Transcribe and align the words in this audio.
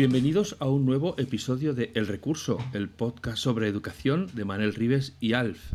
Bienvenidos 0.00 0.56
a 0.60 0.66
un 0.66 0.86
nuevo 0.86 1.14
episodio 1.18 1.74
de 1.74 1.92
El 1.94 2.06
Recurso, 2.06 2.56
el 2.72 2.88
podcast 2.88 3.36
sobre 3.36 3.68
educación 3.68 4.30
de 4.32 4.46
Manel 4.46 4.74
Rives 4.74 5.14
y 5.20 5.34
Alf. 5.34 5.74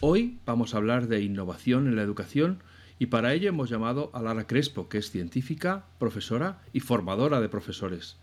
Hoy 0.00 0.38
vamos 0.46 0.72
a 0.72 0.78
hablar 0.78 1.08
de 1.08 1.20
innovación 1.20 1.86
en 1.86 1.94
la 1.94 2.00
educación 2.00 2.62
y 2.98 3.04
para 3.04 3.34
ello 3.34 3.50
hemos 3.50 3.68
llamado 3.68 4.10
a 4.14 4.22
Lara 4.22 4.46
Crespo, 4.46 4.88
que 4.88 4.96
es 4.96 5.10
científica, 5.10 5.84
profesora 5.98 6.62
y 6.72 6.80
formadora 6.80 7.42
de 7.42 7.50
profesores. 7.50 8.16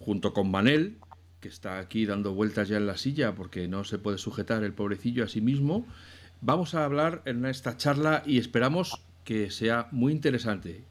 Junto 0.00 0.32
con 0.32 0.50
Manel, 0.50 0.96
que 1.40 1.48
está 1.48 1.78
aquí 1.78 2.06
dando 2.06 2.34
vueltas 2.34 2.68
ya 2.68 2.76
en 2.76 2.86
la 2.86 2.96
silla 2.96 3.34
porque 3.34 3.68
no 3.68 3.84
se 3.84 3.98
puede 3.98 4.18
sujetar 4.18 4.64
el 4.64 4.72
pobrecillo 4.72 5.24
a 5.24 5.28
sí 5.28 5.40
mismo, 5.40 5.86
vamos 6.40 6.74
a 6.74 6.84
hablar 6.84 7.22
en 7.24 7.44
esta 7.46 7.76
charla 7.76 8.22
y 8.26 8.38
esperamos 8.38 9.02
que 9.24 9.50
sea 9.50 9.88
muy 9.90 10.12
interesante. 10.12 10.84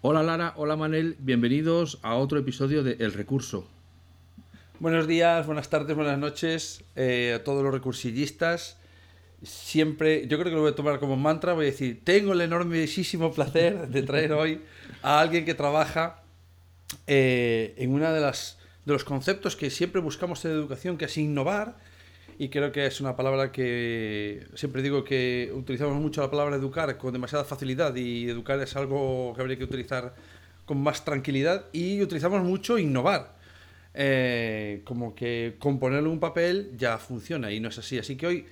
Hola 0.00 0.22
Lara, 0.22 0.52
hola 0.56 0.76
Manel, 0.76 1.16
bienvenidos 1.18 1.98
a 2.02 2.16
otro 2.16 2.38
episodio 2.38 2.82
de 2.82 2.96
El 3.00 3.12
Recurso. 3.12 3.66
Buenos 4.80 5.06
días, 5.06 5.46
buenas 5.46 5.70
tardes, 5.70 5.96
buenas 5.96 6.18
noches 6.18 6.84
eh, 6.96 7.34
a 7.36 7.44
todos 7.44 7.62
los 7.62 7.72
recursillistas 7.72 8.78
siempre, 9.44 10.26
yo 10.26 10.38
creo 10.38 10.50
que 10.50 10.56
lo 10.56 10.62
voy 10.62 10.72
a 10.72 10.74
tomar 10.74 10.98
como 10.98 11.16
mantra, 11.16 11.52
voy 11.52 11.66
a 11.66 11.70
decir, 11.70 12.00
tengo 12.04 12.32
el 12.32 12.40
enormísimo 12.40 13.32
placer 13.32 13.88
de 13.88 14.02
traer 14.02 14.32
hoy 14.32 14.60
a 15.02 15.20
alguien 15.20 15.44
que 15.44 15.54
trabaja 15.54 16.22
eh, 17.06 17.74
en 17.76 17.92
uno 17.92 18.12
de, 18.12 18.20
las, 18.20 18.58
de 18.84 18.92
los 18.92 19.04
conceptos 19.04 19.56
que 19.56 19.70
siempre 19.70 20.00
buscamos 20.00 20.44
en 20.44 20.52
educación, 20.52 20.98
que 20.98 21.06
es 21.06 21.16
innovar, 21.16 21.76
y 22.38 22.48
creo 22.48 22.72
que 22.72 22.86
es 22.86 23.00
una 23.00 23.16
palabra 23.16 23.52
que 23.52 24.46
siempre 24.54 24.82
digo 24.82 25.04
que 25.04 25.52
utilizamos 25.54 25.96
mucho 26.00 26.20
la 26.20 26.30
palabra 26.30 26.56
educar 26.56 26.96
con 26.98 27.12
demasiada 27.12 27.44
facilidad 27.44 27.94
y 27.94 28.28
educar 28.28 28.58
es 28.60 28.74
algo 28.74 29.32
que 29.34 29.40
habría 29.40 29.56
que 29.56 29.64
utilizar 29.64 30.14
con 30.64 30.82
más 30.82 31.04
tranquilidad 31.04 31.66
y 31.72 32.02
utilizamos 32.02 32.42
mucho 32.42 32.78
innovar. 32.78 33.34
Eh, 33.96 34.80
como 34.82 35.14
que 35.14 35.54
componerle 35.60 36.08
un 36.08 36.18
papel 36.18 36.72
ya 36.76 36.98
funciona 36.98 37.52
y 37.52 37.60
no 37.60 37.68
es 37.68 37.78
así. 37.78 37.98
Así 37.98 38.16
que 38.16 38.26
hoy 38.26 38.46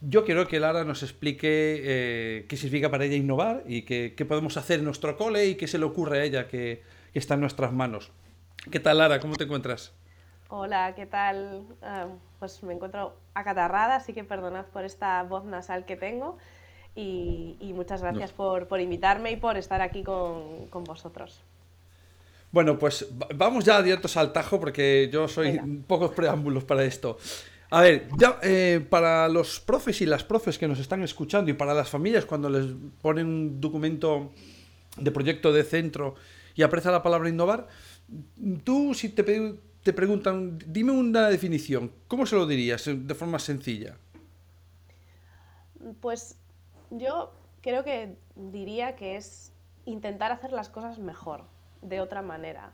yo 0.00 0.24
quiero 0.24 0.48
que 0.48 0.58
Lara 0.58 0.84
nos 0.84 1.02
explique 1.02 1.48
eh, 1.48 2.46
qué 2.48 2.56
significa 2.56 2.90
para 2.90 3.04
ella 3.04 3.16
innovar 3.16 3.64
y 3.66 3.82
qué, 3.82 4.14
podemos 4.26 4.56
hacer 4.56 4.78
en 4.78 4.86
nuestro 4.86 5.16
cole 5.16 5.46
y 5.46 5.54
qué 5.56 5.68
se 5.68 5.78
le 5.78 5.84
ocurre 5.84 6.20
a 6.20 6.24
ella 6.24 6.48
que, 6.48 6.82
está 7.18 7.34
en 7.34 7.40
nuestras 7.40 7.72
manos. 7.72 8.10
¿Qué 8.70 8.80
tal, 8.80 8.98
Lara? 8.98 9.20
¿Cómo 9.20 9.36
te 9.36 9.44
encuentras? 9.44 9.92
Hola, 10.48 10.94
¿qué 10.94 11.06
tal? 11.06 11.64
Ah, 11.82 12.08
pues 12.38 12.62
me 12.62 12.74
encuentro 12.74 13.16
acatarrada, 13.34 13.96
así 13.96 14.12
que 14.12 14.22
perdonad 14.22 14.66
por 14.66 14.84
esta 14.84 15.22
voz 15.22 15.44
nasal 15.44 15.84
que 15.86 15.96
tengo 15.96 16.36
y, 16.94 17.72
muchas 17.74 18.02
gracias 18.02 18.32
por, 18.32 18.68
invitarme 18.80 19.32
y 19.32 19.36
por 19.36 19.56
estar 19.56 19.80
aquí 19.80 20.02
con, 20.02 20.68
vosotros. 20.84 21.42
Bueno, 22.50 22.78
pues 22.78 23.08
vamos 23.34 23.64
ya 23.64 23.80
directos 23.80 24.16
al 24.18 24.32
tajo 24.32 24.60
porque 24.60 25.08
yo 25.10 25.26
soy 25.26 25.58
pocos 25.86 26.12
preámbulos 26.12 26.64
para 26.64 26.84
esto. 26.84 27.16
A 27.70 27.80
ver, 27.80 28.08
ya 28.18 28.38
eh, 28.42 28.84
para 28.90 29.30
los 29.30 29.58
profes 29.58 30.02
y 30.02 30.06
las 30.06 30.22
profes 30.22 30.58
que 30.58 30.68
nos 30.68 30.78
están 30.78 31.02
escuchando 31.02 31.50
y 31.50 31.54
para 31.54 31.72
las 31.72 31.88
familias 31.88 32.26
cuando 32.26 32.50
les 32.50 32.66
ponen 33.00 33.26
un 33.26 33.60
documento 33.62 34.32
de 34.98 35.10
proyecto 35.10 35.50
de 35.50 35.64
centro 35.64 36.14
y 36.54 36.62
aprecia 36.62 36.90
la 36.90 37.02
palabra 37.02 37.28
innovar, 37.28 37.68
tú 38.64 38.94
si 38.94 39.08
te, 39.08 39.58
te 39.82 39.92
preguntan, 39.92 40.58
dime 40.66 40.92
una 40.92 41.28
definición, 41.28 41.92
¿cómo 42.08 42.26
se 42.26 42.36
lo 42.36 42.46
dirías 42.46 42.84
de 42.86 43.14
forma 43.14 43.38
sencilla? 43.38 43.96
Pues 46.00 46.36
yo 46.90 47.32
creo 47.60 47.84
que 47.84 48.16
diría 48.36 48.96
que 48.96 49.16
es 49.16 49.52
intentar 49.84 50.32
hacer 50.32 50.52
las 50.52 50.68
cosas 50.68 50.98
mejor, 50.98 51.44
de 51.80 52.00
otra 52.00 52.22
manera. 52.22 52.72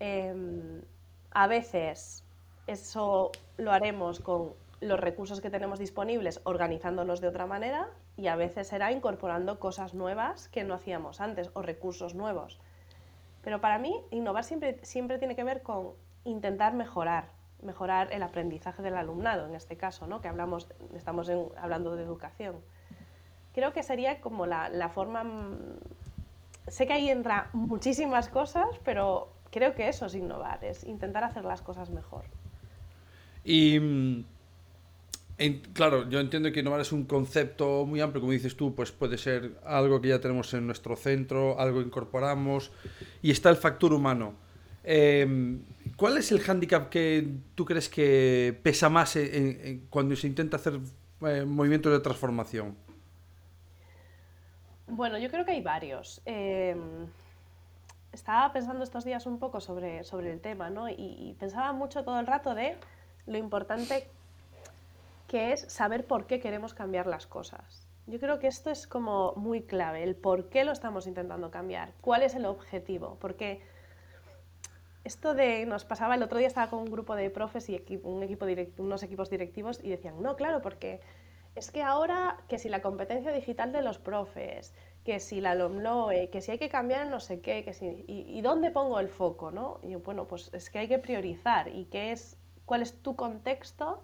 Em, 0.00 0.82
a 1.30 1.46
veces 1.46 2.24
eso 2.66 3.32
lo 3.56 3.72
haremos 3.72 4.20
con 4.20 4.52
los 4.80 5.00
recursos 5.00 5.40
que 5.40 5.50
tenemos 5.50 5.78
disponibles, 5.78 6.40
organizándolos 6.44 7.20
de 7.20 7.28
otra 7.28 7.46
manera 7.46 7.88
y 8.16 8.28
a 8.28 8.36
veces 8.36 8.68
será 8.68 8.92
incorporando 8.92 9.58
cosas 9.58 9.94
nuevas 9.94 10.48
que 10.48 10.64
no 10.64 10.74
hacíamos 10.74 11.20
antes 11.20 11.50
o 11.54 11.62
recursos 11.62 12.14
nuevos. 12.14 12.60
Pero 13.42 13.60
para 13.60 13.78
mí, 13.78 14.00
innovar 14.10 14.44
siempre, 14.44 14.78
siempre 14.82 15.18
tiene 15.18 15.36
que 15.36 15.44
ver 15.44 15.62
con 15.62 15.92
intentar 16.24 16.74
mejorar, 16.74 17.30
mejorar 17.62 18.12
el 18.12 18.22
aprendizaje 18.22 18.82
del 18.82 18.96
alumnado, 18.96 19.46
en 19.46 19.54
este 19.54 19.76
caso, 19.76 20.06
¿no? 20.06 20.20
que 20.20 20.28
hablamos, 20.28 20.68
estamos 20.94 21.30
hablando 21.56 21.96
de 21.96 22.02
educación. 22.02 22.56
Creo 23.54 23.72
que 23.72 23.82
sería 23.82 24.20
como 24.20 24.46
la, 24.46 24.68
la 24.68 24.88
forma... 24.88 25.24
Mm, 25.24 25.78
sé 26.66 26.86
que 26.86 26.92
ahí 26.92 27.08
entra 27.08 27.48
muchísimas 27.52 28.28
cosas, 28.28 28.68
pero 28.84 29.32
creo 29.50 29.74
que 29.74 29.88
eso 29.88 30.06
es 30.06 30.14
innovar, 30.14 30.62
es 30.64 30.84
intentar 30.84 31.24
hacer 31.24 31.44
las 31.44 31.62
cosas 31.62 31.90
mejor. 31.90 32.24
Y 33.44 34.24
claro, 35.72 36.08
yo 36.08 36.18
entiendo 36.18 36.50
que 36.50 36.60
innovar 36.60 36.80
es 36.80 36.92
un 36.92 37.04
concepto 37.04 37.86
muy 37.86 38.00
amplio, 38.00 38.20
como 38.20 38.32
dices 38.32 38.56
tú, 38.56 38.74
pues 38.74 38.90
puede 38.90 39.18
ser 39.18 39.58
algo 39.64 40.00
que 40.00 40.08
ya 40.08 40.20
tenemos 40.20 40.52
en 40.54 40.66
nuestro 40.66 40.96
centro, 40.96 41.58
algo 41.60 41.80
incorporamos, 41.80 42.72
y 43.22 43.30
está 43.30 43.50
el 43.50 43.56
factor 43.56 43.92
humano. 43.92 44.34
Em, 44.82 45.62
¿Cuál 45.96 46.18
es 46.18 46.32
el 46.32 46.40
hándicap 46.40 46.88
que 46.88 47.28
tú 47.54 47.64
crees 47.64 47.88
que 47.88 48.58
pesa 48.62 48.88
más 48.88 49.18
cuando 49.90 50.16
se 50.16 50.26
intenta 50.26 50.56
hacer 50.56 50.80
eh, 51.26 51.44
movimientos 51.44 51.92
de 51.92 52.00
transformación? 52.00 52.76
Bueno, 54.86 55.18
yo 55.18 55.30
creo 55.30 55.44
que 55.44 55.52
hay 55.52 55.62
varios. 55.62 56.20
Em, 56.24 57.06
estaba 58.12 58.52
pensando 58.52 58.82
estos 58.82 59.04
días 59.04 59.26
un 59.26 59.38
poco 59.38 59.60
sobre, 59.60 60.02
sobre 60.02 60.32
el 60.32 60.40
tema, 60.40 60.70
¿no? 60.70 60.88
y 60.88 61.36
pensaba 61.38 61.72
mucho 61.72 62.02
todo 62.02 62.18
el 62.18 62.26
rato 62.26 62.54
de 62.54 62.76
lo 63.26 63.36
importante 63.36 64.08
que 65.28 65.52
es 65.52 65.60
saber 65.70 66.06
por 66.06 66.26
qué 66.26 66.40
queremos 66.40 66.74
cambiar 66.74 67.06
las 67.06 67.28
cosas. 67.28 67.86
Yo 68.06 68.18
creo 68.18 68.40
que 68.40 68.48
esto 68.48 68.70
es 68.70 68.86
como 68.86 69.34
muy 69.36 69.62
clave, 69.62 70.02
el 70.02 70.16
por 70.16 70.48
qué 70.48 70.64
lo 70.64 70.72
estamos 70.72 71.06
intentando 71.06 71.50
cambiar, 71.50 71.92
cuál 72.00 72.22
es 72.22 72.34
el 72.34 72.46
objetivo, 72.46 73.18
porque 73.20 73.60
esto 75.04 75.34
de, 75.34 75.66
nos 75.66 75.84
pasaba 75.84 76.14
el 76.14 76.22
otro 76.22 76.38
día, 76.38 76.48
estaba 76.48 76.70
con 76.70 76.80
un 76.80 76.90
grupo 76.90 77.14
de 77.14 77.30
profes 77.30 77.68
y 77.68 77.80
un 78.02 78.22
equipo 78.22 78.46
unos 78.78 79.02
equipos 79.02 79.30
directivos 79.30 79.80
y 79.84 79.90
decían, 79.90 80.20
no, 80.22 80.36
claro, 80.36 80.60
porque 80.62 81.00
es 81.54 81.70
que 81.70 81.82
ahora, 81.82 82.38
que 82.48 82.58
si 82.58 82.68
la 82.68 82.82
competencia 82.82 83.32
digital 83.32 83.72
de 83.72 83.82
los 83.82 83.98
profes, 83.98 84.74
que 85.04 85.20
si 85.20 85.40
la 85.40 85.54
LOMLOE, 85.54 86.30
que 86.30 86.40
si 86.40 86.52
hay 86.52 86.58
que 86.58 86.68
cambiar 86.68 87.06
no 87.08 87.20
sé 87.20 87.40
qué, 87.40 87.64
que 87.64 87.74
si, 87.74 88.04
y, 88.06 88.40
dónde 88.42 88.70
pongo 88.70 89.00
el 89.00 89.08
foco, 89.08 89.50
¿no? 89.50 89.80
Y 89.82 89.94
bueno, 89.96 90.26
pues 90.26 90.50
es 90.52 90.70
que 90.70 90.78
hay 90.78 90.88
que 90.88 90.98
priorizar 90.98 91.68
y 91.68 91.86
qué 91.86 92.12
es 92.12 92.36
cuál 92.64 92.82
es 92.82 93.02
tu 93.02 93.16
contexto, 93.16 94.02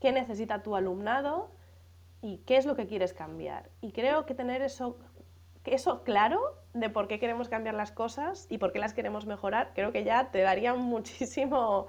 qué 0.00 0.12
necesita 0.12 0.62
tu 0.62 0.76
alumnado 0.76 1.50
y 2.22 2.38
qué 2.38 2.56
es 2.56 2.66
lo 2.66 2.76
que 2.76 2.86
quieres 2.86 3.12
cambiar. 3.12 3.70
Y 3.80 3.92
creo 3.92 4.26
que 4.26 4.34
tener 4.34 4.62
eso, 4.62 4.98
eso 5.64 6.02
claro 6.02 6.40
de 6.74 6.90
por 6.90 7.08
qué 7.08 7.18
queremos 7.18 7.48
cambiar 7.48 7.74
las 7.74 7.92
cosas 7.92 8.46
y 8.48 8.58
por 8.58 8.72
qué 8.72 8.78
las 8.78 8.94
queremos 8.94 9.26
mejorar, 9.26 9.72
creo 9.74 9.92
que 9.92 10.04
ya 10.04 10.30
te 10.30 10.40
daría 10.40 10.74
muchísimo, 10.74 11.86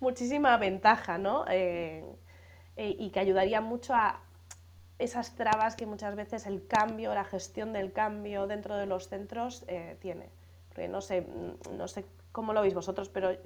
muchísima 0.00 0.56
ventaja, 0.56 1.18
¿no? 1.18 1.44
Eh, 1.48 2.04
eh, 2.76 2.96
y 2.98 3.10
que 3.10 3.20
ayudaría 3.20 3.60
mucho 3.60 3.94
a 3.94 4.20
esas 4.98 5.34
trabas 5.34 5.76
que 5.76 5.86
muchas 5.86 6.14
veces 6.14 6.46
el 6.46 6.66
cambio, 6.66 7.14
la 7.14 7.24
gestión 7.24 7.72
del 7.72 7.92
cambio 7.92 8.46
dentro 8.46 8.76
de 8.76 8.86
los 8.86 9.08
centros 9.08 9.64
eh, 9.68 9.96
tiene. 10.00 10.30
Porque 10.68 10.88
no 10.88 11.00
sé, 11.00 11.26
no 11.72 11.88
sé 11.88 12.04
cómo 12.32 12.52
lo 12.52 12.62
veis 12.62 12.74
vosotros, 12.74 13.08
pero 13.08 13.36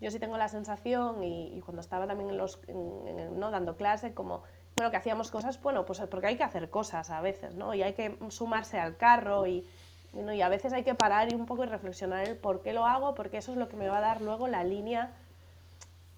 yo 0.00 0.10
sí 0.10 0.18
tengo 0.18 0.36
la 0.36 0.48
sensación, 0.48 1.22
y, 1.22 1.60
cuando 1.62 1.80
estaba 1.80 2.06
también 2.06 2.30
en 2.30 2.36
los, 2.36 2.60
¿no? 2.68 3.50
dando 3.50 3.76
clase, 3.76 4.12
como, 4.12 4.42
bueno, 4.76 4.90
que 4.90 4.96
hacíamos 4.98 5.30
cosas, 5.30 5.60
bueno, 5.62 5.86
pues 5.86 6.00
porque 6.10 6.26
hay 6.26 6.36
que 6.36 6.44
hacer 6.44 6.68
cosas 6.68 7.10
a 7.10 7.20
veces, 7.20 7.54
¿no? 7.54 7.74
Y 7.74 7.82
hay 7.82 7.94
que 7.94 8.18
sumarse 8.28 8.78
al 8.78 8.96
carro 8.96 9.46
y, 9.46 9.66
y 10.12 10.40
a 10.42 10.48
veces 10.48 10.72
hay 10.74 10.84
que 10.84 10.94
parar 10.94 11.32
y 11.32 11.34
un 11.34 11.46
poco 11.46 11.64
y 11.64 11.66
reflexionar 11.66 12.28
el 12.28 12.36
por 12.36 12.62
qué 12.62 12.74
lo 12.74 12.84
hago, 12.84 13.14
porque 13.14 13.38
eso 13.38 13.52
es 13.52 13.58
lo 13.58 13.68
que 13.68 13.76
me 13.76 13.88
va 13.88 13.98
a 13.98 14.02
dar 14.02 14.20
luego 14.20 14.48
la 14.48 14.64
línea 14.64 15.12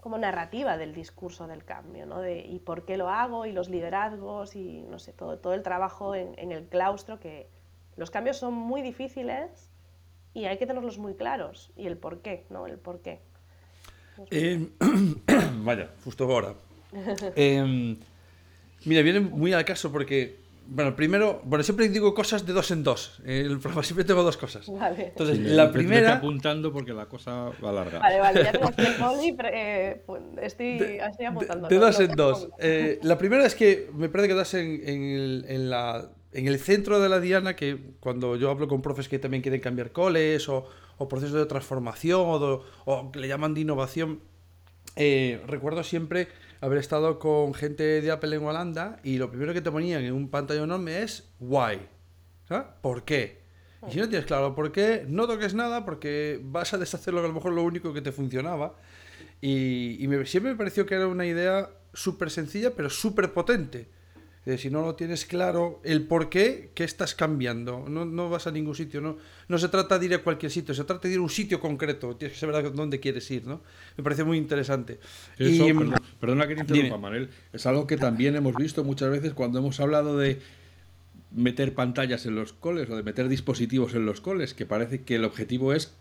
como 0.01 0.19
narrativa 0.19 0.77
del 0.77 0.93
discurso 0.93 1.47
del 1.47 1.65
cambio, 1.65 2.07
¿no? 2.07 2.21
De, 2.21 2.41
y 2.41 2.59
por 2.59 2.85
qué 2.85 2.97
lo 2.97 3.09
hago, 3.09 3.47
y 3.47 3.53
los 3.53 3.69
liderazgos, 3.69 4.57
y 4.57 4.83
no 4.83 4.99
sé, 4.99 5.13
todo, 5.13 5.39
todo 5.39 5.55
el 5.55 5.63
trabajo 5.63 6.17
en, 6.17 6.35
en 6.39 6.51
el 6.51 6.69
claustro, 6.69 7.21
que 7.21 7.49
los 7.97 8.11
cambios 8.11 8.39
son 8.39 8.55
muy 8.55 8.83
difíciles 8.83 9.71
y 10.35 10.47
hay 10.47 10.59
que 10.59 10.67
tenerlos 10.67 10.99
muy 10.99 11.15
claros, 11.15 11.73
y 11.77 11.87
el 11.87 11.97
por 11.97 12.23
qué, 12.23 12.47
¿no? 12.51 12.67
El 12.67 12.79
por 12.79 13.01
qué. 13.03 13.21
Eh, 14.31 14.67
vaya, 15.65 15.91
justo 16.05 16.25
ahora. 16.25 16.55
Eh, 17.37 17.97
mira, 18.85 19.03
viene 19.03 19.21
muy 19.21 19.53
al 19.53 19.65
caso 19.65 19.93
porque 19.93 20.37
bueno, 20.71 20.95
primero, 20.95 21.41
bueno, 21.45 21.63
siempre 21.63 21.89
digo 21.89 22.13
cosas 22.15 22.45
de 22.45 22.53
dos 22.53 22.71
en 22.71 22.83
dos. 22.85 23.21
El 23.25 23.59
programa 23.59 23.83
siempre 23.83 24.05
tengo 24.05 24.23
dos 24.23 24.37
cosas. 24.37 24.67
Vale. 24.71 25.07
Entonces, 25.09 25.39
Sí, 25.39 25.43
la 25.45 25.63
me- 25.65 25.69
me 25.69 25.73
primera. 25.73 26.01
estoy 26.01 26.17
apuntando 26.19 26.71
porque 26.73 26.93
la 26.93 27.07
cosa 27.07 27.51
va 27.65 27.73
larga. 27.73 27.99
Vale, 28.01 28.19
vale, 28.21 28.45
ya 28.45 28.53
tengo 28.53 28.69
el 28.77 28.95
boli, 29.01 29.33
pero, 29.33 29.49
eh, 29.51 30.03
pues, 30.05 30.23
estoy, 30.43 30.99
estoy 31.09 31.25
apuntando. 31.27 31.69
De, 31.69 31.75
de 31.75 31.81
dos 31.81 32.01
en 32.01 32.11
dos. 32.15 32.49
Eh, 32.59 32.99
la 33.03 33.17
primera 33.17 33.47
es 33.47 33.55
que 33.55 33.89
me 33.95 34.11
parece 34.11 34.29
que 34.29 34.35
das 34.35 34.53
en, 34.55 34.83
en 34.87 35.03
el, 35.05 35.45
en 35.49 35.71
la- 35.71 36.11
en 36.35 36.47
el 36.47 36.59
centro 36.59 37.01
de 37.01 37.09
la 37.09 37.21
diana, 37.21 37.57
que 37.57 37.79
cuando 38.01 38.37
yo 38.37 38.51
hablo 38.51 38.69
con 38.69 38.83
profes 38.83 39.09
que 39.09 39.19
también 39.19 39.43
quieren 39.43 39.63
cambiar 39.63 39.91
coles 39.93 40.47
o, 40.51 40.69
o 40.99 41.09
procesos 41.09 41.39
de 41.39 41.47
transformación 41.47 42.23
o, 42.85 43.13
que 43.13 43.21
le 43.21 43.29
llaman 43.29 43.55
de 43.55 43.63
innovación, 43.63 44.21
eh, 44.97 45.43
recuerdo 45.47 45.83
siempre 45.85 46.29
haber 46.61 46.79
estado 46.79 47.19
con 47.19 47.55
gente 47.55 48.03
de 48.03 48.11
Apple 48.11 48.37
en 48.37 48.45
Holanda 48.45 48.99
y 49.05 49.19
lo 49.19 49.31
primero 49.31 49.55
que 49.55 49.61
te 49.61 49.71
ponían 49.71 50.05
en 50.05 50.13
un 50.13 50.29
pantalla 50.29 50.63
enorme 50.63 51.03
es 51.03 51.31
why. 51.41 51.79
¿sabes? 52.49 52.67
¿Por 52.81 53.05
qué? 53.05 53.39
Y 53.87 53.93
si 53.93 53.99
no 53.99 54.09
tienes 54.09 54.27
claro 54.27 54.55
por 54.55 54.73
qué, 54.73 55.05
no 55.07 55.27
toques 55.27 55.55
nada 55.55 55.85
porque 55.85 56.41
vas 56.43 56.75
a 56.75 56.79
deshacer 56.79 57.15
lo 57.15 57.21
que 57.21 57.27
a 57.27 57.29
lo 57.29 57.35
mejor 57.35 57.53
lo 57.53 57.63
único 57.63 57.93
que 57.93 58.01
te 58.01 58.11
funcionaba. 58.11 58.75
Y, 59.41 60.09
siempre 60.25 60.53
me 60.53 60.57
pareció 60.57 60.85
que 60.85 60.97
era 60.97 61.07
una 61.07 61.27
idea 61.27 61.71
súper 61.93 62.31
sencilla, 62.31 62.73
pero 62.75 62.91
súper 62.91 63.33
potente. 63.33 63.89
Si 64.57 64.71
no 64.71 64.81
lo 64.83 64.95
tienes 64.95 65.27
claro 65.27 65.81
el 65.85 66.07
por 66.07 66.31
qué, 66.31 66.71
¿qué 66.75 66.85
estás 66.85 67.15
cambiando? 67.15 67.85
No, 67.89 68.07
no 68.07 68.31
vas 68.31 68.47
a 68.47 68.51
ningún 68.51 68.75
sitio. 68.75 69.01
No, 69.03 69.19
no 69.49 69.59
se 69.59 69.69
trata 69.69 69.99
de 69.99 70.07
ir 70.07 70.15
a 70.15 70.23
cualquier 70.23 70.51
sitio, 70.51 70.75
se 70.75 70.85
trata 70.85 71.07
de 71.09 71.15
ir 71.15 71.19
a 71.21 71.23
un 71.23 71.29
sitio 71.29 71.61
concreto. 71.61 72.17
Tienes 72.17 72.39
que 72.39 72.41
saber 72.41 72.73
dónde 72.73 73.01
quieres 73.01 73.31
ir, 73.31 73.47
¿no? 73.47 73.61
Me 73.99 74.05
parece 74.05 74.25
muy 74.25 74.39
interesante. 74.39 75.01
Eso, 75.37 75.69
Y, 75.69 75.73
perdón- 75.75 76.01
perdona 76.21 76.47
que 76.49 76.55
te 76.55 76.61
interrumpa, 76.63 76.85
dime. 76.97 76.99
Manel. 76.99 77.29
Es 77.53 77.67
algo 77.67 77.87
que 77.87 77.97
también 77.99 78.37
hemos 78.37 78.55
visto 78.55 78.85
muchas 78.85 79.11
veces 79.11 79.35
cuando 79.35 79.59
hemos 79.59 79.81
hablado 79.81 80.17
de 80.17 80.39
meter 81.31 81.75
pantallas 81.75 82.25
en 82.25 82.35
los 82.35 82.55
coles 82.55 82.89
o 82.89 82.97
de 82.97 83.03
meter 83.03 83.29
dispositivos 83.29 83.95
en 83.95 84.07
los 84.07 84.23
coles, 84.23 84.55
que 84.55 84.65
parece 84.65 85.03
que 85.03 85.17
el 85.17 85.25
objetivo 85.27 85.75
es 85.75 85.93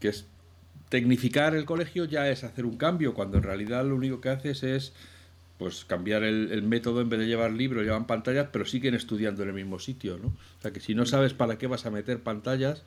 que 0.00 0.08
es 0.08 0.26
tecnificar 0.88 1.54
el 1.54 1.66
colegio 1.66 2.04
ya 2.04 2.28
es 2.28 2.42
hacer 2.42 2.64
un 2.64 2.76
cambio, 2.76 3.14
cuando 3.14 3.36
en 3.36 3.44
realidad 3.44 3.84
lo 3.84 3.94
único 3.94 4.20
que 4.20 4.30
haces 4.30 4.64
es 4.64 4.92
pues 5.60 5.84
cambiar 5.84 6.24
el, 6.24 6.50
el 6.52 6.62
método 6.62 7.02
en 7.02 7.10
vez 7.10 7.20
de 7.20 7.26
llevar 7.26 7.52
libros, 7.52 7.84
llevan 7.84 8.06
pantallas, 8.06 8.48
pero 8.50 8.64
siguen 8.64 8.94
estudiando 8.94 9.42
en 9.42 9.50
el 9.50 9.54
mismo 9.54 9.78
sitio, 9.78 10.18
¿no? 10.18 10.28
O 10.28 10.62
sea 10.62 10.72
que 10.72 10.80
si 10.80 10.94
no 10.94 11.04
sabes 11.04 11.34
para 11.34 11.58
qué 11.58 11.66
vas 11.66 11.84
a 11.84 11.90
meter 11.90 12.22
pantallas, 12.22 12.82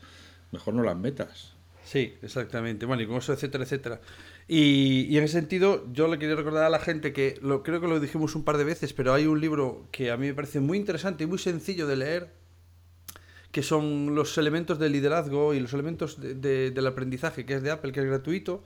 mejor 0.51 0.73
no 0.73 0.81
las 0.81 0.97
metas. 0.97 1.53
Sí, 1.85 2.15
exactamente. 2.23 2.87
Bueno, 2.87 3.03
y 3.03 3.05
con 3.07 3.17
eso, 3.17 3.31
etcétera, 3.31 3.63
etcétera. 3.65 4.01
Y, 4.47 5.01
y 5.09 5.17
en 5.19 5.23
ese 5.25 5.33
sentido, 5.33 5.85
yo 5.93 6.07
le 6.07 6.17
quería 6.17 6.35
recordar 6.35 6.63
a 6.63 6.69
la 6.69 6.79
gente 6.79 7.13
que 7.13 7.37
lo, 7.43 7.61
creo 7.61 7.79
que 7.79 7.87
lo 7.87 7.99
dijimos 7.99 8.33
un 8.35 8.43
par 8.43 8.57
de 8.57 8.63
veces, 8.63 8.91
pero 8.93 9.13
hay 9.13 9.27
un 9.27 9.39
libro 9.39 9.87
que 9.91 10.09
a 10.09 10.17
mí 10.17 10.25
me 10.27 10.33
parece 10.33 10.59
muy 10.59 10.77
interesante 10.79 11.25
y 11.25 11.27
muy 11.27 11.37
sencillo 11.37 11.85
de 11.85 11.95
leer, 11.97 12.29
que 13.51 13.61
son 13.61 14.15
los 14.15 14.35
elementos 14.39 14.79
del 14.79 14.93
liderazgo 14.93 15.53
y 15.53 15.59
los 15.59 15.73
elementos 15.73 16.19
de- 16.19 16.33
de- 16.33 16.71
del 16.71 16.87
aprendizaje, 16.87 17.45
que 17.45 17.53
es 17.53 17.61
de 17.61 17.69
Apple, 17.69 17.91
que 17.91 17.99
es 17.99 18.05
gratuito, 18.07 18.63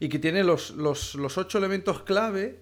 y 0.00 0.08
que 0.10 0.18
tiene 0.18 0.44
los, 0.44 0.72
los, 0.72 1.14
los 1.14 1.38
ocho 1.38 1.56
elementos 1.58 2.02
clave 2.02 2.60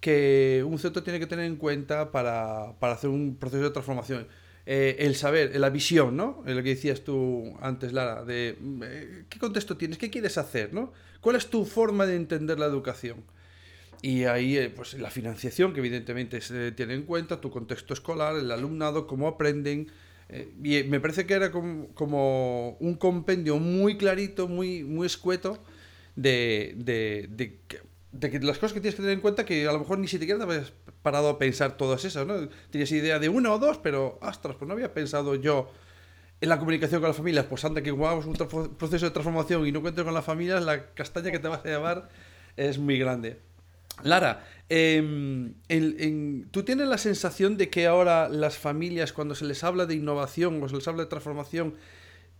que 0.00 0.64
un 0.66 0.78
centro 0.78 1.02
tiene 1.02 1.18
que 1.18 1.26
tener 1.26 1.46
en 1.46 1.56
cuenta 1.56 2.10
para, 2.12 2.74
para 2.78 2.94
hacer 2.94 3.10
un 3.10 3.36
proceso 3.36 3.64
de 3.64 3.70
transformación. 3.70 4.26
Eh, 4.68 4.96
el 5.06 5.14
saber, 5.14 5.54
la 5.60 5.70
visión, 5.70 6.16
¿no? 6.16 6.42
Lo 6.44 6.62
que 6.62 6.70
decías 6.70 7.02
tú 7.02 7.56
antes, 7.60 7.92
Lara, 7.92 8.24
de 8.24 8.58
eh, 8.82 9.24
qué 9.28 9.38
contexto 9.38 9.76
tienes, 9.76 9.96
qué 9.96 10.10
quieres 10.10 10.38
hacer, 10.38 10.74
¿no? 10.74 10.92
¿Cuál 11.20 11.36
es 11.36 11.46
tu 11.46 11.64
forma 11.64 12.04
de 12.04 12.16
entender 12.16 12.58
la 12.58 12.66
educación? 12.66 13.22
Y 14.02 14.24
ahí, 14.24 14.56
eh, 14.56 14.68
pues 14.74 14.94
la 14.94 15.10
financiación, 15.10 15.72
que 15.72 15.78
evidentemente 15.78 16.40
se 16.40 16.72
tiene 16.72 16.94
en 16.94 17.02
cuenta, 17.04 17.40
tu 17.40 17.50
contexto 17.50 17.94
escolar, 17.94 18.36
el 18.36 18.50
alumnado, 18.50 19.06
cómo 19.06 19.28
aprenden. 19.28 19.88
y 20.62 20.82
me 20.84 20.98
parece 21.00 21.26
que 21.26 21.34
era 21.34 21.52
como, 21.52 21.88
como 21.94 22.76
un 22.80 22.94
compendio 22.94 23.58
muy 23.58 23.96
clarito, 23.96 24.48
muy, 24.48 24.82
muy 24.82 25.06
escueto 25.06 25.62
de, 26.16 26.74
de, 26.76 27.60
de 28.18 28.30
que 28.30 28.40
las 28.40 28.58
cosas 28.58 28.72
que 28.72 28.80
tienes 28.80 28.94
que 28.94 29.02
tener 29.02 29.14
en 29.14 29.20
cuenta 29.20 29.44
que 29.44 29.66
a 29.66 29.72
lo 29.72 29.80
mejor 29.80 29.98
ni 29.98 30.08
siquiera 30.08 30.38
te 30.38 30.44
habías 30.44 30.72
parado 31.02 31.28
a 31.28 31.38
pensar 31.38 31.76
todas 31.76 32.04
esas, 32.04 32.26
¿no? 32.26 32.48
Tenías 32.70 32.90
idea 32.92 33.18
de 33.18 33.28
una 33.28 33.52
o 33.52 33.58
dos, 33.58 33.78
pero, 33.78 34.18
ostras, 34.22 34.56
pues 34.56 34.66
no 34.66 34.74
había 34.74 34.92
pensado 34.94 35.34
yo 35.34 35.70
en 36.40 36.48
la 36.48 36.58
comunicación 36.58 37.00
con 37.00 37.08
las 37.08 37.16
familias, 37.16 37.46
pues 37.46 37.64
anda 37.64 37.82
que 37.82 37.90
hagamos 37.90 38.26
un 38.26 38.34
proceso 38.76 39.06
de 39.06 39.10
transformación 39.10 39.66
y 39.66 39.72
no 39.72 39.80
cuento 39.80 40.04
con 40.04 40.14
las 40.14 40.24
familias, 40.24 40.62
la 40.64 40.92
castaña 40.94 41.30
que 41.30 41.38
te 41.38 41.48
vas 41.48 41.64
a 41.64 41.68
llevar 41.68 42.08
es 42.56 42.78
muy 42.78 42.98
grande. 42.98 43.38
Lara, 44.02 44.44
em, 44.68 45.54
¿tú 46.50 46.62
tienes 46.62 46.86
la 46.88 46.98
sensación 46.98 47.56
de 47.56 47.70
que 47.70 47.86
ahora 47.86 48.28
las 48.28 48.58
familias, 48.58 49.12
cuando 49.12 49.34
se 49.34 49.46
les 49.46 49.64
habla 49.64 49.86
de 49.86 49.94
innovación 49.94 50.62
o 50.62 50.68
se 50.68 50.76
les 50.76 50.86
habla 50.86 51.04
de 51.04 51.08
transformación, 51.08 51.74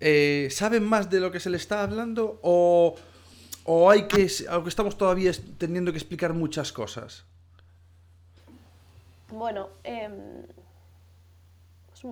eh, 0.01 0.49
saben 0.51 0.85
más 0.85 1.09
de 1.09 1.21
lo 1.21 1.33
que 1.33 1.41
se 1.41 1.49
les 1.49 1.63
está 1.63 1.83
hablando 1.83 2.39
o, 2.43 2.97
o 3.67 3.91
hay 3.91 4.07
que, 4.07 4.29
aunque 4.49 4.69
estamos 4.69 4.97
todavía 4.97 5.33
teniendo 5.59 5.91
que 5.91 5.99
explicar 5.99 6.33
muchas 6.33 6.73
cosas? 6.73 7.25
Bueno, 9.31 9.71
em, 9.83 10.45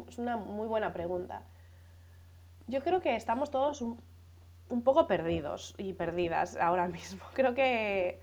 es 0.09 0.19
una 0.19 0.37
muy 0.37 0.67
buena 0.67 0.93
pregunta. 0.93 1.43
Yo 2.67 2.83
creo 2.83 3.01
que 3.01 3.15
estamos 3.15 3.53
todos 3.53 3.83
un, 3.83 4.01
un 4.69 4.83
poco 4.83 5.07
perdidos 5.07 5.75
y 5.79 5.93
perdidas 5.93 6.57
ahora 6.57 6.89
mismo. 6.99 7.23
Creo 7.35 7.55
que 7.55 8.21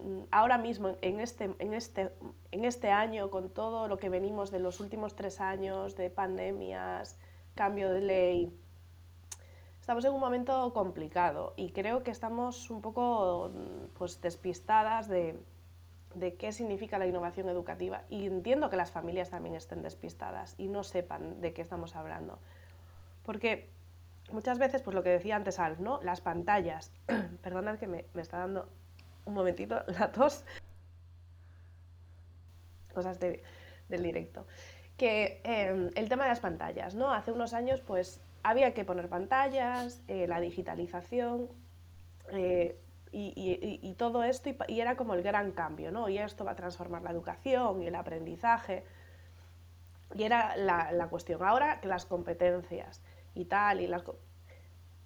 mm, 0.00 0.20
ahora 0.30 0.56
mismo, 0.56 0.96
en 1.02 1.18
este, 1.18 1.50
en, 1.58 1.74
este, 1.74 2.12
en 2.52 2.64
este 2.64 2.92
año, 2.92 3.28
con 3.28 3.50
todo 3.50 3.88
lo 3.88 3.98
que 3.98 4.08
venimos 4.08 4.52
de 4.52 4.60
los 4.60 4.78
últimos 4.78 5.16
tres 5.16 5.40
años, 5.40 5.96
de 5.96 6.10
pandemias, 6.10 7.18
cambio 7.56 7.90
de 7.90 8.02
ley, 8.02 8.52
estamos 9.86 10.04
en 10.04 10.12
un 10.14 10.20
momento 10.20 10.72
complicado 10.72 11.54
y 11.56 11.70
creo 11.70 12.02
que 12.02 12.10
estamos 12.10 12.70
un 12.70 12.82
poco 12.82 13.52
pues, 13.96 14.20
despistadas 14.20 15.06
de, 15.06 15.38
de 16.16 16.34
qué 16.34 16.50
significa 16.50 16.98
la 16.98 17.06
innovación 17.06 17.48
educativa 17.48 18.02
y 18.10 18.26
entiendo 18.26 18.68
que 18.68 18.76
las 18.76 18.90
familias 18.90 19.30
también 19.30 19.54
estén 19.54 19.82
despistadas 19.82 20.56
y 20.58 20.66
no 20.66 20.82
sepan 20.82 21.40
de 21.40 21.52
qué 21.52 21.62
estamos 21.62 21.94
hablando. 21.94 22.40
Porque 23.24 23.70
muchas 24.32 24.58
veces, 24.58 24.82
pues 24.82 24.94
lo 24.96 25.04
que 25.04 25.10
decía 25.10 25.36
antes 25.36 25.60
Alf, 25.60 25.80
¿no? 25.80 26.00
Las 26.02 26.20
pantallas, 26.20 26.92
perdonad 27.42 27.78
que 27.78 27.86
me, 27.86 28.06
me 28.14 28.22
está 28.22 28.38
dando 28.38 28.68
un 29.24 29.34
momentito 29.34 29.82
la 29.98 30.12
tos, 30.12 30.44
cosas 32.92 33.18
de- 33.20 33.42
del 33.88 34.02
directo, 34.02 34.46
que 34.96 35.40
eh, 35.44 35.90
el 35.94 36.08
tema 36.08 36.24
de 36.24 36.30
las 36.30 36.40
pantallas, 36.40 36.94
¿no? 36.94 37.12
Hace 37.12 37.32
unos 37.32 37.52
años, 37.54 37.80
pues 37.80 38.20
había 38.50 38.74
que 38.74 38.84
poner 38.84 39.08
pantallas, 39.08 40.02
eh, 40.08 40.26
la 40.28 40.40
digitalización, 40.40 41.48
eh, 42.32 42.78
y, 43.12 43.32
y- 43.36 43.80
y- 43.88 43.94
todo 43.94 44.22
esto, 44.24 44.50
y, 44.50 44.56
y 44.68 44.80
era 44.80 44.96
como 44.96 45.14
el 45.14 45.22
gran 45.22 45.52
cambio, 45.52 45.90
¿no? 45.92 46.08
Y 46.08 46.18
esto 46.18 46.44
va 46.44 46.52
a 46.52 46.56
transformar 46.56 47.02
la 47.02 47.10
educación 47.12 47.82
y 47.82 47.86
el 47.86 47.94
aprendizaje. 47.94 48.84
Y 50.14 50.22
era 50.24 50.56
la, 50.56 50.92
la 50.92 51.08
cuestión. 51.08 51.42
Ahora 51.42 51.80
que 51.80 51.88
las 51.88 52.06
competencias 52.06 53.02
y 53.34 53.44
tal, 53.46 53.80
y 53.80 53.86
las... 53.86 54.04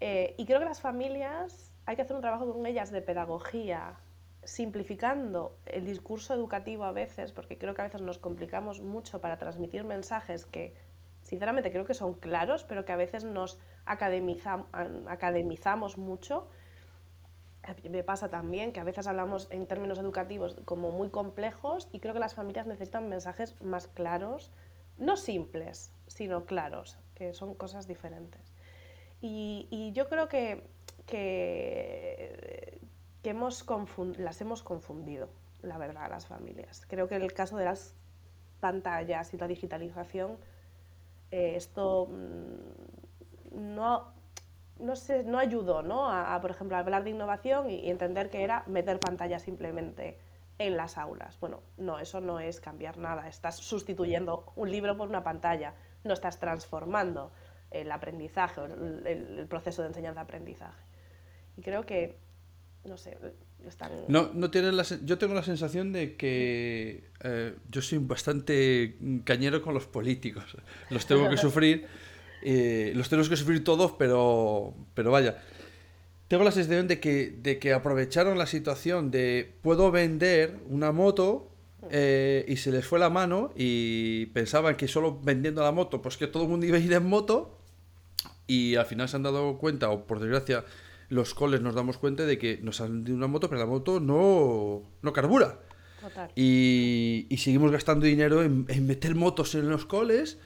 eh, 0.01 0.35
y 0.39 0.47
creo 0.47 0.59
que 0.61 0.65
las 0.67 0.81
familias, 0.81 1.73
hay 1.87 1.97
que 1.97 2.03
hacer 2.03 2.17
un 2.17 2.23
trabajo 2.23 2.53
con 2.53 2.67
ellas 2.67 2.91
de 2.91 3.03
pedagogía, 3.03 3.97
simplificando 4.45 5.59
el 5.67 5.85
discurso 5.85 6.35
educativo 6.35 6.85
a 6.85 6.93
veces, 6.93 7.33
porque 7.33 7.59
creo 7.59 7.75
que 7.75 7.83
a 7.83 7.85
veces 7.87 8.01
nos 8.03 8.19
complicamos 8.19 8.81
mucho 8.81 9.21
para 9.21 9.37
transmitir 9.39 9.85
mensajes 9.85 10.47
que, 10.47 10.75
sinceramente, 11.31 11.71
creo 11.71 11.85
que 11.85 11.95
son 11.95 12.13
claros, 12.15 12.65
pero 12.65 12.85
que 12.85 12.93
a 12.93 12.97
veces 12.97 13.23
nos 13.25 13.59
an- 13.87 15.05
academizamos 15.09 15.97
mucho. 15.97 16.49
Me 17.89 18.03
pasa 18.03 18.29
también 18.29 18.73
que 18.73 18.81
a 18.81 18.85
veces 18.85 19.07
hablamos 19.07 19.47
en 19.51 19.67
términos 19.67 19.99
educativos 19.99 20.57
como 20.65 20.91
muy 20.91 21.09
complejos 21.11 21.89
y 21.93 22.01
creo 22.01 22.15
que 22.15 22.21
las 22.21 22.35
familias 22.35 22.67
necesitan 22.67 23.09
mensajes 23.09 23.61
más 23.63 23.87
claros, 23.87 24.51
no 24.99 25.17
simples, 25.17 25.93
sino 26.09 26.47
claros, 26.47 26.99
que 27.15 27.33
son 27.33 27.55
cosas 27.55 27.87
diferentes. 27.87 28.53
Y, 29.21 29.69
y 29.71 29.93
yo 29.93 30.09
creo 30.09 30.27
que, 30.29 30.65
que, 31.07 32.81
que 33.23 33.31
hemos 33.31 33.65
las 34.19 34.41
hemos 34.41 34.63
confundido, 34.65 35.29
la 35.63 35.79
verdad, 35.79 36.11
las 36.11 36.27
familias. 36.27 36.85
Creo 36.89 37.07
que 37.09 37.17
en 37.17 37.23
el 37.23 37.33
caso 37.35 37.57
de 37.57 37.67
las 37.67 37.95
pantallas 38.59 39.33
y 39.35 39.39
la 39.39 39.47
digitalización, 39.47 40.39
eh, 41.31 41.55
esto 41.57 42.09
mm, 42.11 43.75
no, 43.75 44.13
no, 44.79 44.97
sé, 44.97 45.23
no 45.25 45.39
ayudó 45.39 45.83
¿no? 45.83 46.11
A, 46.11 46.41
por 46.41 46.51
ejemplo, 46.51 46.77
hablar 46.77 47.05
de 47.05 47.11
innovación 47.11 47.71
y, 47.71 47.89
entender 47.91 48.31
que 48.31 48.43
era 48.43 48.65
meter 48.67 48.99
pantalla 48.99 49.39
simplemente 49.39 50.19
en 50.59 50.77
las 50.77 50.99
aulas. 50.99 51.39
Bueno, 51.41 51.63
no, 51.77 51.99
eso 51.99 52.21
no 52.21 52.41
es 52.41 52.61
cambiar 52.61 52.99
nada. 52.99 53.29
Estás 53.29 53.57
sustituyendo 53.57 54.53
un 54.57 54.71
libro 54.71 54.97
por 54.97 55.09
una 55.09 55.23
pantalla, 55.23 55.75
no 56.05 56.13
estás 56.13 56.39
transformando 56.39 57.33
el 57.71 57.91
aprendizaje, 57.93 58.61
el, 58.63 59.07
el 59.07 59.47
proceso 59.47 59.83
de 59.83 59.89
enseñanza-aprendizaje. 59.89 60.83
Y 61.57 61.63
creo 61.63 61.87
que, 61.87 62.19
no 62.85 62.97
sé, 62.97 63.17
están... 63.69 63.93
No, 64.09 64.31
no 64.35 64.51
tienen 64.51 64.77
la, 64.77 64.85
yo 65.05 65.19
tengo 65.19 65.35
la 65.35 65.43
sensación 65.43 65.93
de 65.93 66.17
que 66.17 67.05
eh, 67.23 67.55
yo 67.71 67.83
soy 67.83 67.99
bastante 67.99 68.97
cañero 69.25 69.63
con 69.63 69.75
los 69.75 69.87
políticos. 69.87 70.45
Los 70.91 71.07
tengo 71.07 71.29
que 71.29 71.37
sufrir, 71.39 71.87
eh, 72.43 72.93
los 72.95 73.09
tenemos 73.09 73.29
que 73.29 73.37
sufrir 73.37 73.65
todos, 73.65 73.93
pero, 73.93 74.75
pero 74.95 75.11
vaya. 75.11 75.43
Tengo 76.29 76.45
la 76.45 76.53
sensación 76.53 76.87
de 76.87 77.01
que, 77.01 77.37
de 77.43 77.59
que 77.59 77.73
aprovecharon 77.73 78.39
la 78.39 78.47
situación 78.47 79.11
de 79.11 79.53
puedo 79.63 79.91
vender 79.91 80.59
una 80.69 80.93
moto 80.93 81.51
eh, 81.91 82.45
y 82.47 82.57
se 82.57 82.71
les 82.71 82.87
fue 82.87 82.99
la 82.99 83.11
mano 83.11 83.53
y 83.57 84.27
pensaban 84.27 84.77
que 84.77 84.87
solo 84.87 85.19
vendiendo 85.21 85.63
la 85.63 85.73
moto, 85.73 86.03
pues 86.03 86.17
que 86.17 86.27
todo 86.27 86.45
el 86.45 86.49
mundo 86.49 86.67
iba 86.67 86.77
a 86.77 86.81
ir 86.81 86.93
en 86.93 87.07
moto 87.07 87.59
y 88.47 88.77
al 88.77 88.87
final 88.87 89.09
se 89.09 89.17
han 89.17 89.23
dado 89.23 89.59
cuenta, 89.59 89.91
o 89.91 90.07
por 90.07 90.21
desgracia 90.21 90.65
los 91.11 91.35
coles 91.35 91.61
nos 91.61 91.75
damos 91.75 91.99
cuenta 91.99 92.25
de 92.25 92.39
que 92.39 92.61
nos 92.63 92.81
han 92.81 93.05
dado 93.05 93.17
una 93.17 93.27
moto, 93.27 93.49
pero 93.51 93.61
la 93.61 93.67
moto 93.67 94.01
no, 94.01 94.83
no 95.03 95.13
carbura. 95.13 95.59
Y, 96.35 97.27
y, 97.29 97.37
seguimos 97.37 97.71
gastando 97.71 98.07
dinero 98.07 98.43
en, 98.43 98.65
meter 98.87 99.15
motos 99.15 99.55
en 99.55 99.69
los 99.69 99.85
coles 99.85 100.39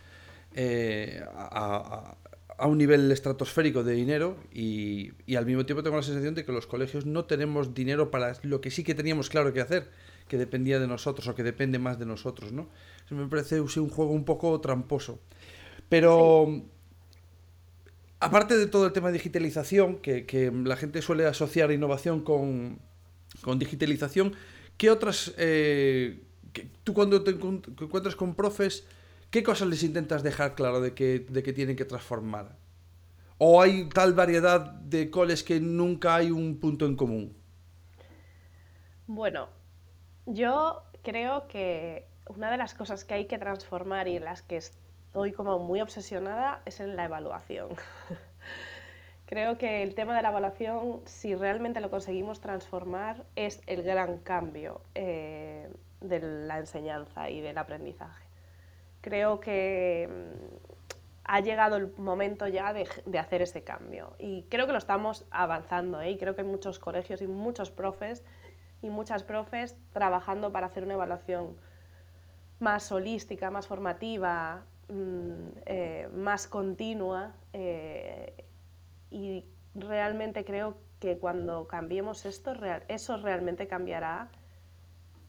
eh, 0.52 1.22
a, 1.32 2.16
a, 2.58 2.66
un 2.66 2.76
nivel 2.76 3.12
estratosférico 3.12 3.84
de 3.84 3.92
dinero 3.92 4.36
y, 4.52 5.12
y, 5.26 5.36
al 5.36 5.46
mismo 5.46 5.64
tiempo 5.64 5.84
tengo 5.84 5.96
la 5.96 6.02
sensación 6.02 6.34
de 6.34 6.44
que 6.44 6.50
los 6.50 6.66
colegios 6.66 7.06
no 7.06 7.26
tenemos 7.26 7.72
dinero 7.72 8.10
para 8.10 8.36
lo 8.42 8.60
que 8.60 8.72
sí 8.72 8.82
que 8.82 8.96
teníamos 8.96 9.28
claro 9.28 9.52
que 9.52 9.60
hacer, 9.60 9.90
que 10.26 10.38
dependía 10.38 10.80
de 10.80 10.88
nosotros 10.88 11.28
o 11.28 11.36
que 11.36 11.44
depende 11.44 11.78
más 11.78 12.00
de 12.00 12.06
nosotros. 12.06 12.50
¿no? 12.52 12.68
Eso 13.06 13.14
me 13.14 13.28
parece 13.28 13.60
un 13.60 13.90
juego 13.90 14.10
un 14.10 14.24
poco 14.24 14.60
tramposo. 14.60 15.20
Pero 15.88 16.64
aparte 18.24 18.56
de 18.56 18.66
todo 18.66 18.86
el 18.86 18.92
tema 18.92 19.08
de 19.08 19.14
digitalización, 19.14 19.98
que, 19.98 20.52
la 20.64 20.76
gente 20.76 21.02
suele 21.02 21.26
asociar 21.26 21.70
innovación 21.70 22.22
con, 22.22 22.80
digitalización, 23.58 24.34
¿qué 24.76 24.90
otras... 24.90 25.34
Eh, 25.36 26.22
tú 26.84 26.94
cuando 26.94 27.22
te 27.22 27.32
encuentras 27.32 28.16
con 28.16 28.34
profes, 28.34 28.86
¿qué 29.30 29.42
cosas 29.42 29.68
les 29.68 29.82
intentas 29.82 30.22
dejar 30.22 30.54
claro 30.54 30.80
de 30.80 30.94
que, 30.94 31.20
de 31.28 31.42
que 31.42 31.52
tienen 31.52 31.76
que 31.76 31.84
transformar? 31.84 32.56
¿O 33.38 33.60
hay 33.60 33.88
tal 33.88 34.14
variedad 34.14 34.60
de 34.60 35.10
coles 35.10 35.42
que 35.42 35.60
nunca 35.60 36.14
hay 36.14 36.30
un 36.30 36.58
punto 36.58 36.86
en 36.86 36.96
común? 36.96 37.36
Bueno, 39.06 39.48
yo 40.24 40.82
creo 41.02 41.46
que 41.48 42.06
una 42.26 42.50
de 42.50 42.56
las 42.56 42.74
cosas 42.74 43.04
que 43.04 43.14
hay 43.14 43.26
que 43.26 43.38
transformar 43.38 44.08
y 44.08 44.18
las 44.18 44.40
que 44.42 44.56
estoy 45.14 45.30
como 45.30 45.60
muy 45.60 45.80
obsesionada 45.80 46.60
es 46.64 46.80
en 46.80 46.96
la 46.96 47.04
evaluación. 47.04 47.68
Creo 49.26 49.56
que 49.58 49.84
el 49.84 49.94
tema 49.94 50.16
de 50.16 50.22
la 50.22 50.30
evaluación, 50.30 51.02
si 51.04 51.36
realmente 51.36 51.80
lo 51.80 51.88
conseguimos 51.88 52.40
transformar, 52.40 53.24
es 53.36 53.62
el 53.68 53.84
gran 53.84 54.18
cambio 54.18 54.80
eh, 54.96 55.72
de 56.00 56.18
la 56.18 56.58
enseñanza 56.58 57.30
y 57.30 57.40
del 57.40 57.56
aprendizaje. 57.58 58.24
Creo 59.02 59.38
que 59.38 60.08
mm, 60.10 60.72
ha 61.26 61.38
llegado 61.38 61.76
el 61.76 61.96
momento 61.96 62.48
ya 62.48 62.72
de, 62.72 62.88
hacer 63.16 63.40
ese 63.40 63.62
cambio 63.62 64.16
y 64.18 64.42
creo 64.50 64.66
que 64.66 64.72
lo 64.72 64.78
estamos 64.78 65.26
avanzando 65.30 66.00
¿eh? 66.00 66.10
y 66.10 66.18
creo 66.18 66.34
que 66.34 66.40
hay 66.40 66.48
muchos 66.48 66.80
colegios 66.80 67.22
y 67.22 67.28
muchos 67.28 67.70
profes 67.70 68.24
y 68.82 68.90
muchas 68.90 69.22
profes 69.22 69.76
trabajando 69.92 70.50
para 70.50 70.66
hacer 70.66 70.82
una 70.82 70.94
evaluación 70.94 71.56
más 72.58 72.90
holística, 72.90 73.52
más 73.52 73.68
formativa, 73.68 74.64
Mm, 74.88 75.48
eh, 75.64 76.08
más 76.12 76.46
continua 76.46 77.34
eh, 77.54 78.34
y 79.10 79.46
realmente 79.74 80.44
creo 80.44 80.76
que 81.00 81.18
cuando 81.18 81.66
cambiemos 81.66 82.26
esto, 82.26 82.52
eso 82.88 83.16
realmente 83.16 83.66
cambiará 83.66 84.28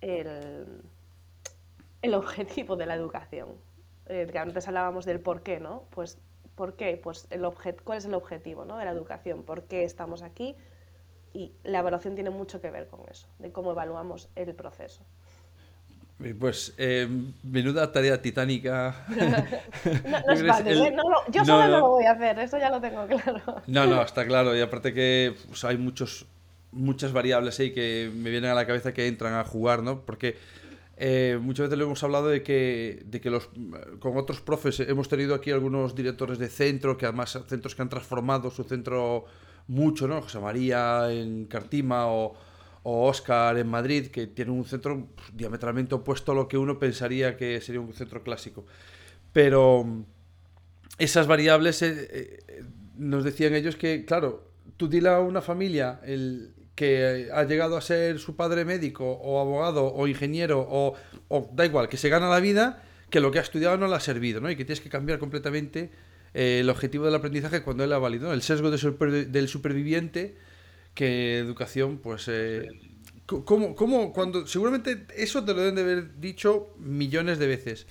el, 0.02 0.82
el 2.02 2.14
objetivo 2.14 2.76
de 2.76 2.86
la 2.86 2.96
educación. 2.96 3.50
Eh, 4.08 4.32
antes 4.38 4.68
hablábamos 4.68 5.06
del 5.06 5.20
por 5.22 5.42
qué, 5.42 5.60
¿no? 5.60 5.84
Pues, 5.92 6.18
¿por 6.56 6.76
qué? 6.76 7.00
Pues 7.02 7.28
el 7.32 7.42
¿cuál 7.84 7.98
es 7.98 8.06
el 8.06 8.14
objetivo 8.14 8.66
¿no? 8.66 8.78
de 8.78 8.86
la 8.86 8.92
educación? 8.92 9.44
¿Por 9.44 9.64
qué 9.64 9.84
estamos 9.84 10.22
aquí? 10.22 10.56
Y 11.34 11.54
la 11.64 11.80
evaluación 11.80 12.16
tiene 12.16 12.30
mucho 12.30 12.62
que 12.62 12.72
ver 12.72 12.88
con 12.88 13.02
eso, 13.10 13.28
de 13.40 13.52
cómo 13.52 13.72
evaluamos 13.72 14.30
el 14.36 14.54
proceso. 14.54 15.04
Pues 16.40 16.74
eh, 16.78 17.08
menuda 17.44 17.92
tarea 17.92 18.22
titánica. 18.22 18.96
no, 19.10 20.34
es 20.34 20.42
¿eh? 20.66 20.96
yo 21.30 21.44
solo 21.44 21.68
no, 21.68 21.80
lo 21.80 21.88
voy 21.90 22.06
a 22.06 22.12
hacer, 22.12 22.40
eso 22.40 22.58
ya 22.58 22.70
lo 22.70 22.80
tengo 22.80 23.06
claro. 23.08 23.62
No, 23.68 23.86
no, 23.86 24.02
está 24.02 24.26
claro. 24.26 24.56
Y 24.56 24.62
aparte 24.62 24.94
que 24.94 25.36
pues, 25.48 25.66
hay 25.66 25.78
muchos, 25.78 26.26
muchas 26.72 27.12
variables 27.12 27.60
ahí 27.60 27.74
que 27.74 28.10
me 28.16 28.30
vienen 28.30 28.50
a 28.50 28.54
la 28.54 28.66
cabeza 28.66 28.94
que 28.94 29.08
entran 29.08 29.34
a 29.34 29.44
jugar, 29.44 29.84
¿no? 29.84 30.06
Porque 30.06 30.38
eh, 30.96 31.38
muchas 31.42 31.66
veces 31.66 31.78
lo 31.78 31.86
hemos 31.86 32.02
hablado 32.02 32.30
de 32.30 32.42
que, 32.44 33.04
de 33.06 33.20
que 33.20 33.30
los, 33.30 33.50
con 34.00 34.16
otros 34.16 34.40
profes 34.40 34.80
hemos 34.80 35.10
tenido 35.10 35.36
aquí 35.36 35.52
algunos 35.52 35.96
directores 35.96 36.40
de 36.40 36.48
centro, 36.48 36.98
que 36.98 37.06
además 37.06 37.38
centros 37.46 37.76
que 37.76 37.82
han 37.82 37.90
transformado 37.90 38.50
su 38.52 38.64
centro 38.64 39.26
mucho, 39.68 40.08
¿no? 40.08 40.22
José 40.22 40.40
María 40.40 41.12
en 41.12 41.46
Cartima 41.48 42.08
o 42.08 42.36
o 42.88 43.08
Oscar 43.08 43.58
en 43.58 43.68
Madrid, 43.68 44.08
que 44.08 44.28
tiene 44.28 44.52
un 44.52 44.64
centro 44.64 45.08
pues, 45.16 45.36
diametralmente 45.36 45.96
opuesto 45.96 46.34
a 46.34 46.36
lo 46.36 46.48
que 46.48 46.56
uno 46.56 46.78
pensaría 46.78 47.36
que 47.36 47.60
sería 47.60 47.82
un 47.82 47.94
centro 47.94 48.22
clásico. 48.22 48.64
Pero 49.34 49.84
mm, 49.84 50.04
esas 51.00 51.26
variables 51.26 51.82
eh, 51.82 52.08
eh, 52.48 52.64
nos 52.96 53.24
decían 53.24 53.56
ellos 53.56 53.76
que, 53.76 54.06
claro, 54.06 54.52
tú 54.78 54.88
dile 54.88 55.10
a 55.10 55.20
una 55.20 55.42
familia 55.42 56.00
el, 56.06 56.54
que 56.76 57.32
ha 57.34 57.44
llegado 57.46 57.76
a 57.76 57.82
ser 57.82 58.20
su 58.20 58.36
padre 58.36 58.66
médico 58.66 59.14
o 59.14 59.40
abogado 59.40 59.92
o 59.92 60.08
ingeniero 60.08 60.60
o, 60.70 60.96
da 61.54 61.66
igual, 61.66 61.90
que 61.90 61.98
se 61.98 62.10
gana 62.10 62.30
la 62.30 62.40
vida, 62.40 62.84
que 63.10 63.20
lo 63.20 63.32
que 63.32 63.40
ha 63.40 63.42
estudiado 63.42 63.78
no 63.78 63.88
le 63.88 63.96
ha 63.96 64.00
servido, 64.00 64.42
¿no? 64.42 64.52
Y 64.52 64.56
que 64.56 64.64
tienes 64.64 64.82
que 64.82 64.90
cambiar 64.90 65.18
completamente 65.18 65.90
eh, 66.36 66.60
el 66.60 66.70
objetivo 66.70 67.06
del 67.06 67.16
aprendizaje 67.16 67.64
cuando 67.64 67.84
él 67.84 67.94
ha 67.94 67.98
valido. 67.98 68.32
El 68.32 68.44
sesgo 68.44 68.70
del 68.70 69.48
superviviente 69.48 70.38
que 70.96 71.38
educación, 71.38 72.00
pues... 72.00 72.28
Eh, 72.28 72.68
¿cómo, 73.26 73.76
¿Cómo, 73.76 74.12
cuando... 74.12 74.48
Seguramente 74.48 75.06
eso 75.16 75.46
te 75.46 75.54
lo 75.54 75.60
deben 75.60 75.76
de 75.76 75.82
haber 75.82 76.20
dicho 76.20 76.74
millones 76.80 77.38
de 77.38 77.48
veces. 77.48 77.86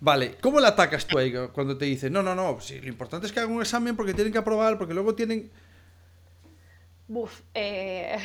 Vale, 0.00 0.36
¿cómo 0.40 0.60
le 0.60 0.66
atacas 0.66 1.06
tú 1.06 1.18
ahí 1.18 1.32
cuando 1.52 1.76
te 1.76 1.84
dicen, 1.84 2.12
no, 2.12 2.22
no, 2.22 2.34
no, 2.34 2.60
sí, 2.60 2.80
lo 2.80 2.88
importante 2.88 3.26
es 3.26 3.32
que 3.32 3.40
hagan 3.40 3.52
un 3.52 3.62
examen 3.62 3.96
porque 3.96 4.14
tienen 4.14 4.32
que 4.32 4.38
aprobar, 4.38 4.78
porque 4.78 4.94
luego 4.94 5.14
tienen... 5.14 5.50
Buf, 7.08 7.42
eh, 7.54 8.16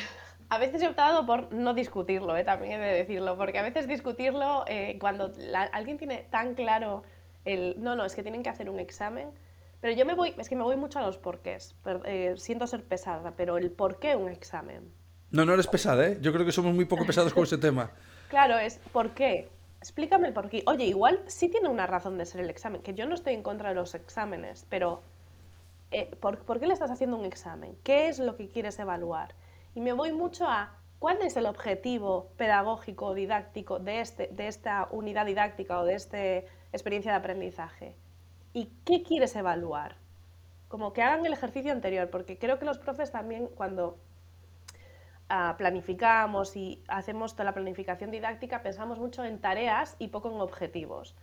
a 0.50 0.58
veces 0.60 0.82
he 0.84 0.88
optado 0.88 1.25
por 1.25 1.51
no 1.51 1.74
discutirlo, 1.74 2.38
eh, 2.38 2.44
también 2.44 2.74
he 2.74 2.86
de 2.86 2.94
decirlo, 2.94 3.38
porque 3.38 3.58
a 3.58 3.63
veces 3.63 3.88
discutirlo, 3.88 4.65
eh, 4.68 4.98
cuando 5.00 5.34
alguien 5.72 5.98
tiene 5.98 6.27
tan 6.30 6.53
claro 6.53 7.03
el, 7.44 7.75
no, 7.80 7.96
no, 7.96 8.06
es 8.06 8.13
que 8.13 8.22
tienen 8.22 8.44
que 8.44 8.50
hacer 8.50 8.70
un 8.70 8.80
examen, 8.80 9.30
pero 9.83 9.97
yo 9.97 10.05
me 10.05 10.13
voy, 10.13 10.33
es 10.37 10.47
que 10.47 10.55
me 10.55 10.63
voy 10.63 10.77
mucho 10.77 10.99
a 10.99 11.01
los 11.01 11.17
porqués. 11.17 11.75
Eh, 12.05 12.35
siento 12.37 12.65
ser 12.67 12.85
pesada, 12.85 13.33
pero 13.35 13.57
el 13.57 13.69
por 13.69 13.99
qué 13.99 14.15
un 14.15 14.29
examen. 14.29 14.89
No, 15.29 15.43
no 15.43 15.53
eres 15.55 15.67
pesada, 15.67 16.07
¿eh? 16.07 16.17
Yo 16.21 16.31
creo 16.31 16.45
que 16.45 16.53
somos 16.53 16.73
muy 16.73 16.85
poco 16.85 17.05
pesados 17.05 17.33
con 17.33 17.43
ese 17.43 17.57
tema. 17.57 17.91
Claro, 18.29 18.57
es 18.57 18.79
¿por 18.93 19.11
qué? 19.11 19.49
Explícame 19.79 20.29
el 20.29 20.33
por 20.33 20.49
qué. 20.49 20.63
Oye, 20.67 20.85
igual 20.85 21.21
sí 21.27 21.49
tiene 21.49 21.67
una 21.67 21.85
razón 21.85 22.17
de 22.17 22.25
ser 22.25 22.39
el 22.39 22.49
examen, 22.49 22.81
que 22.81 22.93
yo 22.93 23.05
no 23.05 23.13
estoy 23.13 23.33
en 23.33 23.43
contra 23.43 23.69
de 23.69 23.75
los 23.75 23.93
exámenes, 23.93 24.65
pero 24.69 25.01
eh, 25.91 26.09
¿por, 26.21 26.39
¿por, 26.39 26.61
qué 26.61 26.65
le 26.65 26.73
estás 26.73 26.89
haciendo 26.89 27.17
un 27.17 27.25
examen? 27.25 27.75
¿Qué 27.83 28.07
es 28.07 28.19
lo 28.19 28.37
que 28.37 28.47
quieres 28.47 28.79
evaluar? 28.79 29.35
Y 29.75 29.81
me 29.81 29.91
voy 29.91 30.13
mucho 30.13 30.47
a 30.47 30.77
cuál 30.97 31.21
es 31.21 31.35
el 31.35 31.45
objetivo 31.45 32.31
pedagógico 32.37 33.07
o 33.07 33.13
didáctico 33.13 33.79
de, 33.79 33.99
este, 33.99 34.29
de 34.31 34.47
esta 34.47 34.87
unidad 34.91 35.25
didáctica 35.25 35.77
o 35.77 35.83
de 35.83 35.95
esta 35.95 36.17
experiencia 36.71 37.11
de 37.11 37.17
aprendizaje. 37.17 37.97
¿Y 38.53 38.69
qué 38.86 39.01
quieres 39.01 39.36
evaluar? 39.36 39.95
Como 40.67 40.93
que 40.93 41.01
hagan 41.01 41.25
el 41.25 41.33
ejercicio 41.33 41.72
anterior, 41.72 42.10
porque 42.10 42.38
creo 42.38 42.60
que 42.60 42.65
los 42.65 42.77
profes 42.77 43.12
también 43.12 43.48
cuando 43.48 43.98
ah, 45.29 45.55
planificamos 45.57 46.55
y 46.55 46.83
hacemos 46.88 47.33
toda 47.33 47.45
la 47.45 47.53
planificación 47.53 48.12
didáctica 48.12 48.62
pensamos 48.62 49.00
mucho 49.00 49.24
en 49.24 49.39
tareas 49.39 49.95
y 49.98 50.10
poco 50.10 50.31
en 50.31 50.39
objetivos. 50.39 51.15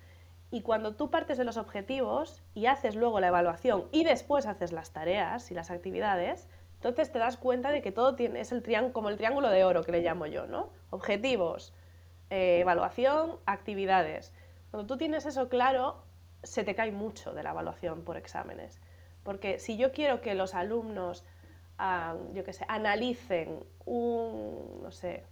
Y 0.51 0.63
cuando 0.63 0.97
tú 0.97 1.11
partes 1.11 1.39
de 1.39 1.45
los 1.45 1.57
objetivos 1.57 2.43
y 2.55 2.67
haces 2.67 2.97
luego 2.97 3.21
la 3.21 3.29
evaluación 3.29 3.85
y 3.93 4.03
después 4.03 4.47
haces 4.47 4.73
las 4.73 4.93
tareas 4.93 5.53
y 5.53 5.55
las 5.55 5.71
actividades, 5.71 6.49
entonces 6.75 7.13
te 7.13 7.21
das 7.21 7.37
cuenta 7.37 7.71
de 7.71 7.83
que 7.83 7.93
todo 7.93 8.17
tiene, 8.17 8.41
es 8.41 8.51
el 8.51 8.93
como 8.93 9.11
el 9.11 9.17
triángulo 9.17 9.51
de 9.51 9.65
oro 9.65 9.85
que 9.85 9.93
le 9.93 10.01
llamo 10.01 10.27
yo, 10.27 10.47
¿no? 10.47 10.71
Objetivos, 10.91 11.73
eh, 12.31 12.59
evaluación, 12.61 13.37
actividades. 13.47 14.33
Cuando 14.73 14.89
tú 14.89 14.97
tienes 14.97 15.27
eso 15.27 15.49
claro, 15.49 16.03
se 16.43 16.65
te 16.65 16.75
cae 16.75 16.93
mucho 16.93 17.33
de 17.33 17.43
la 17.43 17.51
evaluación 17.51 18.03
por 18.03 18.17
exámenes. 18.17 18.81
Porque 19.23 19.59
si 19.59 19.77
yo 19.77 19.93
quiero 19.93 20.21
que 20.21 20.35
los 20.35 20.55
alumnos, 20.55 21.25
yo 22.33 22.45
qué 22.45 22.53
sé, 22.53 22.65
analicen 22.69 23.65
un, 23.85 24.81
no 24.83 24.91
sé, 24.91 25.25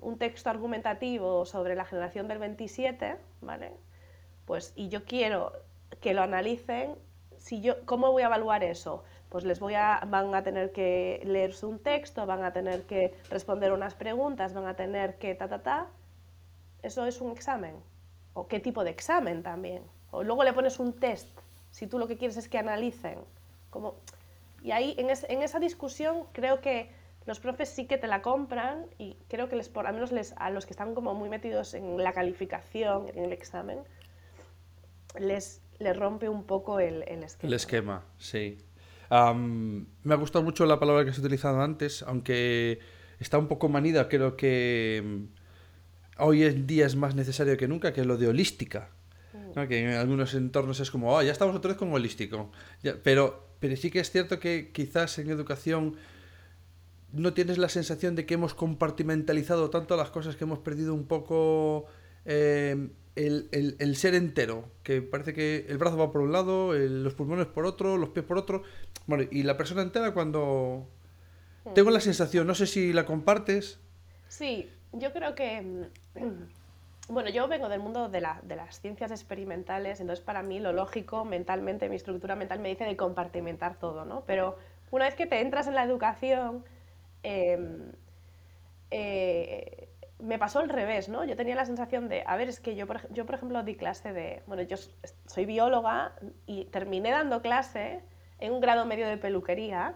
un 0.00 0.18
texto 0.18 0.50
argumentativo 0.50 1.44
sobre 1.44 1.74
la 1.74 1.84
generación 1.84 2.28
del 2.28 2.38
27, 2.38 3.16
¿vale? 3.40 3.72
Pues, 4.44 4.72
y 4.76 4.88
yo 4.88 5.04
quiero 5.04 5.52
que 6.00 6.14
lo 6.14 6.22
analicen, 6.22 6.96
si 7.38 7.60
yo, 7.60 7.84
¿cómo 7.86 8.12
voy 8.12 8.22
a 8.22 8.26
evaluar 8.26 8.62
eso? 8.62 9.02
Pues 9.28 9.44
les 9.44 9.60
voy 9.60 9.74
a, 9.74 10.02
van 10.06 10.34
a 10.34 10.42
tener 10.42 10.72
que 10.72 11.20
leerse 11.24 11.66
un 11.66 11.78
texto, 11.78 12.26
van 12.26 12.44
a 12.44 12.52
tener 12.52 12.82
que 12.82 13.14
responder 13.30 13.72
unas 13.72 13.94
preguntas, 13.94 14.54
van 14.54 14.66
a 14.66 14.74
tener 14.74 15.18
que 15.18 15.34
ta, 15.34 15.48
ta, 15.48 15.62
ta. 15.62 15.86
¿Eso 16.82 17.06
es 17.06 17.20
un 17.20 17.32
examen? 17.32 17.76
¿O 18.32 18.46
qué 18.48 18.60
tipo 18.60 18.84
de 18.84 18.90
examen 18.90 19.42
también? 19.42 19.82
O 20.10 20.22
luego 20.22 20.44
le 20.44 20.52
pones 20.52 20.78
un 20.78 20.92
test, 20.92 21.28
si 21.70 21.86
tú 21.86 21.98
lo 21.98 22.06
que 22.08 22.16
quieres 22.16 22.36
es 22.36 22.48
que 22.48 22.58
analicen. 22.58 23.18
Como... 23.70 23.96
Y 24.62 24.72
ahí, 24.72 24.94
en, 24.98 25.08
en 25.08 25.42
esa 25.42 25.58
discusión, 25.58 26.24
creo 26.32 26.60
que 26.60 26.90
los 27.26 27.40
profes 27.40 27.68
sí 27.68 27.86
que 27.86 27.98
te 27.98 28.06
la 28.06 28.22
compran 28.22 28.86
y 28.98 29.16
creo 29.28 29.48
que 29.48 29.56
les, 29.56 29.68
por 29.68 29.84
lo 29.84 29.92
menos 29.92 30.12
les, 30.12 30.32
a 30.36 30.50
los 30.50 30.66
que 30.66 30.72
están 30.72 30.94
como 30.94 31.14
muy 31.14 31.28
metidos 31.28 31.74
en 31.74 32.02
la 32.02 32.12
calificación, 32.12 33.08
en 33.14 33.24
el 33.24 33.32
examen, 33.32 33.78
les, 35.18 35.62
les 35.78 35.96
rompe 35.96 36.28
un 36.28 36.44
poco 36.44 36.80
el, 36.80 37.04
el 37.08 37.22
esquema. 37.22 37.48
El 37.48 37.54
esquema, 37.54 38.04
sí. 38.18 38.58
me 39.10 40.14
ha 40.14 40.16
gustado 40.16 40.44
mucho 40.44 40.66
la 40.66 40.78
palabra 40.78 41.04
que 41.04 41.10
has 41.10 41.18
utilizado 41.18 41.60
antes, 41.60 42.02
aunque 42.02 42.80
está 43.18 43.38
un 43.38 43.48
poco 43.48 43.68
manida, 43.68 44.08
creo 44.08 44.36
que 44.36 45.28
hoy 46.20 46.44
en 46.44 46.66
día 46.66 46.86
es 46.86 46.96
más 46.96 47.14
necesario 47.14 47.56
que 47.56 47.68
nunca, 47.68 47.92
que 47.92 48.00
es 48.02 48.06
lo 48.06 48.16
de 48.16 48.28
holística. 48.28 48.90
Mm. 49.32 49.66
Que 49.66 49.82
en 49.82 49.90
algunos 49.90 50.34
entornos 50.34 50.80
es 50.80 50.90
como, 50.90 51.14
oh, 51.14 51.22
ya 51.22 51.32
estamos 51.32 51.54
otra 51.56 51.70
vez 51.70 51.78
con 51.78 51.92
holístico. 51.92 52.50
pero, 53.02 53.48
pero 53.58 53.76
sí 53.76 53.90
que 53.90 54.00
es 54.00 54.10
cierto 54.10 54.38
que 54.38 54.70
quizás 54.72 55.18
en 55.18 55.30
educación 55.30 55.96
no 57.12 57.32
tienes 57.32 57.58
la 57.58 57.68
sensación 57.68 58.14
de 58.14 58.26
que 58.26 58.34
hemos 58.34 58.54
compartimentalizado 58.54 59.70
tanto 59.70 59.96
las 59.96 60.10
cosas 60.10 60.36
que 60.36 60.44
hemos 60.44 60.60
perdido 60.60 60.94
un 60.94 61.06
poco 61.06 61.86
eh, 62.24 62.88
el, 63.16 63.96
ser 63.96 64.14
entero, 64.14 64.68
que 64.82 65.02
parece 65.02 65.34
que 65.34 65.66
el 65.68 65.78
brazo 65.78 65.96
va 65.96 66.12
por 66.12 66.20
un 66.22 66.32
lado, 66.32 66.72
los 66.72 67.14
pulmones 67.14 67.46
por 67.46 67.66
otro, 67.66 67.96
los 67.96 68.10
pies 68.10 68.24
por 68.24 68.38
otro, 68.38 68.62
bueno, 69.06 69.24
y 69.30 69.42
la 69.42 69.56
persona 69.56 69.82
entera 69.82 70.12
cuando... 70.12 70.88
Tengo 71.74 71.90
la 71.90 72.00
sensación, 72.00 72.46
no 72.46 72.54
sé 72.54 72.66
si 72.66 72.92
la 72.92 73.04
compartes. 73.04 73.78
Sí, 74.28 74.70
yo 74.92 75.12
creo 75.12 75.34
que... 75.34 75.88
Bueno, 77.08 77.28
yo 77.28 77.48
vengo 77.48 77.68
del 77.68 77.80
mundo 77.80 78.08
de, 78.08 78.24
de 78.44 78.54
las 78.54 78.80
ciencias 78.80 79.10
experimentales, 79.10 79.98
entonces 79.98 80.24
para 80.24 80.44
mí 80.44 80.60
lo 80.60 80.72
lógico 80.72 81.24
mentalmente, 81.24 81.88
mi 81.88 81.96
estructura 81.96 82.36
mental 82.36 82.60
me 82.60 82.68
dice 82.68 82.84
de 82.84 82.96
compartimentar 82.96 83.74
todo, 83.80 84.04
¿no? 84.04 84.22
Pero 84.26 84.56
una 84.92 85.06
vez 85.06 85.16
que 85.16 85.26
te 85.26 85.40
entras 85.40 85.66
en 85.66 85.74
la 85.74 85.82
educación, 85.82 86.62
Em, 87.22 87.92
eh, 88.90 89.88
me 90.18 90.38
pasó 90.38 90.58
al 90.60 90.68
revés, 90.68 91.08
¿no? 91.08 91.24
Yo 91.24 91.36
tenía 91.36 91.54
la 91.54 91.64
sensación 91.64 92.08
de, 92.08 92.22
a 92.26 92.36
ver, 92.36 92.48
es 92.48 92.60
que 92.60 92.76
yo 92.76 92.86
por, 92.86 93.10
yo, 93.12 93.24
por 93.24 93.36
ejemplo, 93.36 93.62
di 93.62 93.74
clase 93.76 94.12
de, 94.12 94.42
bueno, 94.46 94.62
yo 94.62 94.76
soy 95.26 95.46
bióloga 95.46 96.12
y 96.46 96.66
terminé 96.66 97.10
dando 97.10 97.40
clase 97.40 98.02
en 98.38 98.52
un 98.52 98.60
grado 98.60 98.84
medio 98.84 99.08
de 99.08 99.16
peluquería 99.16 99.94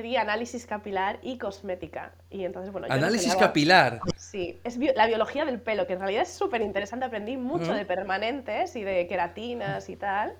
di 0.00 0.16
análisis 0.16 0.64
capilar 0.64 1.18
y 1.22 1.36
cosmética. 1.36 2.14
Y 2.30 2.44
entonces, 2.44 2.72
bueno, 2.72 2.86
¿Análisis 2.88 3.36
capilar? 3.36 4.00
Sí, 4.16 4.58
es 4.64 4.78
la 4.78 5.06
biología 5.06 5.44
del 5.44 5.60
pelo, 5.60 5.86
que 5.86 5.92
en 5.92 5.98
realidad 5.98 6.22
es 6.22 6.32
súper 6.32 6.62
interesante, 6.62 7.04
aprendí 7.04 7.36
mucho 7.36 7.74
de 7.74 7.84
permanentes 7.84 8.74
y 8.76 8.82
de 8.82 9.06
queratinas 9.06 9.90
y 9.90 9.96
tal. 9.96 10.34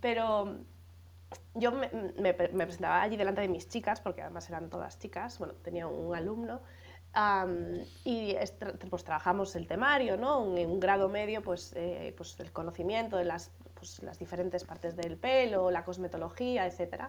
pero 0.00 0.60
yo 1.54 1.72
me, 1.72 2.34
presentaba 2.34 3.02
allí 3.02 3.16
delante 3.16 3.40
de 3.40 3.48
mis 3.48 3.68
chicas, 3.68 4.00
porque 4.00 4.22
además 4.22 4.48
eran 4.48 4.70
todas 4.70 4.98
chicas, 4.98 5.38
bueno, 5.38 5.54
tenía 5.54 5.88
un 5.88 6.14
alumno, 6.14 6.60
y 8.04 8.36
pues 8.90 9.04
trabajamos 9.04 9.56
el 9.56 9.66
temario, 9.66 10.16
¿no? 10.16 10.56
En 10.56 10.70
un 10.70 10.80
grado 10.80 11.08
medio, 11.08 11.42
pues, 11.42 11.72
eh, 11.74 12.14
pues 12.16 12.38
el 12.40 12.52
conocimiento 12.52 13.16
de 13.16 13.24
las, 13.24 13.50
pues, 13.74 14.02
las 14.02 14.18
diferentes 14.18 14.64
partes 14.64 14.96
del 14.96 15.16
pelo, 15.16 15.70
la 15.70 15.82
cosmetología, 15.82 16.66
etc. 16.66 17.04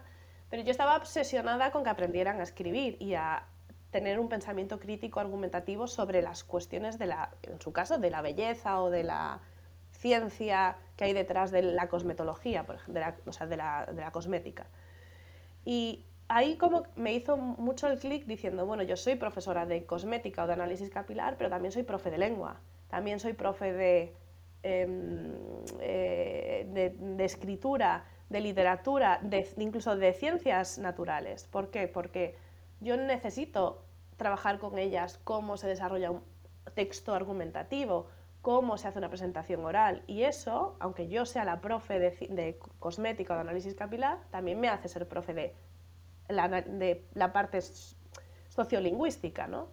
Pero 0.50 0.64
yo 0.64 0.72
estaba 0.72 0.96
obsesionada 0.96 1.72
con 1.72 1.84
que 1.84 1.90
aprendieran 1.90 2.40
a 2.40 2.44
escribir 2.44 2.98
y 3.02 3.16
a 3.16 3.44
tener 3.92 4.20
un 4.20 4.30
pensamiento 4.30 4.80
crítico 4.80 5.20
argumentativo 5.20 5.88
sobre 5.88 6.22
las 6.22 6.44
cuestiones 6.44 7.00
de 7.00 7.08
la, 7.08 7.32
en 7.44 7.60
su 7.62 7.72
caso, 7.72 7.98
de 7.98 8.10
la 8.10 8.22
belleza 8.22 8.82
o 8.82 8.90
de 8.90 9.04
la 9.04 9.40
ciencia 9.92 10.78
que 10.96 11.06
hay 11.06 11.14
detrás 11.14 11.52
de 11.52 11.62
la 11.62 11.88
cosmetología, 11.88 12.66
por 12.66 12.76
ejemplo, 12.76 12.94
de 12.94 13.58
la, 13.58 13.86
de 13.86 14.02
la, 14.02 14.12
cosmética. 14.12 14.68
Y 15.66 16.06
ahí 16.28 16.58
como 16.58 16.84
me 16.96 17.14
hizo 17.14 17.38
mucho 17.38 17.88
el 17.88 18.00
clic 18.00 18.26
diciendo, 18.26 18.66
bueno, 18.66 18.84
yo 18.84 18.96
soy 18.96 19.16
profesora 19.16 19.66
de 19.66 19.86
cosmética 19.86 20.44
o 20.44 20.48
de 20.48 20.54
análisis 20.54 20.90
capilar, 20.90 21.36
pero 21.38 21.50
también 21.50 21.72
soy 21.72 21.84
profe 21.84 22.12
de 22.12 22.18
lengua, 22.18 22.60
también 22.90 23.20
soy 23.20 23.34
profe 23.34 23.74
de, 23.74 24.14
em, 24.64 25.34
eh, 25.80 26.94
de, 26.98 27.26
escritura, 27.26 28.06
de 28.30 28.42
literatura, 28.42 29.20
de, 29.22 29.48
incluso 29.58 29.96
de 29.96 30.13
ciencias 30.13 30.78
naturales. 30.78 31.46
¿Por 31.46 31.70
qué? 31.70 31.88
Porque 31.88 32.36
yo 32.80 32.98
necesito 32.98 33.84
trabajar 34.18 34.60
con 34.60 34.78
ellas 34.78 35.20
cómo 35.24 35.58
se 35.58 35.68
desarrolla 35.68 36.12
un 36.12 36.24
texto 36.74 37.13
argumentativo, 37.13 38.08
cómo 38.42 38.78
se 38.78 38.88
hace 38.88 39.00
una 39.00 39.10
presentación 39.10 39.63
oral. 39.63 40.04
Y 40.08 40.24
eso, 40.24 40.76
aunque 40.80 41.08
yo 41.08 41.26
sea 41.26 41.46
la 41.46 41.62
profe 41.62 42.00
de, 42.00 42.60
cosmética 42.80 43.34
o 43.34 43.36
de 43.38 43.42
análisis 43.42 43.76
capilar, 43.76 44.20
también 44.30 44.60
me 44.60 44.70
hace 44.70 44.90
ser 44.90 45.08
profe 45.08 45.34
de 45.34 45.54
la, 46.28 46.48
de 46.50 47.06
la 47.13 47.32
parte 47.32 47.60
sociolingüística, 48.50 49.48
¿no? 49.48 49.70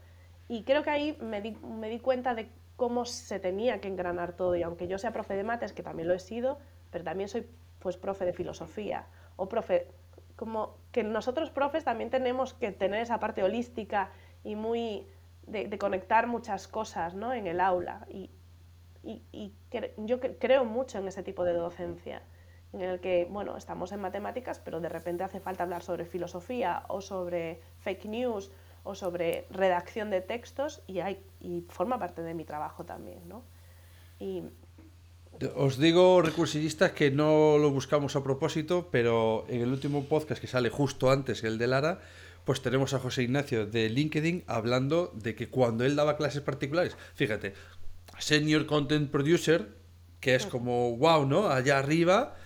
Y 0.47 0.65
creo 0.65 0.83
que 0.83 0.91
ahí 0.91 1.17
me 1.21 1.41
di, 1.41 1.53
me 1.53 1.89
di 1.89 1.99
cuenta 1.99 2.35
de 2.35 2.51
cómo 2.77 3.05
se 3.05 3.41
tenía 3.41 3.81
que 3.81 3.89
engranar 3.89 4.35
todo. 4.35 4.57
Y 4.57 4.63
aunque 4.63 4.87
yo 4.87 4.99
sea 4.99 5.13
profe 5.13 5.35
de 5.35 5.45
mates, 5.45 5.73
que 5.73 5.83
también 5.83 6.09
lo 6.09 6.15
he 6.15 6.19
sido, 6.19 6.59
pero 6.91 7.05
también 7.05 7.29
soy 7.29 7.47
pues 7.85 7.99
profe 7.99 8.25
de 8.25 8.33
filosofía 8.33 9.05
o 9.37 9.47
profe 9.47 9.89
como 10.37 10.79
que 10.91 11.05
nosotros 11.05 11.51
profes 11.51 11.85
también 11.85 12.09
tenemos 12.09 12.55
que 12.55 12.73
tener 12.73 13.03
esa 13.03 13.21
parte 13.21 13.43
holística 13.43 14.11
y 14.43 14.57
muy 14.57 15.07
de, 15.47 15.79
conectar 15.79 16.27
muchas 16.27 16.67
cosas 16.67 17.15
¿no? 17.15 17.35
en 17.35 17.47
el 17.47 17.61
aula 17.61 18.07
y, 18.09 18.31
y, 19.03 19.53
yo 19.99 20.19
creo 20.19 20.65
mucho 20.65 20.97
en 20.97 21.09
ese 21.09 21.23
tipo 21.23 21.45
de 21.45 21.53
docencia, 21.53 22.23
en 22.73 22.81
el 22.81 23.01
que, 23.01 23.29
bueno, 23.31 23.55
estamos 23.59 23.93
en 23.93 24.01
matemáticas, 24.01 24.61
pero 24.61 24.81
de 24.81 24.89
repente 24.89 25.23
hace 25.23 25.41
falta 25.41 25.65
hablar 25.65 25.83
sobre 25.83 26.07
filosofía 26.07 26.85
o 26.89 27.03
sobre 27.03 27.61
fake 27.81 28.07
news 28.07 28.51
o 28.83 28.95
sobre 28.95 29.47
redacción 29.51 30.09
de 30.09 30.23
textos 30.23 30.83
y, 30.87 31.03
forma 31.69 31.99
parte 31.99 32.23
de 32.23 32.33
mi 32.33 32.47
trabajo 32.47 32.87
también, 32.87 33.29
¿no? 33.29 33.45
Os 35.57 35.79
digo, 35.79 36.23
recursillistas, 36.23 36.93
que 36.93 37.11
no 37.11 37.59
lo 37.59 37.71
buscamos 37.71 38.15
a 38.15 38.23
propósito, 38.23 38.89
pero 38.93 39.45
en 39.49 39.63
el 39.63 39.71
último 39.71 40.05
podcast 40.05 40.41
que 40.41 40.47
sale 40.47 40.71
justo 40.71 41.11
antes 41.11 41.41
que 41.41 41.49
el 41.49 41.59
de 41.59 41.67
Lara, 41.67 42.01
pues 42.45 42.63
tenemos 42.63 42.95
a 42.95 43.01
José 43.01 43.25
Ignacio 43.25 43.67
de 43.67 43.89
LinkedIn 43.89 44.45
hablando 44.47 45.13
de 45.15 45.35
que 45.35 45.49
cuando 45.49 45.85
él 45.85 45.97
daba 45.97 46.17
clases 46.17 46.43
particulares, 46.43 46.97
fíjate, 47.15 47.55
Senior 48.19 48.67
Content 48.67 49.11
Producer, 49.11 49.69
que 50.21 50.37
es 50.37 50.47
como 50.47 50.97
wow, 50.97 51.27
¿no? 51.27 51.49
Allá 51.49 51.79
arriba. 51.79 52.37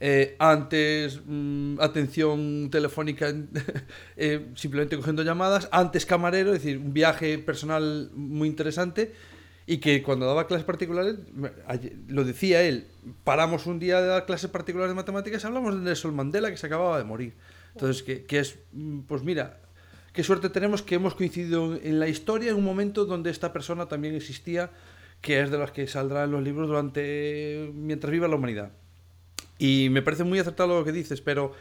Eh, 0.00 0.36
antes 0.38 1.20
mm, 1.26 1.80
atención 1.80 2.70
telefónica 2.70 3.34
eh, 4.16 4.46
simplemente 4.54 4.96
cogiendo 4.96 5.24
llamadas, 5.24 5.68
antes 5.72 6.06
camarero, 6.06 6.54
es 6.54 6.62
decir, 6.62 6.78
un 6.78 6.92
viaje 6.92 7.36
personal 7.38 8.10
muy 8.14 8.48
interesante 8.48 9.12
y 9.70 9.78
que 9.78 10.02
cuando 10.02 10.24
daba 10.24 10.46
clases 10.46 10.64
particulares, 10.64 11.16
lo 12.08 12.24
decía 12.24 12.62
él, 12.62 12.86
paramos 13.22 13.66
un 13.66 13.78
día 13.78 14.00
de 14.00 14.06
dar 14.06 14.24
clases 14.24 14.48
particulares 14.48 14.92
de 14.92 14.94
matemáticas 14.94 15.44
hablamos 15.44 15.74
de 15.74 15.82
Nelson 15.82 16.16
Mandela 16.16 16.50
que 16.50 16.56
se 16.56 16.66
acababa 16.66 16.96
de 16.96 17.04
morir. 17.04 17.34
Entonces, 17.74 18.02
que, 18.02 18.24
que 18.24 18.38
es, 18.38 18.58
mm, 18.72 19.00
pues 19.00 19.22
mira, 19.22 19.60
qué 20.14 20.24
suerte 20.24 20.48
tenemos 20.48 20.80
que 20.80 20.94
hemos 20.94 21.14
coincidido 21.14 21.78
en 21.82 22.00
la 22.00 22.08
historia 22.08 22.50
en 22.50 22.56
un 22.56 22.64
momento 22.64 23.04
donde 23.04 23.28
esta 23.28 23.52
persona 23.52 23.84
también 23.84 24.14
existía 24.14 24.70
que 25.20 25.42
es 25.42 25.50
de 25.50 25.58
las 25.58 25.70
que 25.70 25.86
saldrán 25.86 26.30
los 26.30 26.42
libros 26.42 26.66
durante 26.66 27.70
mientras 27.74 28.10
viva 28.10 28.26
la 28.26 28.36
humanidad. 28.36 28.72
Y 29.58 29.88
me 29.90 30.00
parece 30.00 30.24
muy 30.24 30.38
acertado 30.38 30.78
lo 30.78 30.84
que 30.86 30.92
dices, 30.92 31.20
pero 31.20 31.52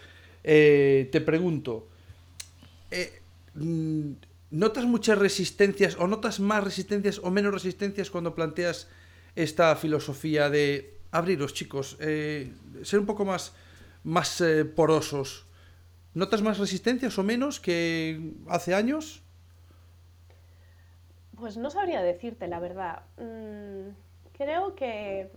eh, 0.45 1.09
te 1.11 1.19
pregunto, 1.19 1.89
eh, 2.89 3.19
mm, 3.55 4.11
¿notas 4.51 4.85
muchas 4.85 5.17
resistencias 5.17 5.97
o 5.97 6.07
notas 6.07 6.39
más 6.39 6.63
resistencias 6.63 7.19
o 7.23 7.31
menos 7.31 7.53
resistencias 7.53 8.09
cuando 8.09 8.35
planteas 8.35 8.87
esta 9.35 9.75
filosofía 9.75 10.49
de 10.49 10.99
abriros, 11.11 11.53
chicos, 11.53 11.97
eh, 11.99 12.51
ser 12.83 12.99
un 12.99 13.05
poco 13.05 13.25
más, 13.25 13.53
más 14.03 14.43
porosos? 14.75 15.45
¿Notas 16.13 16.41
más 16.41 16.57
resistencias 16.57 17.17
o 17.19 17.23
menos 17.23 17.59
que 17.59 18.33
hace 18.47 18.73
años? 18.73 19.21
Pues 21.35 21.57
no 21.57 21.69
sabría 21.69 22.01
decirte, 22.01 22.47
la 22.47 22.59
verdad. 22.59 23.03
Mm, 23.17 23.89
creo 24.35 24.75
que 24.75 25.29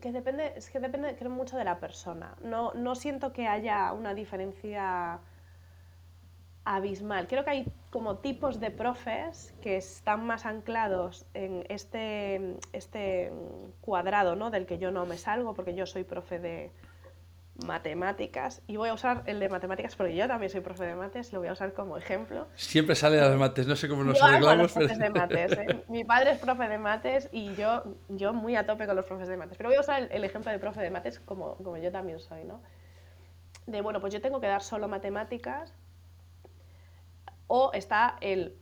que 0.00 0.12
depende, 0.12 0.52
es 0.56 0.70
que 0.70 0.80
depende 0.80 1.16
creo 1.16 1.30
mucho 1.30 1.56
de 1.56 1.64
la 1.64 1.78
persona. 1.80 2.36
No, 2.42 2.72
no 2.74 2.94
siento 2.94 3.32
que 3.32 3.46
haya 3.46 3.92
una 3.92 4.14
diferencia 4.14 5.20
abismal. 6.66 7.28
Creo 7.28 7.44
que 7.44 7.50
hay 7.50 7.66
como 7.90 8.18
tipos 8.18 8.58
de 8.60 8.72
profes 8.72 9.54
que 9.62 9.76
están 9.76 10.26
más 10.26 10.44
anclados 10.44 11.24
en 11.32 11.64
este, 11.68 12.56
este 12.72 13.32
cuadrado 13.80 14.34
¿no? 14.34 14.50
del 14.50 14.66
que 14.66 14.76
yo 14.78 14.90
no 14.90 15.06
me 15.06 15.16
salgo, 15.16 15.54
porque 15.54 15.74
yo 15.74 15.86
soy 15.86 16.02
profe 16.02 16.40
de 16.40 16.72
matemáticas, 17.64 18.60
y 18.66 18.76
voy 18.76 18.90
a 18.90 18.94
usar 18.94 19.22
el 19.24 19.40
de 19.40 19.48
matemáticas 19.48 19.96
porque 19.96 20.14
yo 20.14 20.28
también 20.28 20.50
soy 20.50 20.60
profe 20.60 20.84
de 20.84 20.94
mates, 20.94 21.32
lo 21.32 21.38
voy 21.38 21.48
a 21.48 21.52
usar 21.52 21.72
como 21.72 21.96
ejemplo. 21.96 22.48
Siempre 22.56 22.94
sale 22.96 23.16
las 23.16 23.34
mates, 23.36 23.66
no 23.66 23.76
sé 23.76 23.88
cómo 23.88 24.04
nos 24.04 24.20
arreglamos. 24.20 24.72
Pero... 24.74 24.88
De 24.88 25.08
mates, 25.08 25.52
¿eh? 25.52 25.84
Mi 25.88 26.04
padre 26.04 26.32
es 26.32 26.38
profe 26.38 26.68
de 26.68 26.78
mates 26.78 27.30
y 27.32 27.54
yo, 27.54 27.84
yo 28.08 28.34
muy 28.34 28.56
a 28.56 28.66
tope 28.66 28.86
con 28.86 28.96
los 28.96 29.06
profes 29.06 29.28
de 29.28 29.36
mates, 29.36 29.56
pero 29.56 29.70
voy 29.70 29.78
a 29.78 29.80
usar 29.80 30.02
el, 30.02 30.12
el 30.12 30.24
ejemplo 30.24 30.50
de 30.50 30.58
profe 30.58 30.82
de 30.82 30.90
mates 30.90 31.20
como, 31.20 31.54
como 31.54 31.76
yo 31.78 31.90
también 31.92 32.18
soy, 32.18 32.44
¿no? 32.44 32.60
De, 33.66 33.80
bueno, 33.80 34.00
pues 34.00 34.12
yo 34.12 34.20
tengo 34.20 34.40
que 34.40 34.48
dar 34.48 34.62
solo 34.62 34.88
matemáticas 34.88 35.72
o 37.46 37.70
está 37.72 38.16
el, 38.20 38.56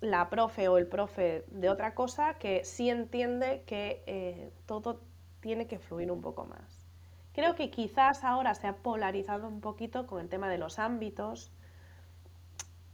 la 0.00 0.28
profe 0.30 0.68
o 0.68 0.78
el 0.78 0.86
profe 0.86 1.44
de 1.48 1.68
otra 1.68 1.94
cosa 1.94 2.34
que 2.34 2.64
sí 2.64 2.90
entiende 2.90 3.62
que 3.66 4.02
eh, 4.06 4.52
todo 4.66 5.00
tiene 5.40 5.66
que 5.66 5.78
fluir 5.78 6.10
un 6.10 6.20
poco 6.20 6.44
más. 6.44 6.86
Creo 7.32 7.54
que 7.54 7.70
quizás 7.70 8.24
ahora 8.24 8.54
se 8.54 8.66
ha 8.66 8.76
polarizado 8.76 9.48
un 9.48 9.60
poquito 9.60 10.06
con 10.06 10.20
el 10.20 10.28
tema 10.28 10.50
de 10.50 10.58
los 10.58 10.78
ámbitos, 10.78 11.50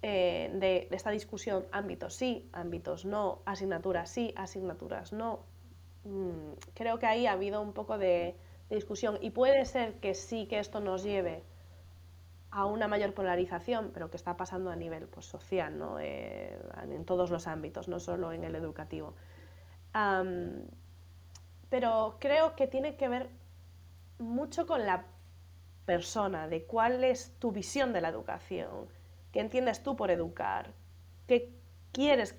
eh, 0.02 0.50
de, 0.54 0.88
esta 0.92 1.10
discusión, 1.10 1.66
ámbitos 1.72 2.14
sí, 2.14 2.48
ámbitos 2.52 3.04
no, 3.04 3.42
asignaturas 3.46 4.10
sí, 4.10 4.32
asignaturas 4.36 5.12
no. 5.12 5.40
Mm, 6.04 6.52
creo 6.74 6.98
que 6.98 7.06
ahí 7.06 7.26
ha 7.26 7.32
habido 7.32 7.60
un 7.60 7.72
poco 7.72 7.98
de, 7.98 8.36
de 8.68 8.76
discusión 8.76 9.18
y 9.20 9.30
puede 9.30 9.64
ser 9.64 9.94
que 9.94 10.14
sí 10.14 10.46
que 10.46 10.58
esto 10.58 10.80
nos 10.80 11.02
lleve 11.02 11.42
a 12.50 12.64
una 12.64 12.88
mayor 12.88 13.12
polarización, 13.14 13.90
pero 13.92 14.10
que 14.10 14.16
está 14.16 14.36
pasando 14.36 14.70
a 14.70 14.76
nivel 14.76 15.06
pues, 15.08 15.26
social, 15.26 15.78
¿no? 15.78 15.98
Eh, 16.00 16.58
en 16.82 17.04
todos 17.04 17.30
los 17.30 17.46
ámbitos, 17.46 17.88
no 17.88 18.00
solo 18.00 18.32
en 18.32 18.44
el 18.44 18.54
educativo. 18.54 19.14
Pero 21.68 22.16
creo 22.18 22.56
que 22.56 22.66
tiene 22.66 22.96
que 22.96 23.08
ver 23.08 23.30
mucho 24.18 24.66
con 24.66 24.86
la 24.86 25.04
persona, 25.84 26.48
de 26.48 26.64
cuál 26.64 27.04
es 27.04 27.32
tu 27.38 27.52
visión 27.52 27.92
de 27.92 28.00
la 28.00 28.08
educación, 28.08 28.88
qué 29.32 29.40
entiendes 29.40 29.82
tú 29.82 29.96
por 29.96 30.10
educar, 30.10 30.72
qué 31.26 31.54
quieres, 31.92 32.38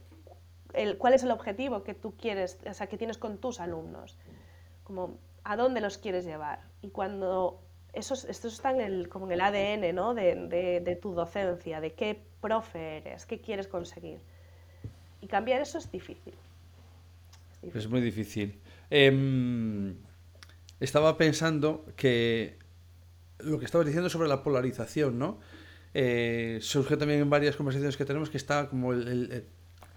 el, 0.73 0.97
cuál 0.97 1.13
es 1.13 1.23
el 1.23 1.31
objetivo 1.31 1.83
que 1.83 1.93
tú 1.93 2.15
quieres, 2.15 2.59
o 2.69 2.73
sea, 2.73 2.87
que 2.87 2.97
tienes 2.97 3.17
con 3.17 3.39
tus 3.39 3.59
alumnos, 3.59 4.17
como 4.83 5.17
a 5.43 5.55
dónde 5.55 5.81
los 5.81 5.97
quieres 5.97 6.25
llevar. 6.25 6.61
Y 6.81 6.89
cuando 6.89 7.63
eso, 7.93 8.13
esto 8.13 8.47
está 8.47 8.71
en 8.71 8.81
el, 8.81 9.09
como 9.09 9.25
en 9.25 9.33
el 9.33 9.41
ADN 9.41 9.95
¿no? 9.95 10.13
de, 10.13 10.35
de, 10.35 10.79
de, 10.79 10.95
tu 10.95 11.13
docencia, 11.13 11.81
de 11.81 11.93
qué 11.93 12.21
profe 12.41 12.97
eres, 12.97 13.25
qué 13.25 13.41
quieres 13.41 13.67
conseguir. 13.67 14.19
Y 15.21 15.27
cambiar 15.27 15.61
eso 15.61 15.77
es 15.77 15.91
difícil. 15.91 16.33
Es, 17.51 17.61
difícil. 17.61 17.81
es 17.81 17.89
muy 17.89 18.01
difícil. 18.01 18.59
Eh, 18.89 19.93
estaba 20.79 21.17
pensando 21.17 21.85
que 21.95 22.57
lo 23.39 23.59
que 23.59 23.65
estabas 23.65 23.87
diciendo 23.87 24.09
sobre 24.09 24.27
la 24.27 24.43
polarización, 24.43 25.19
¿no? 25.19 25.39
Eh, 25.93 26.59
surge 26.61 26.97
también 26.97 27.21
en 27.21 27.29
varias 27.29 27.55
conversaciones 27.55 27.97
que 27.97 28.05
tenemos 28.05 28.29
que 28.29 28.37
está 28.37 28.69
como 28.69 28.93
el, 28.93 29.07
el, 29.07 29.45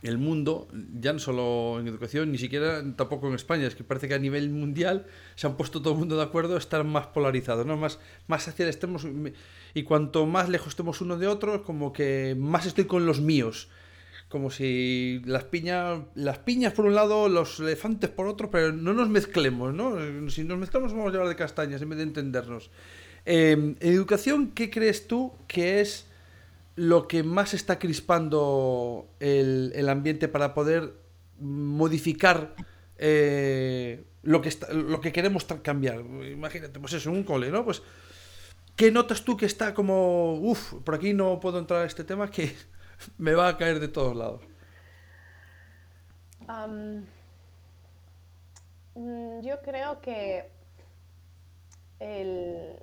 el 0.02 0.18
mundo, 0.18 0.68
ya 1.00 1.12
no 1.12 1.20
solo 1.20 1.78
en 1.78 1.86
educación, 1.86 2.32
ni 2.32 2.38
siquiera 2.38 2.82
tampoco 2.96 3.28
en 3.28 3.34
España, 3.34 3.66
es 3.68 3.76
que 3.76 3.84
parece 3.84 4.08
que 4.08 4.14
a 4.14 4.18
nivel 4.18 4.50
mundial 4.50 5.06
se 5.36 5.46
han 5.46 5.56
puesto 5.56 5.80
todo 5.80 5.92
el 5.92 5.98
mundo 6.00 6.16
de 6.16 6.24
acuerdo 6.24 6.56
a 6.56 6.58
estar 6.58 6.82
más 6.82 7.06
polarizados, 7.06 7.64
¿no? 7.66 7.76
más, 7.76 8.00
más 8.26 8.48
hacia 8.48 8.64
el 8.64 8.70
extremo. 8.70 8.98
Y 9.74 9.84
cuanto 9.84 10.26
más 10.26 10.48
lejos 10.48 10.70
estemos 10.70 11.00
uno 11.00 11.16
de 11.18 11.28
otro, 11.28 11.62
como 11.62 11.92
que 11.92 12.34
más 12.36 12.66
estoy 12.66 12.86
con 12.86 13.06
los 13.06 13.20
míos. 13.20 13.68
Como 14.28 14.50
si 14.50 15.20
las 15.24 15.44
piñas, 15.44 16.00
las 16.14 16.38
piñas 16.38 16.72
por 16.72 16.86
un 16.86 16.94
lado, 16.94 17.28
los 17.28 17.60
elefantes 17.60 18.10
por 18.10 18.26
otro, 18.26 18.50
pero 18.50 18.72
no 18.72 18.94
nos 18.94 19.08
mezclemos, 19.08 19.74
¿no? 19.74 20.30
Si 20.30 20.42
nos 20.42 20.58
mezclamos 20.58 20.92
vamos 20.92 21.08
a 21.08 21.12
llevar 21.12 21.28
de 21.28 21.36
castañas 21.36 21.82
en 21.82 21.90
vez 21.90 21.98
de 21.98 22.04
entendernos. 22.04 22.70
Eh, 23.24 23.76
educación, 23.80 24.52
¿qué 24.52 24.70
crees 24.70 25.06
tú 25.06 25.32
que 25.46 25.80
es 25.80 26.06
lo 26.74 27.06
que 27.06 27.22
más 27.22 27.54
está 27.54 27.78
crispando 27.78 29.08
el, 29.20 29.72
el 29.74 29.88
ambiente 29.88 30.28
para 30.28 30.54
poder 30.54 30.94
modificar 31.38 32.54
eh, 32.96 34.04
lo, 34.22 34.40
que 34.40 34.48
está, 34.48 34.72
lo 34.72 35.00
que 35.00 35.12
queremos 35.12 35.44
cambiar. 35.44 36.00
Imagínate, 36.00 36.78
pues 36.78 36.92
eso, 36.94 37.10
un 37.10 37.24
cole, 37.24 37.50
¿no? 37.50 37.64
Pues, 37.64 37.82
¿qué 38.76 38.90
notas 38.90 39.24
tú 39.24 39.36
que 39.36 39.46
está 39.46 39.74
como, 39.74 40.34
uff, 40.34 40.74
por 40.84 40.94
aquí 40.94 41.12
no 41.12 41.40
puedo 41.40 41.58
entrar 41.58 41.82
a 41.82 41.86
este 41.86 42.04
tema 42.04 42.30
que 42.30 42.54
me 43.18 43.34
va 43.34 43.48
a 43.48 43.56
caer 43.56 43.80
de 43.80 43.88
todos 43.88 44.16
lados? 44.16 44.42
Um, 46.48 47.04
yo 49.42 49.60
creo 49.62 50.00
que 50.00 50.50
el, 51.98 52.76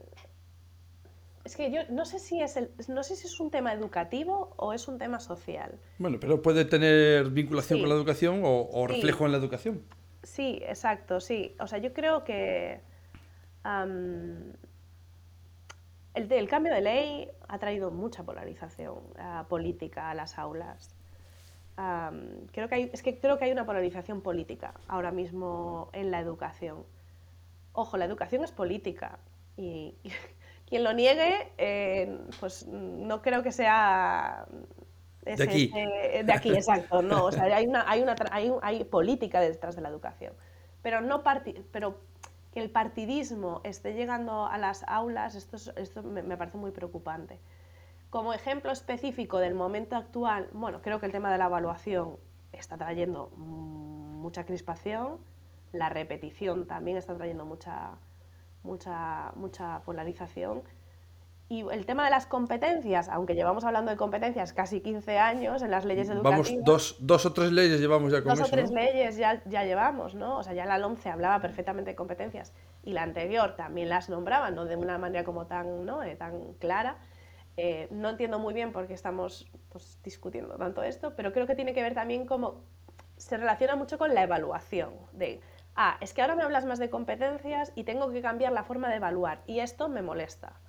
es 1.49 1.55
que 1.55 1.71
yo 1.71 1.81
no 1.89 2.05
sé 2.05 2.19
si 2.19 2.41
es 2.41 2.57
el, 2.57 2.69
no 2.87 3.01
sé 3.01 3.15
si 3.15 3.25
es 3.25 3.39
un 3.39 3.49
tema 3.49 3.73
educativo 3.73 4.53
o 4.57 4.71
es 4.71 4.87
un 4.87 4.99
tema 4.99 5.19
social. 5.19 5.79
Bueno, 5.97 6.19
pero 6.19 6.41
puede 6.43 6.63
tener 6.63 7.29
vinculación 7.31 7.77
sí. 7.77 7.81
con 7.81 7.89
la 7.89 7.95
educación 7.95 8.41
o, 8.43 8.69
o 8.71 8.87
sí. 8.87 8.93
reflejo 8.93 9.25
en 9.25 9.31
la 9.31 9.39
educación. 9.39 9.83
Sí, 10.21 10.61
exacto, 10.63 11.19
sí. 11.19 11.55
O 11.59 11.65
sea, 11.65 11.79
yo 11.79 11.91
creo 11.91 12.23
que 12.23 12.81
um, 13.65 14.51
el, 16.13 16.31
el, 16.31 16.47
cambio 16.47 16.71
de 16.71 16.81
ley 16.81 17.29
ha 17.47 17.57
traído 17.57 17.89
mucha 17.89 18.23
polarización 18.23 18.97
uh, 18.97 19.47
política 19.47 20.11
a 20.11 20.13
las 20.13 20.37
aulas. 20.37 20.95
Um, 21.79 22.45
creo 22.51 22.69
que 22.69 22.75
hay, 22.75 22.89
es 22.93 23.01
que 23.01 23.19
creo 23.19 23.39
que 23.39 23.45
hay 23.45 23.51
una 23.51 23.65
polarización 23.65 24.21
política 24.21 24.75
ahora 24.87 25.11
mismo 25.11 25.89
en 25.93 26.11
la 26.11 26.19
educación. 26.19 26.85
Ojo, 27.73 27.97
la 27.97 28.05
educación 28.05 28.43
es 28.43 28.51
política 28.51 29.17
y 29.57 29.95
quien 30.69 30.83
lo 30.83 30.93
niegue, 30.93 31.51
eh, 31.57 32.19
pues 32.39 32.67
no 32.67 33.21
creo 33.21 33.41
que 33.43 33.51
sea 33.51 34.45
ese, 35.25 35.43
de 35.45 35.49
aquí. 35.49 35.73
Ese, 35.75 36.23
de 36.23 36.33
aquí, 36.33 36.49
exacto. 36.51 37.01
No, 37.01 37.25
o 37.25 37.31
sea, 37.31 37.43
hay, 37.43 37.67
una, 37.67 37.89
hay, 37.89 38.01
una, 38.01 38.15
hay, 38.31 38.51
hay 38.61 38.83
política 38.83 39.39
detrás 39.39 39.75
de 39.75 39.81
la 39.81 39.89
educación. 39.89 40.33
Pero, 40.81 41.01
no 41.01 41.23
parti 41.23 41.55
pero 41.71 41.99
que 42.53 42.61
el 42.61 42.69
partidismo 42.69 43.61
esté 43.63 43.93
llegando 43.93 44.45
a 44.45 44.57
las 44.57 44.83
aulas, 44.87 45.35
esto, 45.35 45.57
es, 45.57 45.71
esto 45.75 46.03
me, 46.03 46.23
me, 46.23 46.37
parece 46.37 46.57
muy 46.57 46.71
preocupante. 46.71 47.39
Como 48.09 48.33
ejemplo 48.33 48.71
específico 48.71 49.39
del 49.39 49.53
momento 49.53 49.95
actual, 49.95 50.49
bueno, 50.53 50.81
creo 50.81 50.99
que 50.99 51.05
el 51.05 51.11
tema 51.11 51.31
de 51.31 51.37
la 51.37 51.45
evaluación 51.45 52.17
está 52.51 52.77
trayendo 52.77 53.29
mucha 53.37 54.45
crispación, 54.45 55.17
la 55.71 55.89
repetición 55.89 56.65
también 56.65 56.97
está 56.97 57.15
trayendo 57.15 57.45
mucha, 57.45 57.91
mucha, 58.69 59.31
mucha 59.35 59.81
polarización. 59.83 60.61
Y 61.51 61.67
el 61.71 61.87
tema 61.87 62.05
de 62.05 62.11
las 62.11 62.27
competencias, 62.27 63.09
aunque 63.09 63.33
llevamos 63.33 63.63
hablando 63.63 63.89
de 63.89 63.97
competencias 63.97 64.53
casi 64.53 64.81
15 64.81 65.17
años 65.17 65.63
en 65.63 65.71
las 65.71 65.83
leyes 65.83 66.07
educativas... 66.07 66.51
Vamos, 66.51 66.63
dos, 66.63 66.97
dos 66.99 67.25
o 67.25 67.33
tres 67.33 67.51
leyes 67.51 67.81
llevamos 67.81 68.11
ya 68.11 68.21
con 68.21 68.29
dos 68.29 68.39
eso, 68.39 68.47
o 68.47 68.51
tres 68.51 68.69
¿no? 68.69 68.79
leyes 68.79 69.17
ya, 69.17 69.41
ya 69.45 69.63
llevamos, 69.63 70.13
¿no? 70.13 70.37
O 70.37 70.43
sea, 70.43 70.53
ya 70.53 70.67
la 70.67 70.77
LOMCE 70.77 71.09
hablaba 71.09 71.41
perfectamente 71.41 71.89
de 71.89 71.95
competencias 71.95 72.53
y 72.83 72.93
la 72.93 73.01
anterior 73.01 73.55
también 73.55 73.89
las 73.89 74.09
nombraba, 74.09 74.51
no 74.51 74.65
de 74.65 74.75
una 74.75 74.99
manera 74.99 75.23
como 75.23 75.47
tan, 75.47 75.85
¿no? 75.85 76.03
Eh, 76.03 76.15
tan 76.15 76.53
clara. 76.59 76.97
Eh, 77.57 77.87
no 77.89 78.09
entiendo 78.09 78.37
muy 78.37 78.53
bien 78.53 78.71
por 78.71 78.85
qué 78.85 78.93
estamos 78.93 79.51
pues, 79.69 79.99
discutiendo 80.03 80.55
tanto 80.55 80.83
esto, 80.83 81.15
pero 81.15 81.33
creo 81.33 81.47
que 81.47 81.55
tiene 81.55 81.73
que 81.73 81.81
ver 81.81 81.95
también 81.95 82.27
como... 82.27 82.61
Se 83.17 83.35
relaciona 83.37 83.75
mucho 83.75 83.97
con 83.97 84.13
la 84.13 84.21
evaluación 84.21 84.93
de 85.13 85.41
ah, 85.79 85.97
es 86.01 86.13
que 86.13 86.21
ahora 86.21 86.35
me 86.35 86.43
hablas 86.43 86.65
más 86.65 86.77
de 86.77 86.89
competencias 86.89 87.71
y 87.73 87.85
tengo 87.85 88.11
que 88.11 88.21
cambiar 88.21 88.51
la 88.51 88.63
forma 88.63 88.89
de 88.89 88.97
evaluar 88.97 89.41
y 89.47 89.61
esto 89.61 89.87
me 89.87 90.01
molesta. 90.01 90.59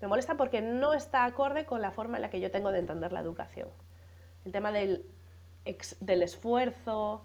Me 0.00 0.08
molesta 0.08 0.36
porque 0.36 0.60
no 0.60 0.92
está 0.92 1.24
acorde 1.24 1.64
con 1.64 1.80
la 1.80 1.92
forma 1.92 2.16
en 2.16 2.22
la 2.22 2.30
que 2.30 2.40
yo 2.40 2.50
tengo 2.50 2.72
de 2.72 2.80
entender 2.80 3.12
la 3.12 3.20
educación. 3.20 3.68
El 4.44 4.50
tema 4.50 4.72
del, 4.72 5.06
ex, 5.64 5.96
del 6.00 6.22
esfuerzo, 6.22 7.22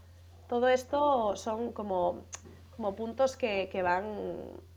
todo 0.47 0.69
esto 0.69 1.35
son 1.35 1.71
como, 1.71 2.25
como 2.75 2.95
puntos 2.95 3.35
que, 3.35 3.69
que 3.71 3.81
van 3.81 4.05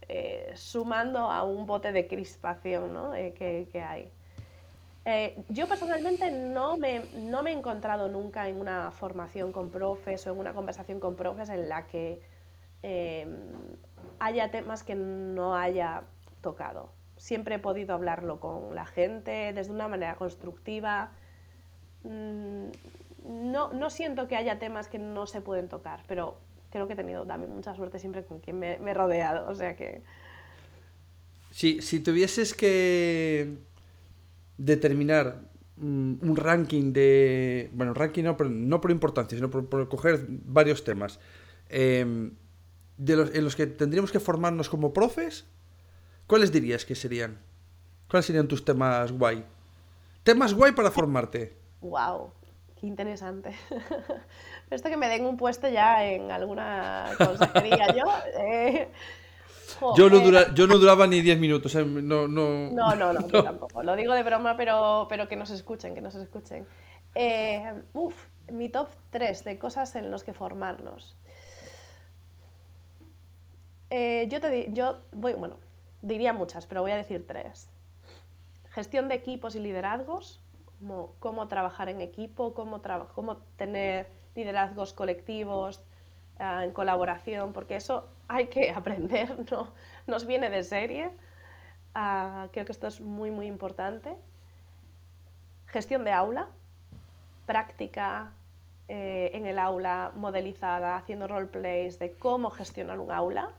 eh, 0.08 0.50
sumando 0.54 1.30
a 1.30 1.42
un 1.42 1.66
bote 1.66 1.92
de 1.92 2.06
crispación 2.06 2.94
¿no? 2.94 3.14
eh, 3.14 3.34
que, 3.37 3.68
que, 3.70 3.82
hay. 3.82 4.11
Eh, 5.04 5.37
yo 5.50 5.68
personalmente 5.68 6.30
no 6.30 6.78
me, 6.78 7.02
no 7.16 7.42
me 7.42 7.50
he 7.50 7.54
encontrado 7.54 8.08
nunca 8.08 8.48
en 8.48 8.58
una 8.58 8.90
formación 8.90 9.52
con 9.52 9.68
profes 9.70 10.26
o 10.26 10.32
en 10.32 10.38
una 10.38 10.54
conversación 10.54 10.98
con 10.98 11.14
profes 11.14 11.50
en 11.50 11.68
la 11.68 11.87
que 11.87 12.38
eh, 12.82 13.26
haya 14.18 14.50
temas 14.50 14.82
que 14.82 14.94
no 14.94 15.56
haya 15.56 16.02
tocado. 16.40 16.92
Siempre 17.16 17.56
he 17.56 17.58
podido 17.58 17.94
hablarlo 17.94 18.40
con 18.40 18.74
la 18.74 18.86
gente 18.86 19.52
desde 19.52 19.72
una 19.72 19.88
manera 19.88 20.16
constructiva. 20.16 21.10
Mm, 22.04 22.68
no, 23.24 23.72
no 23.72 23.90
siento 23.90 24.28
que 24.28 24.36
haya 24.36 24.58
temas 24.58 24.88
que 24.88 24.98
no 24.98 25.26
se 25.26 25.40
pueden 25.40 25.68
tocar, 25.68 26.02
pero 26.06 26.38
creo 26.70 26.86
que 26.86 26.92
he 26.92 26.96
tenido 26.96 27.26
también 27.26 27.54
mucha 27.54 27.74
suerte 27.74 27.98
siempre 27.98 28.24
con 28.24 28.40
quien 28.40 28.58
me, 28.58 28.74
he 28.74 28.94
rodeado, 28.94 29.48
o 29.48 29.54
sea 29.54 29.76
que... 29.76 30.02
Si, 31.50 31.80
si 31.80 32.00
tuvieses 32.00 32.54
que 32.54 33.56
determinar 34.58 35.40
mm, 35.76 36.14
un 36.20 36.36
ranking 36.36 36.92
de... 36.92 37.70
Bueno, 37.72 37.94
ranking 37.94 38.24
no, 38.24 38.36
pero 38.36 38.50
no 38.50 38.80
por 38.80 38.90
importancia, 38.90 39.36
sino 39.36 39.50
por, 39.50 39.88
coger 39.88 40.26
varios 40.28 40.84
temas. 40.84 41.18
Em, 41.68 42.32
de 42.98 43.16
los, 43.16 43.34
en 43.34 43.44
los 43.44 43.56
que 43.56 43.66
tendríamos 43.66 44.12
que 44.12 44.20
formarnos 44.20 44.68
como 44.68 44.92
profes, 44.92 45.46
¿cuáles 46.26 46.52
dirías 46.52 46.84
que 46.84 46.94
serían? 46.94 47.38
¿Cuáles 48.11 48.26
serían 48.26 48.48
tus 48.48 48.64
temas 48.64 49.12
guay? 49.12 49.44
Temas 50.24 50.52
guay 50.52 50.72
para 50.72 50.90
formarte. 50.90 51.56
Wow, 51.80 52.32
qué 52.78 52.87
interesante. 52.87 53.54
Esto 54.70 54.90
que 54.90 54.96
me 54.96 55.08
den 55.08 55.24
un 55.24 55.37
puesto 55.37 55.68
ya 55.68 56.04
en 56.04 56.30
alguna 56.30 57.06
consejería 57.16 57.94
yo. 57.94 58.04
Eh, 58.40 58.88
yo, 59.96 60.08
no 60.08 60.54
yo 60.54 60.66
no 60.66 60.78
duraba 60.78 61.06
ni 61.06 61.20
10 61.20 61.38
minutos. 61.38 61.74
Eh, 61.74 61.84
no, 61.84 62.26
no, 62.26 62.70
no, 62.70 62.94
no, 62.94 63.12
no, 63.12 63.42
tampoco. 63.42 63.82
Lo 63.82 63.96
digo 63.96 64.14
de 64.14 64.22
broma, 64.22 64.56
pero, 64.56 65.06
pero 65.11 65.28
que 65.28 65.37
nos 65.37 65.50
escuchen, 65.50 65.94
que 65.94 66.00
nos 66.00 66.14
escuchen. 66.14 66.66
Eh, 67.14 67.74
uf, 67.92 68.14
mi 68.50 68.70
top 68.70 68.88
3 69.11 69.44
de 69.44 69.58
cosas 69.58 69.94
en 69.94 70.11
los 70.11 70.24
que 70.24 70.32
formarnos. 70.32 71.16
Yo 73.90 74.40
te 74.40 74.72
yo 74.72 75.01
voy, 75.12 75.35
bueno, 75.35 75.57
diría 76.03 76.33
muchas, 76.33 76.66
pero 76.66 76.83
voy 76.83 76.92
a 76.92 76.96
decir 76.96 77.27
tres. 77.27 77.70
Gestión 78.70 79.09
de 79.09 79.14
equipos 79.14 79.55
y 79.55 79.61
liderazgos, 79.61 80.40
como 80.79 81.14
cómo 81.18 81.48
trabajar 81.48 81.88
en 81.88 82.01
equipo, 82.01 82.55
cómo, 82.55 82.81
cómo 83.14 83.38
tener 83.57 84.09
liderazgos 84.35 84.92
colectivos, 84.92 85.83
ah, 86.38 86.64
en 86.64 86.72
colaboración, 86.72 87.53
porque 87.53 87.77
eso 87.77 88.09
hay 88.29 88.46
que 88.46 88.70
aprender, 88.77 89.51
no 89.51 89.72
nos 90.07 90.27
viene 90.27 90.51
de 90.51 90.62
serie. 90.62 91.11
Ah, 91.94 92.48
creo 92.53 92.64
que 92.64 92.72
esto 92.72 92.87
es 92.87 93.01
muy, 93.01 93.31
muy 93.31 93.46
importante. 93.46 94.14
Gestión 95.66 96.05
de 96.05 96.12
aula, 96.12 96.48
práctica 97.46 98.33
eh, 98.88 99.31
en 99.35 99.46
el 99.46 99.59
aula 99.59 100.12
modelizada, 100.14 100.96
haciendo 100.96 101.27
roleplays 101.27 101.98
de 101.98 102.16
cómo 102.16 102.51
gestionar 102.51 103.01
un 103.01 103.11
aula. 103.11 103.51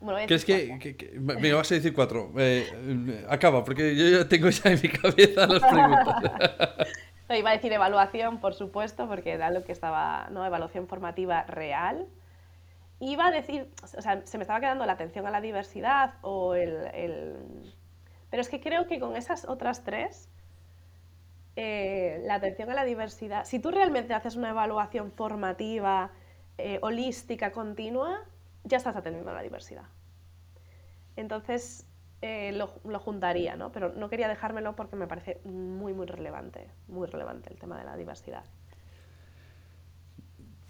Bueno, 0.00 0.18
es 0.20 0.44
que, 0.44 1.18
me 1.18 1.52
vas 1.52 1.70
a 1.72 1.74
decir 1.74 1.92
cuatro. 1.92 2.32
Eh, 2.36 3.26
acaba, 3.28 3.64
porque 3.64 3.96
yo 3.96 4.18
ya 4.18 4.28
tengo 4.28 4.48
ya 4.48 4.70
en 4.70 4.80
mi 4.82 4.88
cabeza 4.88 5.46
las 5.46 5.62
preguntas. 5.62 6.88
No, 7.28 7.36
iba 7.36 7.50
a 7.50 7.52
decir 7.52 7.70
evaluación, 7.70 8.40
por 8.40 8.54
supuesto, 8.54 9.06
porque 9.06 9.32
era 9.32 9.50
lo 9.50 9.62
que 9.62 9.72
estaba, 9.72 10.28
¿no? 10.30 10.46
Evaluación 10.46 10.88
formativa 10.88 11.42
real. 11.42 12.06
Iba 13.00 13.26
a 13.26 13.30
decir, 13.30 13.70
o 13.82 14.00
sea, 14.00 14.26
se 14.26 14.38
me 14.38 14.44
estaba 14.44 14.60
quedando 14.60 14.86
la 14.86 14.94
atención 14.94 15.26
a 15.26 15.30
la 15.30 15.42
diversidad 15.42 16.14
o 16.22 16.54
el... 16.54 17.36
Pero 18.30 18.40
es 18.40 18.48
que 18.48 18.60
creo 18.60 18.86
que 18.86 18.98
con 18.98 19.14
esas 19.14 19.44
otras 19.44 19.84
tres, 19.84 20.30
eh, 21.56 22.22
la 22.24 22.36
atención 22.36 22.70
a 22.70 22.74
la 22.74 22.84
diversidad, 22.84 23.44
si 23.44 23.58
tú 23.58 23.70
realmente 23.72 24.14
haces 24.14 24.36
una 24.36 24.50
evaluación 24.50 25.12
formativa, 25.12 26.10
eh, 26.56 26.78
holística, 26.82 27.52
continua, 27.52 28.24
ya 28.68 28.76
estás 28.76 28.96
atendiendo 28.96 29.30
a 29.30 29.34
la 29.34 29.42
diversidad. 29.42 29.86
Entonces, 31.16 31.84
eh, 32.20 32.52
lo, 32.52 32.98
juntaría, 32.98 33.56
¿no? 33.56 33.72
Pero 33.72 33.92
no 33.92 34.08
quería 34.08 34.28
dejármelo 34.28 34.76
porque 34.76 34.96
me 34.96 35.06
parece 35.06 35.40
muy, 35.44 35.92
muy 35.92 36.06
relevante, 36.06 36.68
muy 36.88 37.06
relevante 37.06 37.52
el 37.52 37.58
tema 37.58 37.78
de 37.78 37.84
la 37.84 37.96
diversidad. 37.96 38.44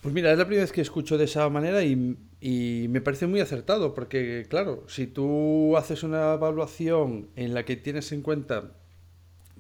Pues 0.03 0.15
mira, 0.15 0.31
es 0.31 0.39
la 0.39 0.45
primera 0.45 0.63
vez 0.63 0.73
que 0.73 0.81
escucho 0.81 1.19
de 1.19 1.25
esa 1.25 1.49
manera 1.49 1.83
y, 1.83 2.17
y, 2.41 2.87
me 2.89 3.01
parece 3.01 3.27
muy 3.27 3.41
acertado, 3.41 3.95
porque 3.95 4.47
claro, 4.49 4.85
si 4.89 5.07
tú 5.07 5.77
haces 5.77 6.03
una 6.03 6.35
evaluación 6.35 7.31
en 7.35 7.53
la 7.53 7.65
que 7.65 7.77
tienes 7.77 8.13
en 8.13 8.23
cuenta 8.23 8.75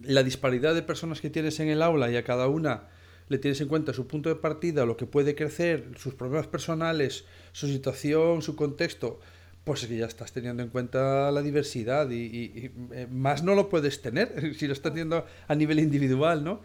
la 0.00 0.22
disparidad 0.22 0.74
de 0.74 0.82
personas 0.82 1.20
que 1.20 1.30
tienes 1.30 1.58
en 1.58 1.68
el 1.68 1.82
aula 1.82 2.10
y 2.10 2.16
a 2.16 2.22
cada 2.22 2.48
una 2.48 2.88
le 3.28 3.38
tienes 3.38 3.60
en 3.60 3.68
cuenta 3.68 3.92
su 3.92 4.06
punto 4.06 4.28
de 4.28 4.36
partida, 4.36 4.86
lo 4.86 4.96
que 4.96 5.06
puede 5.06 5.34
crecer, 5.34 5.90
sus 5.96 6.14
problemas 6.14 6.46
personales, 6.46 7.24
su 7.52 7.66
situación, 7.66 8.42
su 8.42 8.56
contexto, 8.56 9.20
pues 9.64 9.82
es 9.82 9.88
que 9.88 9.98
ya 9.98 10.06
estás 10.06 10.32
teniendo 10.32 10.62
en 10.62 10.70
cuenta 10.70 11.30
la 11.30 11.42
diversidad 11.42 12.08
y, 12.10 12.72
eh, 12.92 13.06
más 13.10 13.42
no 13.42 13.54
lo 13.54 13.68
puedes 13.68 14.00
tener 14.00 14.54
si 14.58 14.66
lo 14.66 14.72
estás 14.72 14.92
teniendo 14.92 15.26
a 15.46 15.54
nivel 15.54 15.78
individual, 15.78 16.42
¿no? 16.42 16.62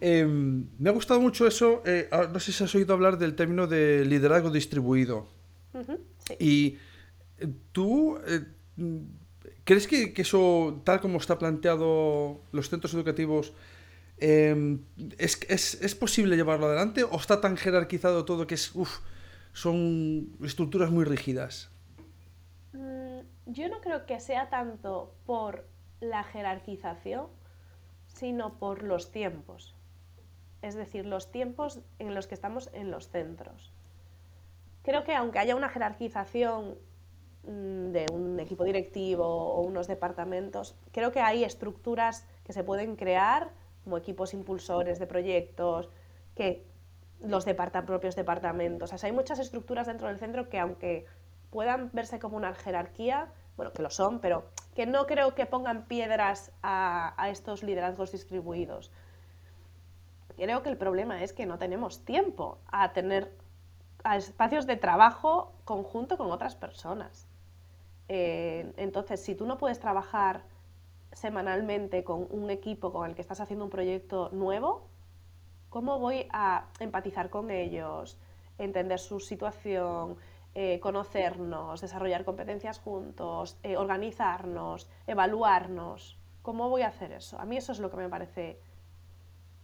Em, 0.00 0.66
me 0.78 0.90
ha 0.90 0.92
gustado 0.92 1.20
mucho 1.20 1.46
eso, 1.46 1.82
eh, 1.86 2.08
ah, 2.10 2.28
no 2.30 2.40
sé 2.40 2.52
si 2.52 2.62
has 2.64 2.74
oído 2.74 2.92
hablar 2.92 3.18
del 3.18 3.34
término 3.36 3.66
de 3.68 4.04
liderazgo 4.04 4.50
distribuido. 4.50 5.28
Y 6.38 6.76
eh, 7.38 7.48
tú, 7.70 8.18
¿crees 9.64 9.86
que, 9.86 10.12
eso, 10.16 10.82
tal 10.84 11.00
como 11.00 11.18
está 11.18 11.38
planteado 11.38 12.42
los 12.50 12.68
centros 12.68 12.92
educativos, 12.94 13.52
em, 14.22 14.84
es, 15.18 15.94
posible 15.96 16.36
llevarlo 16.36 16.66
adelante 16.66 17.02
o 17.04 17.16
está 17.16 17.40
tan 17.40 17.56
jerarquizado 17.56 18.24
todo 18.24 18.46
que 18.46 18.54
es, 18.54 18.72
son 19.52 20.36
estructuras 20.42 20.90
muy 20.90 21.04
rígidas? 21.04 21.70
yo 23.46 23.68
no 23.68 23.80
creo 23.80 24.06
que 24.06 24.18
sea 24.20 24.48
tanto 24.48 25.14
por 25.26 25.66
la 26.00 26.24
jerarquización, 26.24 27.26
sino 28.06 28.58
por 28.58 28.82
los 28.82 29.10
tiempos. 29.10 29.74
Es 30.62 30.74
decir, 30.74 31.06
los 31.06 31.30
tiempos 31.30 31.80
en 31.98 32.14
los 32.14 32.26
que 32.26 32.34
estamos 32.34 32.70
en 32.72 32.90
los 32.90 33.08
centros. 33.08 33.72
Creo 34.82 35.04
que 35.04 35.14
aunque 35.14 35.38
haya 35.38 35.56
una 35.56 35.68
jerarquización 35.68 36.78
mm, 37.44 37.90
de 37.90 38.06
un 38.12 38.40
equipo 38.40 38.64
directivo 38.64 39.26
o 39.26 39.60
unos 39.62 39.86
departamentos, 39.86 40.76
creo 40.92 41.12
que 41.12 41.20
hay 41.20 41.44
estructuras 41.44 42.24
que 42.44 42.52
se 42.52 42.64
pueden 42.64 42.96
crear 42.96 43.50
como 43.84 43.96
equipos 43.96 44.34
impulsores 44.34 44.98
de 44.98 45.06
proyectos, 45.06 45.88
que 46.34 46.64
los 47.20 47.44
propios 47.86 48.16
departamentos. 48.16 48.92
O 48.92 48.98
sea, 48.98 49.06
hay 49.06 49.14
muchas 49.14 49.38
estructuras 49.38 49.86
dentro 49.86 50.08
del 50.08 50.18
centro 50.18 50.48
que 50.48 50.58
aunque 50.58 51.06
puedan 51.50 51.90
verse 51.92 52.18
como 52.18 52.36
una 52.36 52.54
jerarquía, 52.54 53.28
bueno, 53.56 53.72
que 53.72 53.82
lo 53.82 53.90
son, 53.90 54.20
pero 54.20 54.44
que 54.74 54.86
no 54.86 55.06
creo 55.06 55.34
que 55.34 55.46
pongan 55.46 55.84
piedras 55.84 56.50
a, 56.62 57.28
estos 57.30 57.62
liderazgos 57.62 58.12
distribuidos. 58.12 58.90
Creo 60.36 60.62
que 60.62 60.70
el 60.70 60.78
problema 60.78 61.22
es 61.22 61.32
que 61.32 61.44
no 61.44 61.58
tenemos 61.58 62.04
tiempo 62.04 62.58
a 62.70 62.92
tener 62.92 63.30
espacios 64.16 64.66
de 64.66 64.76
trabajo 64.76 65.52
conjunto 65.64 66.16
con 66.16 66.32
otras 66.32 66.56
personas. 66.56 67.28
Eh, 68.08 68.72
entonces, 68.78 69.22
si 69.22 69.34
tú 69.34 69.46
no 69.46 69.58
puedes 69.58 69.78
trabajar 69.78 70.42
semanalmente 71.12 72.04
con 72.04 72.26
un 72.30 72.50
equipo 72.50 72.92
con 72.92 73.08
el 73.08 73.14
que 73.14 73.22
estás 73.22 73.40
haciendo 73.40 73.64
un 73.64 73.70
proyecto 73.70 74.30
nuevo, 74.32 74.88
¿cómo 75.68 75.98
voy 75.98 76.26
a 76.32 76.66
empatizar 76.80 77.30
con 77.30 77.50
ellos, 77.50 78.18
entender 78.58 78.98
su 78.98 79.20
situación, 79.20 80.16
eh, 80.54 80.80
conocernos, 80.80 81.80
desarrollar 81.80 82.26
competencias 82.26 82.78
juntos, 82.78 83.56
eh, 83.62 83.78
organizarnos, 83.78 84.86
evaluarnos. 85.06 86.18
¿Cómo 86.42 86.68
voy 86.68 86.82
a 86.82 86.88
hacer 86.88 87.12
eso? 87.12 87.40
A 87.40 87.46
mí 87.46 87.56
eso 87.56 87.72
es 87.72 87.78
lo 87.78 87.90
que 87.90 87.96
me 87.96 88.08
parece 88.10 88.58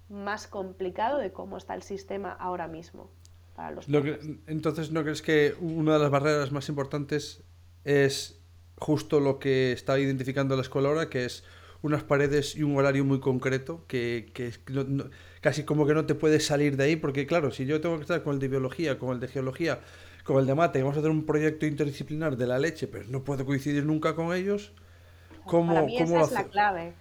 más 0.08 0.46
complicado 0.46 1.18
de 1.18 1.30
cómo 1.30 1.58
está 1.58 1.74
el 1.74 1.82
sistema 1.82 2.32
ahora 2.32 2.68
mismo. 2.68 3.10
Para 3.54 3.72
los 3.72 3.86
entonces, 4.46 4.90
¿no 4.90 5.02
crees 5.02 5.20
que 5.20 5.54
una 5.60 5.92
de 5.94 5.98
las 5.98 6.10
barreras 6.10 6.52
más 6.52 6.70
importantes 6.70 7.44
es 7.84 8.37
justo 8.78 9.20
lo 9.20 9.38
que 9.38 9.72
está 9.72 9.98
identificando 9.98 10.56
la 10.56 10.62
escuela 10.62 10.88
ahora, 10.88 11.10
que 11.10 11.24
es 11.24 11.44
unas 11.82 12.02
paredes 12.02 12.56
y 12.56 12.62
un 12.62 12.76
horario 12.76 13.04
muy 13.04 13.20
concreto, 13.20 13.84
que, 13.86 14.32
casi 15.40 15.64
como 15.64 15.86
que 15.86 15.94
no 15.94 16.06
te 16.06 16.14
puedes 16.14 16.46
salir 16.46 16.76
de 16.76 16.84
ahí, 16.84 16.96
porque 16.96 17.26
claro, 17.26 17.50
si 17.50 17.66
yo 17.66 17.80
tengo 17.80 17.96
que 17.96 18.02
estar 18.02 18.22
con 18.22 18.34
el 18.34 18.40
de 18.40 18.48
biología, 18.48 18.98
con 18.98 19.10
el 19.10 19.20
de 19.20 19.28
geología, 19.28 19.80
como 20.24 20.40
el 20.40 20.46
de 20.46 20.54
mate, 20.54 20.80
vamos 20.82 20.96
a 20.96 21.00
hacer 21.00 21.10
un 21.10 21.24
proyecto 21.24 21.66
interdisciplinar 21.66 22.36
de 22.36 22.46
la 22.46 22.58
leche, 22.58 22.88
pero 22.88 23.04
no 23.08 23.22
puedo 23.22 23.46
coincidir 23.46 23.84
nunca 23.84 24.14
con 24.14 24.34
ellos, 24.34 24.72
¿cómo, 25.44 25.74
Para 25.74 25.86
mí 25.86 25.96
esa 25.98 26.20
es 26.20 26.32
la 26.32 26.44
clave. 26.44 26.94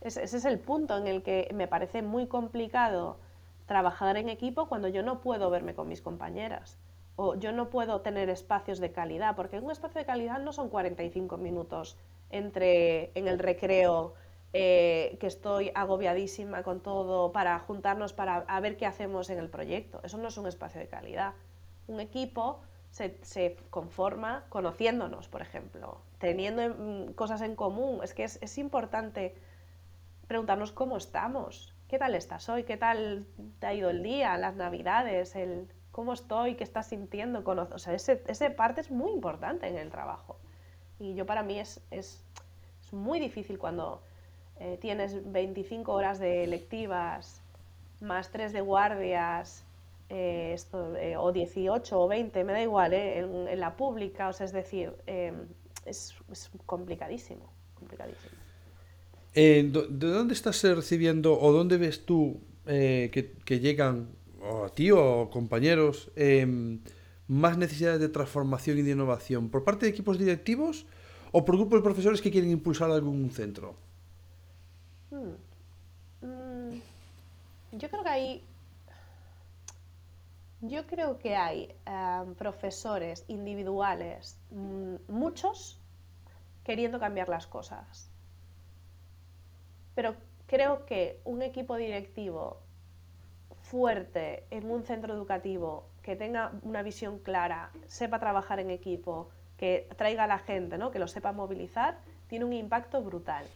Ese, 0.00 0.22
es 0.22 0.44
el 0.44 0.58
punto 0.58 0.96
en 0.96 1.06
el 1.06 1.22
que 1.22 1.50
me 1.54 1.68
parece 1.68 2.00
muy 2.00 2.26
complicado 2.26 3.18
trabajar 3.66 4.16
en 4.16 4.28
equipo 4.28 4.68
cuando 4.68 4.88
yo 4.88 5.02
no 5.02 5.20
puedo 5.20 5.50
verme 5.50 5.74
con 5.74 5.88
mis 5.88 6.00
compañeras 6.00 6.78
o 7.22 7.34
yo 7.34 7.52
no 7.52 7.68
puedo 7.68 8.00
tener 8.00 8.30
espacios 8.30 8.78
de 8.80 8.92
calidad, 8.92 9.36
porque 9.36 9.58
un 9.58 9.70
espacio 9.70 9.98
de 9.98 10.06
calidad 10.06 10.38
no 10.38 10.54
son 10.54 10.70
45 10.70 11.36
minutos 11.36 11.98
entre 12.30 13.10
en 13.14 13.28
el 13.28 13.38
recreo 13.38 14.14
eh, 14.54 15.18
que 15.20 15.26
estoy 15.26 15.70
agobiadísima 15.74 16.62
con 16.62 16.80
todo 16.80 17.30
para 17.30 17.58
juntarnos 17.58 18.14
para 18.14 18.36
a 18.36 18.60
ver 18.60 18.78
qué 18.78 18.86
hacemos 18.86 19.28
en 19.28 19.38
el 19.38 19.50
proyecto. 19.50 20.00
Eso 20.02 20.16
no 20.16 20.28
es 20.28 20.38
un 20.38 20.46
espacio 20.46 20.80
de 20.80 20.88
calidad. 20.88 21.34
Un 21.88 22.00
equipo 22.00 22.62
se, 22.90 23.58
conforma 23.68 24.46
conociéndonos, 24.48 25.28
por 25.28 25.42
ejemplo, 25.42 26.00
teniendo 26.18 27.14
cosas 27.16 27.42
en 27.42 27.54
común. 27.54 28.00
Es 28.02 28.14
que 28.14 28.24
es, 28.24 28.56
importante 28.56 29.34
preguntarnos 30.26 30.72
cómo 30.72 30.96
estamos, 30.96 31.74
¿qué 31.86 31.98
tal 31.98 32.14
estás 32.14 32.48
hoy? 32.48 32.64
¿Qué 32.64 32.78
tal 32.78 33.26
te 33.58 33.66
ha 33.66 33.74
ido 33.74 33.90
el 33.90 34.02
día, 34.02 34.38
las 34.38 34.56
navidades, 34.56 35.36
el 35.36 35.68
cómo 35.92 36.12
estoy, 36.12 36.54
qué 36.54 36.64
estás 36.64 36.88
sintiendo? 36.88 37.42
O 37.44 37.78
sea, 37.78 37.94
ese, 37.94 38.22
ese 38.26 38.50
parte 38.50 38.80
es 38.80 38.90
muy 38.90 39.12
importante 39.12 39.66
en 39.66 39.76
el 39.76 39.90
trabajo. 39.90 40.36
Y 40.98 41.14
yo 41.14 41.26
para 41.26 41.42
mí 41.42 41.58
es, 41.58 41.80
es, 41.90 42.22
es 42.84 42.92
muy 42.92 43.18
difícil 43.20 43.58
cuando 43.58 44.02
eh, 44.60 44.76
tienes 44.78 45.32
25 45.32 45.90
horas 45.90 46.18
de 46.18 46.46
lectivas, 46.46 47.40
más 48.02 48.30
3 48.30 48.52
de 48.52 48.60
guardias, 48.60 49.64
eh, 50.10 50.54
eh, 51.00 51.16
o 51.16 51.32
18 51.32 51.98
o 51.98 52.06
20, 52.06 52.44
me 52.44 52.52
da 52.52 52.62
igual, 52.62 52.92
en, 52.92 53.48
en, 53.48 53.58
la 53.58 53.74
pública, 53.74 54.28
o 54.28 54.34
sea, 54.34 54.44
es 54.44 54.52
decir, 54.52 54.92
es, 55.86 56.14
es, 56.30 56.50
complicadísimo, 56.66 57.50
complicadísimo. 57.74 58.34
¿De 59.32 59.88
dónde 59.88 60.34
estás 60.34 60.62
recibiendo 60.62 61.40
o 61.40 61.52
dónde 61.52 61.78
ves 61.78 62.04
tú 62.04 62.40
que, 62.66 63.36
que, 63.44 63.60
llegan, 63.60 64.08
o 64.50 64.64
a 64.64 64.70
ti 64.70 64.90
o 64.90 65.30
compañeros, 65.30 66.10
em, 66.16 66.80
más 67.28 67.56
necesidades 67.56 68.00
de 68.00 68.08
transformación 68.08 68.78
y 68.78 68.82
de 68.82 68.92
innovación? 68.92 69.48
¿Por 69.48 69.64
parte 69.64 69.86
de 69.86 69.92
equipos 69.92 70.18
directivos 70.18 70.86
o 71.32 71.44
por 71.44 71.56
grupos 71.56 71.78
de 71.78 71.84
profesores 71.84 72.20
que 72.20 72.30
quieren 72.30 72.50
impulsar 72.50 72.90
algún 72.90 73.30
centro? 73.30 73.76
Hmm. 75.10 75.38
Mm, 76.26 76.80
yo 77.72 77.88
creo 77.88 78.02
que 78.02 78.08
hay. 78.08 78.44
Yo 80.62 80.86
creo 80.86 81.18
que 81.18 81.36
hay 81.36 81.74
em, 81.86 82.34
profesores 82.34 83.24
individuales, 83.28 84.36
mm, 84.50 84.96
muchos, 85.08 85.78
queriendo 86.64 87.00
cambiar 87.00 87.28
las 87.30 87.46
cosas. 87.46 88.10
Pero 89.94 90.14
creo 90.46 90.84
que 90.84 91.20
un 91.24 91.42
equipo 91.42 91.76
directivo 91.76 92.60
fuerte 93.70 94.44
en 94.50 94.68
un 94.68 94.82
centro 94.82 95.14
educativo 95.14 95.86
que 96.02 96.16
tenga 96.16 96.52
una 96.62 96.82
visión 96.82 97.20
clara, 97.20 97.70
sepa 97.86 98.18
trabajar 98.18 98.58
en 98.58 98.70
equipo, 98.70 99.30
que 99.56 99.86
traiga 99.96 100.24
a 100.24 100.26
la 100.26 100.38
gente, 100.38 100.76
¿no? 100.76 100.90
que 100.90 100.98
lo 100.98 101.06
sepa 101.06 101.32
movilizar, 101.32 101.98
tiene 102.26 102.44
un 102.44 102.52
impacto 102.52 103.00
brutal. 103.00 103.46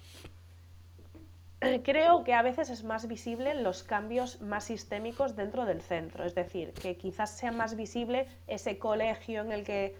creo 1.82 2.22
que 2.22 2.32
a 2.34 2.42
veces 2.42 2.70
es 2.70 2.84
más 2.84 3.08
visible 3.08 3.54
los 3.54 3.82
cambios 3.82 4.40
más 4.40 4.64
sistémicos 4.64 5.34
dentro 5.34 5.64
del 5.64 5.82
centro, 5.82 6.24
es 6.24 6.34
decir, 6.34 6.72
que 6.74 6.96
quizás 6.96 7.30
sea 7.36 7.50
más 7.50 7.74
visible 7.74 8.28
ese 8.46 8.78
colegio 8.78 9.40
en 9.42 9.50
el 9.50 9.64
que, 9.64 9.96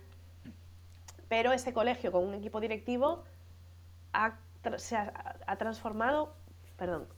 pero 1.29 1.53
ese 1.53 1.73
colegio 1.73 2.13
con 2.13 2.25
un 2.25 2.35
equipo 2.35 2.61
directivo 2.61 3.25
ha, 4.13 4.37
se 4.77 4.97
ha, 4.97 5.57
transformado, 5.57 6.35
perdón, 6.77 7.09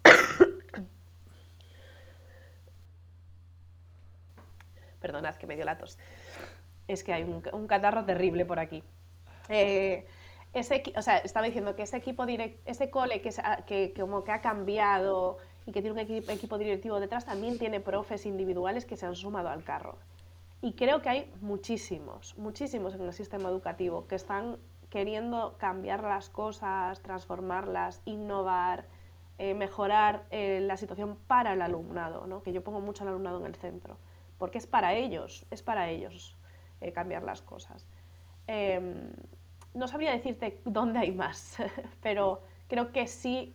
perdonad 5.06 5.36
que 5.36 5.46
me 5.46 5.54
dio 5.54 5.64
latos, 5.64 5.98
es 6.88 7.04
que 7.04 7.12
hay 7.12 7.22
un, 7.22 7.66
catarro 7.66 8.04
terrible 8.04 8.44
por 8.44 8.58
aquí. 8.58 8.82
Eh, 9.48 10.06
ese, 10.52 10.82
o 10.96 11.02
sea, 11.02 11.18
estaba 11.18 11.46
diciendo 11.46 11.76
que 11.76 11.82
ese 11.82 11.96
equipo 11.96 12.26
direct, 12.26 12.66
ese 12.66 12.90
cole 12.90 13.20
que, 13.20 13.94
como 13.96 14.24
que 14.24 14.32
ha 14.32 14.40
cambiado 14.40 15.38
y 15.66 15.72
que 15.72 15.82
tiene 15.82 15.92
un 15.92 15.98
equipo, 15.98 16.32
equipo 16.32 16.58
directivo 16.58 16.98
detrás, 16.98 17.24
también 17.24 17.58
tiene 17.58 17.80
profes 17.80 18.26
individuales 18.26 18.84
que 18.84 18.96
se 18.96 19.06
han 19.06 19.14
sumado 19.14 19.48
al 19.48 19.62
carro. 19.62 19.96
Y 20.62 20.72
creo 20.72 21.02
que 21.02 21.08
hay 21.08 21.32
muchísimos, 21.40 22.36
muchísimos 22.38 22.94
en 22.94 23.02
el 23.02 23.12
sistema 23.12 23.48
educativo 23.48 24.06
que 24.06 24.14
están 24.14 24.56
queriendo 24.90 25.56
cambiar 25.58 26.02
las 26.02 26.30
cosas, 26.30 27.00
transformarlas, 27.02 28.00
innovar, 28.06 28.86
eh, 29.38 29.52
mejorar 29.52 30.24
eh, 30.30 30.60
la 30.62 30.78
situación 30.78 31.18
para 31.26 31.52
el 31.52 31.60
alumnado, 31.60 32.26
¿no? 32.26 32.42
que 32.42 32.54
yo 32.54 32.64
pongo 32.64 32.80
mucho 32.80 33.02
al 33.02 33.08
alumnado 33.08 33.38
en 33.40 33.46
el 33.46 33.54
centro, 33.54 33.98
porque 34.38 34.58
es 34.58 34.66
para 34.66 34.94
ellos, 34.94 35.46
es 35.50 35.62
para 35.62 35.90
ellos 35.90 36.36
eh, 36.80 36.92
cambiar 36.92 37.22
las 37.22 37.42
cosas. 37.42 37.86
Em, 38.46 39.10
no 39.74 39.88
sabría 39.88 40.12
decirte 40.12 40.60
dónde 40.64 40.98
hay 41.00 41.12
más, 41.12 41.56
pero 42.02 42.42
creo 42.68 42.92
que 42.92 43.06
sí 43.06 43.54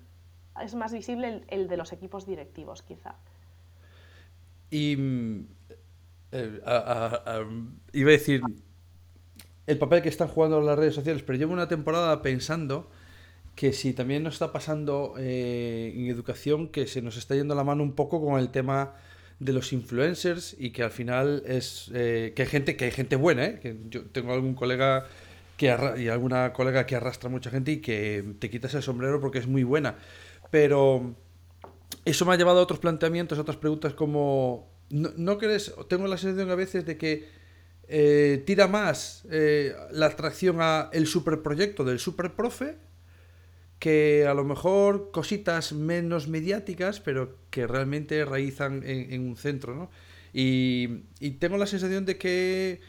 es 0.61 0.75
más 0.75 0.93
visible 0.93 1.43
el, 1.47 1.67
de 1.67 1.77
los 1.77 1.93
equipos 1.93 2.25
directivos, 2.25 2.83
quizá. 2.83 3.15
Y 4.69 4.95
mm, 4.97 5.47
eh, 6.31 6.61
iba 7.93 8.09
a 8.09 8.11
decir 8.11 8.41
el 9.67 9.77
papel 9.77 10.01
que 10.01 10.09
están 10.09 10.27
jugando 10.27 10.61
las 10.61 10.77
redes 10.77 10.95
sociales, 10.95 11.23
pero 11.23 11.37
llevo 11.37 11.53
una 11.53 11.67
temporada 11.67 12.21
pensando 12.21 12.89
que 13.55 13.73
si 13.73 13.93
también 13.93 14.23
nos 14.23 14.33
está 14.35 14.51
pasando 14.51 15.15
eh, 15.17 15.93
en 15.95 16.07
educación 16.07 16.69
que 16.69 16.87
se 16.87 17.01
nos 17.01 17.17
está 17.17 17.35
yendo 17.35 17.53
la 17.53 17.63
mano 17.63 17.83
un 17.83 17.93
poco 17.93 18.23
con 18.23 18.39
el 18.39 18.49
tema 18.49 18.95
de 19.41 19.53
los 19.53 19.73
influencers 19.73 20.55
y 20.59 20.69
que 20.69 20.83
al 20.83 20.91
final 20.91 21.41
es 21.47 21.89
eh, 21.95 22.31
que 22.35 22.43
hay 22.43 22.47
gente 22.47 22.77
que 22.77 22.85
hay 22.85 22.91
gente 22.91 23.15
buena, 23.15 23.59
que 23.59 23.75
yo 23.89 24.03
tengo 24.05 24.33
algún 24.33 24.53
colega 24.53 25.07
y 25.59 26.07
alguna 26.07 26.53
colega 26.53 26.87
que 26.87 26.95
arrastra 26.95 27.29
mucha 27.29 27.51
gente 27.51 27.71
y 27.71 27.81
que 27.81 28.35
te 28.39 28.49
quitas 28.49 28.73
el 28.73 28.81
sombrero 28.81 29.19
porque 29.19 29.37
es 29.37 29.47
muy 29.47 29.63
buena. 29.63 29.95
Pero 30.49 31.15
eso 32.03 32.25
me 32.25 32.33
ha 32.33 32.37
llevado 32.37 32.59
a 32.59 32.63
otros 32.63 32.79
planteamientos, 32.79 33.37
a 33.37 33.41
otras 33.41 33.57
preguntas 33.57 33.93
como, 33.93 34.71
¿no, 34.89 35.37
crees? 35.37 35.73
Tengo 35.87 36.07
la 36.07 36.17
sensación 36.17 36.49
a 36.49 36.55
veces 36.55 36.85
de 36.85 36.97
que 36.97 37.27
eh, 37.87 38.43
tira 38.45 38.67
más 38.67 39.23
eh, 39.29 39.75
la 39.91 40.07
atracción 40.07 40.57
a 40.61 40.89
el 40.93 41.05
superproyecto 41.05 41.83
del 41.83 41.99
superprofe 41.99 42.77
que 43.81 44.27
a 44.27 44.35
lo 44.35 44.43
mejor 44.43 45.09
cositas 45.09 45.73
menos 45.73 46.27
mediáticas, 46.27 46.99
pero 46.99 47.39
que 47.49 47.65
realmente 47.65 48.23
raizan 48.25 48.83
en, 48.85 49.27
un 49.27 49.35
centro, 49.35 49.73
¿no? 49.73 49.89
Y, 50.33 51.05
y 51.19 51.31
tengo 51.31 51.57
la 51.57 51.65
sensación 51.65 52.05
de 52.05 52.15
que 52.19 52.79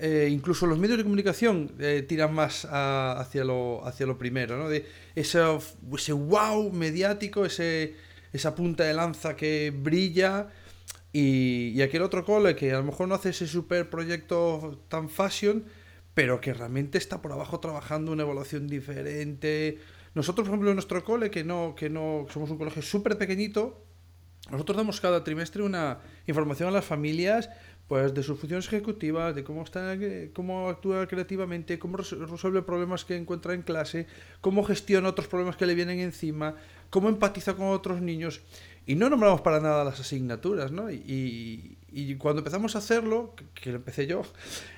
eh, 0.00 0.28
incluso 0.28 0.66
los 0.66 0.80
medios 0.80 0.98
de 0.98 1.04
comunicación 1.04 1.70
eh, 1.78 2.04
tiran 2.08 2.34
más 2.34 2.66
hacia, 2.68 3.44
lo, 3.44 3.86
hacia 3.86 4.04
lo 4.04 4.18
primero, 4.18 4.58
¿no? 4.58 4.68
Ese 5.14 6.12
wow 6.12 6.72
mediático, 6.72 7.46
ese, 7.46 7.94
esa 8.32 8.56
punta 8.56 8.82
de 8.82 8.94
lanza 8.94 9.36
que 9.36 9.72
brilla 9.72 10.48
y, 11.12 11.68
y 11.68 11.82
aquel 11.82 12.02
otro 12.02 12.24
cole 12.24 12.56
que 12.56 12.72
a 12.72 12.78
lo 12.78 12.84
mejor 12.84 13.06
no 13.06 13.14
hace 13.14 13.28
ese 13.28 13.46
super 13.46 13.88
proyecto 13.88 14.82
tan 14.88 15.08
fashion, 15.08 15.66
pero 16.14 16.40
que 16.40 16.52
realmente 16.52 16.98
está 16.98 17.22
por 17.22 17.30
abajo 17.30 17.60
trabajando 17.60 18.10
una 18.10 18.24
evaluación 18.24 18.66
diferente. 18.66 19.78
Nosotros, 20.14 20.46
por 20.46 20.54
ejemplo, 20.54 20.70
en 20.70 20.76
nuestro 20.76 21.04
cole, 21.04 21.30
que 21.30 21.44
no, 21.44 21.74
que 21.76 21.88
no 21.88 22.26
somos 22.30 22.50
un 22.50 22.58
colegio 22.58 22.82
súper 22.82 23.16
pequeñito, 23.16 23.84
nosotros 24.50 24.76
damos 24.76 25.00
cada 25.00 25.22
trimestre 25.22 25.62
una 25.62 25.98
información 26.26 26.68
a 26.68 26.72
las 26.72 26.84
familias 26.84 27.50
pues 27.86 28.14
de 28.14 28.22
sus 28.22 28.38
funciones 28.38 28.68
ejecutivas, 28.68 29.34
de 29.34 29.42
cómo 29.42 29.62
está, 29.64 29.98
cómo 30.32 30.68
actúa 30.68 31.08
creativamente, 31.08 31.80
cómo 31.80 31.96
resuelve 31.96 32.62
problemas 32.62 33.04
que 33.04 33.16
encuentra 33.16 33.52
en 33.52 33.62
clase, 33.62 34.06
cómo 34.40 34.62
gestiona 34.62 35.08
otros 35.08 35.26
problemas 35.26 35.56
que 35.56 35.66
le 35.66 35.74
vienen 35.74 35.98
encima, 35.98 36.54
cómo 36.88 37.08
empatiza 37.08 37.54
con 37.54 37.66
otros 37.66 38.00
niños. 38.00 38.42
Y 38.86 38.94
no 38.94 39.10
nombramos 39.10 39.40
para 39.40 39.58
nada 39.58 39.82
las 39.82 39.98
asignaturas, 39.98 40.70
¿no? 40.70 40.88
Y, 40.88 41.78
y 41.90 42.14
cuando 42.14 42.40
empezamos 42.40 42.76
a 42.76 42.78
hacerlo, 42.78 43.34
que, 43.54 43.70
lo 43.70 43.76
empecé 43.76 44.06
yo, 44.06 44.22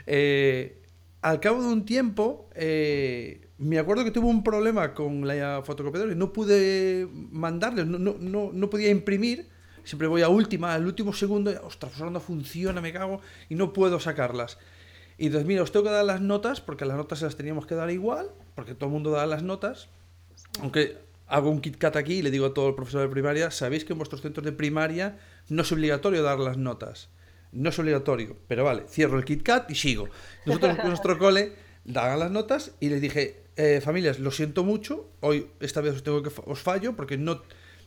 eh, 0.06 0.80
al 1.20 1.38
cabo 1.40 1.62
de 1.62 1.68
un 1.68 1.84
tiempo, 1.84 2.48
eh, 2.54 3.48
me 3.62 3.78
acuerdo 3.78 4.04
que 4.04 4.10
tuve 4.10 4.26
un 4.26 4.42
problema 4.42 4.94
con 4.94 5.26
la 5.26 5.62
fotocopiadora 5.64 6.12
y 6.12 6.16
no 6.16 6.32
pude 6.32 7.08
mandarles, 7.30 7.86
no, 7.86 7.98
no, 7.98 8.16
no, 8.18 8.50
no 8.52 8.70
podía 8.70 8.90
imprimir 8.90 9.46
siempre 9.84 10.08
voy 10.08 10.22
a 10.22 10.28
última, 10.28 10.74
al 10.74 10.86
último 10.86 11.12
segundo, 11.12 11.50
ostras, 11.64 11.92
pues 11.96 12.10
no 12.10 12.20
funciona, 12.20 12.80
me 12.80 12.92
cago, 12.92 13.20
y 13.48 13.54
no 13.54 13.72
puedo 13.72 14.00
sacarlas. 14.00 14.58
Y 15.18 15.26
entonces, 15.26 15.46
mira, 15.46 15.62
os 15.62 15.72
tengo 15.72 15.84
que 15.84 15.90
dar 15.90 16.04
las 16.04 16.20
notas, 16.20 16.60
porque 16.60 16.84
las 16.84 16.96
notas 16.96 17.18
se 17.18 17.24
las 17.24 17.36
teníamos 17.36 17.66
que 17.66 17.74
dar 17.74 17.90
igual, 17.90 18.30
porque 18.54 18.74
todo 18.74 18.86
el 18.86 18.92
mundo 18.92 19.10
da 19.10 19.26
las 19.26 19.42
notas. 19.42 19.88
Aunque 20.60 20.98
hago 21.26 21.50
un 21.50 21.60
KitKat 21.60 21.96
aquí 21.96 22.14
y 22.14 22.22
le 22.22 22.30
digo 22.30 22.46
a 22.46 22.54
todo 22.54 22.68
el 22.68 22.74
profesor 22.74 23.02
de 23.02 23.08
primaria, 23.08 23.50
sabéis 23.50 23.84
que 23.84 23.92
en 23.92 23.98
vuestros 23.98 24.22
centros 24.22 24.44
de 24.44 24.52
primaria 24.52 25.18
no 25.48 25.62
es 25.62 25.72
obligatorio 25.72 26.22
dar 26.22 26.38
las 26.38 26.56
notas. 26.56 27.08
No 27.52 27.68
es 27.68 27.78
obligatorio, 27.78 28.36
pero 28.48 28.64
vale, 28.64 28.84
cierro 28.88 29.18
el 29.18 29.24
KitKat 29.24 29.70
y 29.70 29.74
sigo. 29.74 30.08
Nosotros 30.46 30.78
en 30.78 30.88
nuestro 30.88 31.18
cole 31.18 31.52
daban 31.84 32.18
las 32.18 32.30
notas 32.30 32.72
y 32.80 32.88
les 32.88 33.00
dije, 33.00 33.41
eh, 33.56 33.80
familias, 33.82 34.18
lo 34.18 34.30
siento 34.30 34.64
mucho, 34.64 35.10
hoy 35.20 35.48
esta 35.60 35.80
vez 35.80 35.94
os 35.94 36.02
tengo 36.02 36.22
que 36.22 36.30
os 36.46 36.60
fallo 36.60 36.96
porque 36.96 37.18
no 37.18 37.42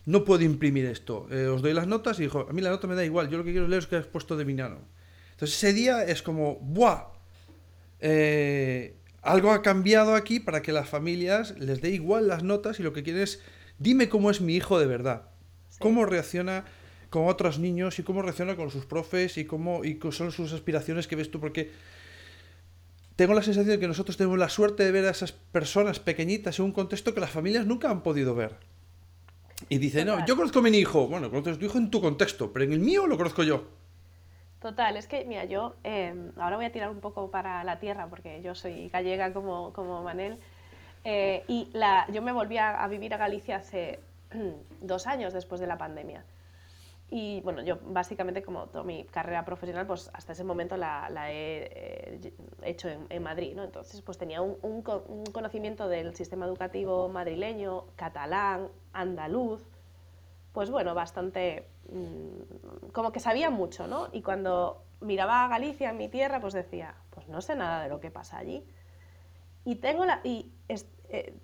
no 0.06 0.24
puedo 0.24 0.44
imprimir 0.44 0.86
esto. 0.86 1.26
Eh, 1.30 1.48
os 1.48 1.62
doy 1.62 1.74
las 1.74 1.88
notas 1.88 2.18
y 2.18 2.22
dijo, 2.22 2.46
a 2.48 2.52
mí 2.52 2.62
la 2.62 2.70
nota 2.70 2.86
me 2.86 2.94
da 2.94 3.04
igual, 3.04 3.28
yo 3.28 3.38
lo 3.38 3.44
que 3.44 3.50
quiero 3.50 3.68
leer 3.68 3.82
es 3.82 3.88
que 3.88 3.96
has 3.96 4.06
puesto 4.06 4.36
de 4.36 4.44
Minano. 4.44 4.78
Entonces 5.32 5.56
ese 5.56 5.72
día 5.72 6.04
es 6.04 6.22
como, 6.22 6.54
¡buah! 6.60 7.08
Eh, 8.00 8.94
algo 9.20 9.50
ha 9.50 9.62
cambiado 9.62 10.14
aquí 10.14 10.38
para 10.38 10.62
que 10.62 10.72
las 10.72 10.88
familias 10.88 11.58
les 11.58 11.80
dé 11.80 11.90
igual 11.90 12.28
las 12.28 12.44
notas 12.44 12.78
y 12.78 12.84
lo 12.84 12.92
que 12.92 13.02
quieren 13.02 13.22
es, 13.22 13.42
dime 13.78 14.08
cómo 14.08 14.30
es 14.30 14.40
mi 14.40 14.54
hijo 14.54 14.78
de 14.78 14.86
verdad. 14.86 15.28
Cómo 15.80 16.06
reacciona 16.06 16.64
con 17.10 17.26
otros 17.26 17.58
niños 17.58 17.98
y 17.98 18.02
cómo 18.02 18.22
reacciona 18.22 18.56
con 18.56 18.70
sus 18.70 18.86
profes 18.86 19.36
y 19.36 19.44
cómo 19.44 19.84
y 19.84 19.98
son 20.12 20.30
sus 20.30 20.52
aspiraciones 20.52 21.06
que 21.08 21.16
ves 21.16 21.30
tú. 21.30 21.40
Porque 21.40 21.72
tengo 23.16 23.32
la 23.32 23.42
sensación 23.42 23.74
de 23.74 23.80
que 23.80 23.88
nosotros 23.88 24.18
tenemos 24.18 24.38
la 24.38 24.50
suerte 24.50 24.84
de 24.84 24.92
ver 24.92 25.06
a 25.06 25.10
esas 25.10 25.32
personas 25.32 25.98
pequeñitas 25.98 26.58
en 26.58 26.66
un 26.66 26.72
contexto 26.72 27.14
que 27.14 27.20
las 27.20 27.30
familias 27.30 27.66
nunca 27.66 27.90
han 27.90 28.02
podido 28.02 28.34
ver. 28.34 28.56
Y 29.70 29.78
dice, 29.78 30.04
no, 30.04 30.24
yo 30.26 30.36
conozco 30.36 30.58
a 30.58 30.62
mi 30.62 30.68
hijo. 30.76 31.08
Bueno, 31.08 31.30
conoces 31.30 31.56
a 31.56 31.58
tu 31.58 31.64
hijo 31.64 31.78
en 31.78 31.90
tu 31.90 32.02
contexto, 32.02 32.52
pero 32.52 32.66
en 32.66 32.72
el 32.72 32.80
mío 32.80 33.06
lo 33.06 33.16
conozco 33.16 33.42
yo. 33.42 33.64
Total, 34.60 34.98
es 34.98 35.06
que, 35.06 35.24
mira, 35.24 35.46
yo 35.46 35.76
em, 35.82 36.30
ahora 36.36 36.56
voy 36.56 36.66
a 36.66 36.72
tirar 36.72 36.90
un 36.90 37.00
poco 37.00 37.30
para 37.30 37.64
la 37.64 37.78
tierra 37.78 38.08
porque 38.08 38.42
yo 38.42 38.54
soy 38.54 38.90
gallega 38.90 39.32
como, 39.32 39.72
como 39.72 40.02
Manel. 40.02 40.38
Eh, 41.04 41.42
y 41.48 41.68
la, 41.72 42.06
yo 42.12 42.20
me 42.20 42.32
volví 42.32 42.58
a, 42.58 42.82
a 42.82 42.88
vivir 42.88 43.14
a 43.14 43.16
Galicia 43.16 43.56
hace 43.56 43.98
dos 44.82 45.06
años 45.06 45.32
después 45.32 45.60
de 45.60 45.66
la 45.66 45.78
pandemia. 45.78 46.22
Y 47.08 47.40
bueno, 47.42 47.62
yo 47.62 47.78
básicamente 47.84 48.42
como 48.42 48.66
toda 48.66 48.82
mi 48.82 49.04
carrera 49.04 49.44
profesional, 49.44 49.86
pues 49.86 50.10
hasta 50.12 50.32
ese 50.32 50.42
momento 50.42 50.76
la, 50.76 51.08
he 51.30 51.70
eh, 51.72 52.32
hecho 52.62 52.88
en, 52.88 53.22
Madrid, 53.22 53.54
¿no? 53.54 53.62
Entonces 53.62 54.02
pues 54.02 54.18
tenía 54.18 54.42
un, 54.42 54.82
conocimiento 54.82 55.88
del 55.88 56.16
sistema 56.16 56.46
educativo 56.46 57.08
madrileño, 57.08 57.84
catalán, 57.94 58.68
andaluz, 58.92 59.64
pues 60.52 60.70
bueno, 60.70 60.94
bastante, 60.94 61.68
mmm, 61.92 62.88
como 62.92 63.12
que 63.12 63.20
sabía 63.20 63.50
mucho, 63.50 63.86
¿no? 63.86 64.08
Y 64.12 64.22
cuando 64.22 64.82
miraba 65.00 65.44
a 65.44 65.48
Galicia, 65.48 65.90
en 65.90 65.98
mi 65.98 66.08
tierra, 66.08 66.40
pues 66.40 66.54
decía, 66.54 66.94
pues 67.10 67.28
no 67.28 67.40
sé 67.40 67.54
nada 67.54 67.84
de 67.84 67.88
lo 67.88 68.00
que 68.00 68.10
pasa 68.10 68.38
allí. 68.38 68.66
Y 69.64 69.76
tengo 69.76 70.04
la... 70.06 70.20
Y 70.24 70.50
es, 70.68 70.88
eh, 71.08 71.34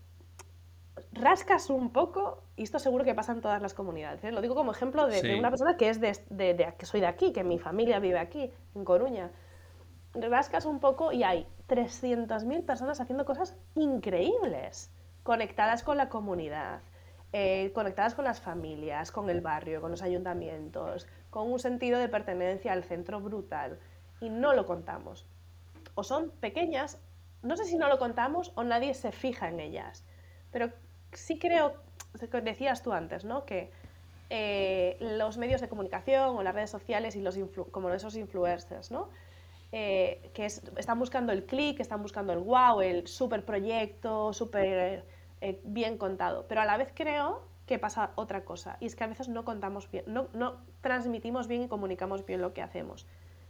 rascas 1.13 1.71
un 1.71 1.91
poco, 1.91 2.42
y 2.63 2.65
esto 2.65 2.79
seguro 2.79 3.05
que 3.05 3.13
pasa 3.13 3.33
en 3.33 3.41
todas 3.41 3.61
las 3.61 3.75
comunidades, 3.75 4.23
¿eh? 4.23 4.31
lo 4.31 4.41
digo 4.41 4.55
como 4.55 4.71
ejemplo 4.71 5.09
de, 5.09 5.19
sí. 5.19 5.27
de 5.27 5.37
una 5.37 5.51
persona 5.51 5.77
que, 5.77 5.89
es 5.89 6.01
de, 6.01 6.17
de, 6.31 6.75
que 6.79 6.87
soy 6.87 7.01
de 7.01 7.09
aquí, 7.09 7.33
que 7.33 7.43
mi 7.43 7.59
familia 7.59 7.99
vive 7.99 8.21
aquí, 8.21 8.53
en 8.77 8.85
Coruña. 8.85 9.33
Rascas 10.15 10.65
un 10.65 10.79
poco 10.79 11.11
y 11.11 11.25
hay 11.25 11.49
300.000 11.67 12.65
personas 12.65 13.01
haciendo 13.01 13.25
cosas 13.25 13.57
increíbles, 13.75 14.93
conectadas 15.25 15.83
con 15.83 15.97
la 15.97 16.09
comunidad, 16.09 16.83
eh, 17.33 17.73
conectadas 17.75 18.15
con 18.15 18.27
las 18.27 18.41
familias, 18.41 19.11
con 19.11 19.29
el 19.29 19.41
barrio, 19.41 19.81
con 19.81 19.91
los 19.91 20.03
ayuntamientos, 20.03 21.09
con 21.31 21.51
un 21.51 21.59
sentido 21.59 21.99
de 21.99 22.09
pertenencia 22.09 22.73
al 22.73 22.85
centro 22.85 23.21
brutal. 23.21 23.81
Y 24.21 24.31
no 24.31 24.55
lo 24.55 24.67
contamos. 24.67 25.27
O 25.97 26.05
son 26.05 26.31
pequeñas, 26.31 27.01
no 27.43 27.57
sé 27.57 27.65
si 27.65 27.77
no 27.77 27.89
lo 27.89 27.99
contamos 27.99 28.53
o 28.55 28.63
nadie 28.63 28.95
se 28.95 29.11
fija 29.11 29.49
en 29.49 29.59
ellas. 29.59 30.05
Pero 30.53 30.71
sí 31.13 31.39
creo, 31.39 31.75
decías 32.43 32.83
tú 32.83 32.93
antes, 32.93 33.25
¿no? 33.25 33.45
Que 33.45 33.71
eh, 34.31 34.97
los 35.01 35.37
medios 35.37 35.61
de 35.61 35.69
comunicación 35.69 36.37
o 36.37 36.43
las 36.43 36.55
redes 36.55 36.71
sociales 36.71 37.17
y 37.17 37.21
los 37.21 37.39
como 37.71 37.91
esos 37.91 38.17
influencers, 38.17 38.91
¿no? 38.91 39.09
Eh, 39.73 40.31
que 40.35 40.45
es, 40.45 40.63
están 40.77 40.99
buscando 40.99 41.33
el 41.33 41.45
clic, 41.45 41.81
están 41.81 42.03
buscando 42.03 42.33
el 42.33 42.41
wow, 42.41 42.81
el 42.81 43.07
super 43.07 43.45
proyecto, 43.45 44.33
súper 44.33 45.05
eh, 45.41 45.61
bien 45.65 45.97
contado. 45.97 46.47
Pero 46.47 46.61
a 46.61 46.65
la 46.65 46.77
vez 46.77 46.93
creo 46.95 47.43
que 47.67 47.79
pasa 47.79 48.13
otra 48.17 48.45
cosa, 48.45 48.77
y 48.81 48.87
es 48.87 48.97
que 48.97 49.05
a 49.05 49.07
veces 49.07 49.29
no 49.29 49.45
contamos 49.45 49.91
bien, 49.91 50.05
no, 50.07 50.29
no 50.35 50.57
transmitimos 50.81 51.47
bien 51.47 51.63
y 51.63 51.69
comunicamos 51.69 52.27
bien 52.27 52.43
lo 52.43 52.53
que 52.53 52.61
hacemos. 52.61 53.07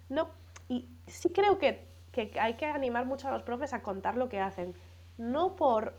No, 0.08 0.30
y 0.68 0.88
sí 1.06 1.30
creo 1.30 1.58
que, 1.58 1.86
que 2.12 2.32
hay 2.40 2.54
que 2.54 2.66
animar 2.66 3.06
mucho 3.06 3.28
a 3.28 3.32
los 3.32 3.42
profes 3.42 3.72
a 3.72 3.82
contar 3.82 4.16
lo 4.16 4.28
que 4.28 4.38
hacen, 4.38 4.74
no 5.18 5.56
por 5.56 5.94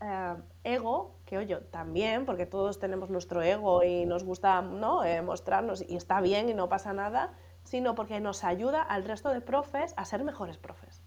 eh, 0.00 0.36
ego, 0.64 1.16
que 1.24 1.38
oye, 1.38 1.56
también, 1.56 2.24
porque 2.24 2.46
todos 2.46 2.78
tenemos 2.78 3.10
nuestro 3.10 3.42
ego 3.42 3.82
y 3.82 4.06
nos 4.06 4.24
gusta 4.24 4.62
¿no? 4.62 5.04
Eh, 5.04 5.22
mostrarnos 5.22 5.82
y 5.88 5.96
está 5.96 6.20
bien 6.20 6.48
y 6.48 6.54
no 6.54 6.68
pasa 6.68 6.92
nada, 6.92 7.32
sino 7.64 7.94
porque 7.94 8.20
nos 8.20 8.44
ayuda 8.44 8.82
al 8.82 9.04
resto 9.04 9.30
de 9.30 9.40
profes 9.40 9.94
a 9.96 10.04
ser 10.04 10.24
mejores 10.24 10.56
profes. 10.56 11.02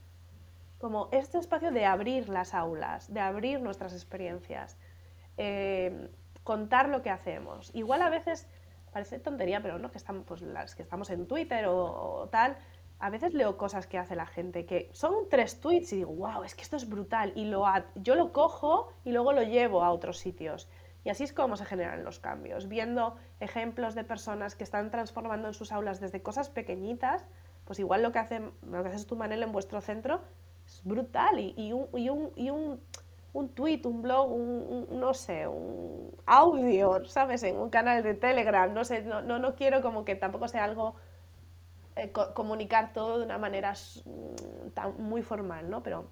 Como 0.78 1.10
este 1.12 1.38
espacio 1.38 1.72
de 1.72 1.86
abrir 1.86 2.28
las 2.30 2.54
aulas, 2.54 3.14
de 3.14 3.20
abrir 3.20 3.62
nuestras 3.62 3.94
experiencias, 3.94 4.78
eh, 5.38 6.10
contar 6.44 6.89
lo 6.89 7.02
que 7.02 7.10
hacemos. 7.10 7.72
Igual 7.74 8.02
a 8.02 8.10
veces 8.10 8.48
parece 8.92 9.20
tontería, 9.20 9.62
pero 9.62 9.80
no 9.80 9.92
que 9.92 9.98
estamos, 9.98 10.26
pues, 10.28 10.42
las 10.42 10.76
que 10.76 10.82
estamos 10.82 11.10
en 11.10 11.28
Twitter 11.28 11.66
o, 11.68 11.78
o 11.78 12.30
tal, 12.30 12.58
a 13.02 13.10
veces 13.10 13.34
leo 13.34 13.58
cosas 13.58 13.88
que 13.88 13.97
hace 13.97 14.16
la 14.16 14.28
gente 14.28 14.66
que 14.66 14.89
son 14.93 15.28
tres 15.30 15.60
tweets 15.60 15.91
y 15.93 15.97
digo, 15.97 16.14
wow, 16.14 16.43
es 16.43 16.54
que 16.54 16.62
esto 16.62 16.76
es 16.76 16.88
brutal. 16.88 17.34
Y 17.36 17.45
lo 17.45 17.66
yo 17.95 18.16
lo 18.16 18.32
cojo 18.32 18.93
y 19.04 19.12
luego 19.12 19.34
lo 19.34 19.41
llevo 19.41 19.84
a 19.84 19.91
otros 19.91 20.20
sitios. 20.20 20.70
Y 21.04 21.10
así 21.10 21.24
es 21.24 21.34
como 21.34 21.58
se 21.58 21.66
generan 21.66 22.04
los 22.04 22.20
cambios, 22.20 22.68
viendo 22.68 23.16
ejemplos 23.39 23.95
de 23.95 24.04
personas 24.04 24.56
que 24.56 24.64
están 24.64 24.91
transformando 24.91 25.47
en 25.47 25.56
sus 25.56 25.72
aulas 25.72 25.99
desde 25.99 26.22
cosas 26.22 26.52
pequeñitas, 26.52 27.26
pues 27.66 27.80
igual 27.80 28.04
lo 28.04 28.12
que, 28.12 28.20
hace, 28.20 28.39
lo 28.62 28.84
que 28.84 28.89
haces 28.89 29.08
tú, 29.08 29.16
Manel, 29.16 29.41
en 29.41 29.52
vuestro 29.52 29.82
centro 29.82 30.22
es 30.68 30.82
brutal. 30.84 31.39
Y, 31.39 31.56
y, 31.58 31.74
un, 31.74 31.88
y, 31.95 32.10
un, 32.10 32.32
y 32.36 32.52
un, 32.52 32.80
un, 33.34 33.49
tweet, 33.49 33.82
un 33.86 34.04
blog, 34.04 34.32
un, 34.32 34.88
un, 34.91 34.99
no 34.99 35.16
sé, 35.16 35.47
un 35.47 36.16
audio, 36.28 37.04
¿sabes? 37.06 37.41
En 37.41 37.58
un 37.58 37.72
canal 37.72 38.04
de 38.04 38.14
Telegram, 38.14 38.72
no 38.72 38.86
sé, 38.86 39.02
no, 39.02 39.24
no, 39.24 39.39
no 39.39 39.56
quiero 39.56 39.82
como 39.82 40.06
que 40.06 40.14
tampoco 40.14 40.47
sea 40.47 40.66
algo 40.66 40.95
eh, 41.96 42.12
co 42.12 42.34
comunicar 42.34 42.94
todo 42.94 43.20
de 43.20 43.26
una 43.26 43.38
manera 43.38 43.74
tan, 44.74 45.02
muy 45.02 45.22
formal, 45.22 45.70
¿no? 45.70 45.84
Pero 45.84 46.10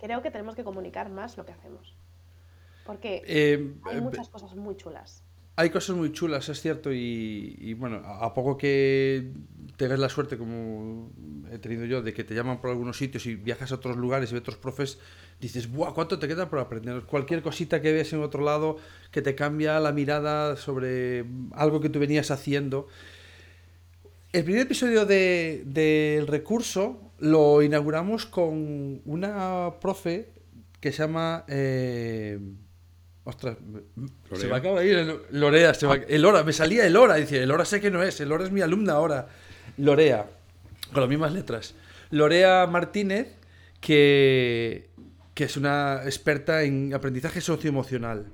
creo 0.00 0.22
que 0.22 0.30
tenemos 0.30 0.54
que 0.54 0.64
comunicar 0.64 1.10
más 1.10 1.36
lo 1.36 1.44
que 1.44 1.52
hacemos. 1.52 1.96
Porque 2.86 3.22
eh, 3.26 3.74
hay 3.84 4.00
muchas 4.00 4.28
cosas 4.28 4.54
muy 4.54 4.76
chulas. 4.76 5.22
Hay 5.56 5.70
cosas 5.70 5.96
muy 5.96 6.12
chulas, 6.12 6.48
es 6.48 6.60
cierto, 6.60 6.92
y, 6.92 7.56
y, 7.58 7.74
bueno, 7.74 7.96
a 8.06 8.32
poco 8.32 8.56
que 8.56 9.32
tengas 9.76 9.98
la 9.98 10.08
suerte, 10.08 10.38
como 10.38 11.10
he 11.50 11.58
tenido 11.58 11.84
yo, 11.84 12.00
de 12.00 12.14
que 12.14 12.22
te 12.22 12.32
llaman 12.32 12.60
por 12.60 12.70
algunos 12.70 12.96
sitios 12.96 13.26
y 13.26 13.34
viajas 13.34 13.72
a 13.72 13.74
otros 13.74 13.96
lugares 13.96 14.30
y 14.30 14.34
ves 14.34 14.42
otros 14.42 14.56
profes, 14.56 15.00
dices, 15.40 15.68
¡buah! 15.70 15.94
¿Cuánto 15.94 16.20
te 16.20 16.28
queda 16.28 16.48
por 16.48 16.60
aprender? 16.60 17.02
Cualquier 17.02 17.42
cosita 17.42 17.82
que 17.82 17.92
veas 17.92 18.12
en 18.12 18.22
otro 18.22 18.42
lado 18.44 18.76
que 19.10 19.20
te 19.20 19.34
cambia 19.34 19.80
la 19.80 19.90
mirada 19.90 20.56
sobre 20.56 21.24
algo 21.52 21.80
que 21.80 21.88
tú 21.88 21.98
venías 21.98 22.30
haciendo. 22.30 22.86
El 24.32 24.44
primer 24.44 24.62
episodio 24.62 25.06
del 25.06 25.72
de, 25.72 26.18
de 26.20 26.24
recurso 26.26 27.12
lo 27.18 27.62
inauguramos 27.62 28.26
con 28.26 29.00
una 29.06 29.72
profe 29.80 30.28
que 30.80 30.92
se 30.92 30.98
llama. 30.98 31.44
Eh, 31.48 32.38
ostras, 33.24 33.56
Lorea. 34.30 34.40
se 34.40 34.46
me 34.46 34.56
acaba 34.56 34.80
de 34.80 34.86
ir 34.86 35.20
Lorea. 35.30 35.72
Se 35.74 35.86
me, 35.86 36.04
el 36.08 36.24
Hora, 36.24 36.44
me 36.44 36.52
salía 36.52 36.86
el 36.86 36.96
Hora. 36.96 37.14
Dice, 37.14 37.42
el 37.42 37.50
Hora 37.50 37.64
sé 37.64 37.80
que 37.80 37.90
no 37.90 38.02
es, 38.02 38.20
el 38.20 38.30
Hora 38.30 38.44
es 38.44 38.52
mi 38.52 38.60
alumna 38.60 38.92
ahora. 38.94 39.28
Lorea, 39.78 40.26
con 40.92 41.00
las 41.00 41.08
mismas 41.08 41.32
letras. 41.32 41.74
Lorea 42.10 42.66
Martínez, 42.66 43.28
que, 43.80 44.90
que 45.34 45.44
es 45.44 45.56
una 45.56 46.02
experta 46.04 46.62
en 46.64 46.92
aprendizaje 46.94 47.40
socioemocional. 47.40 48.26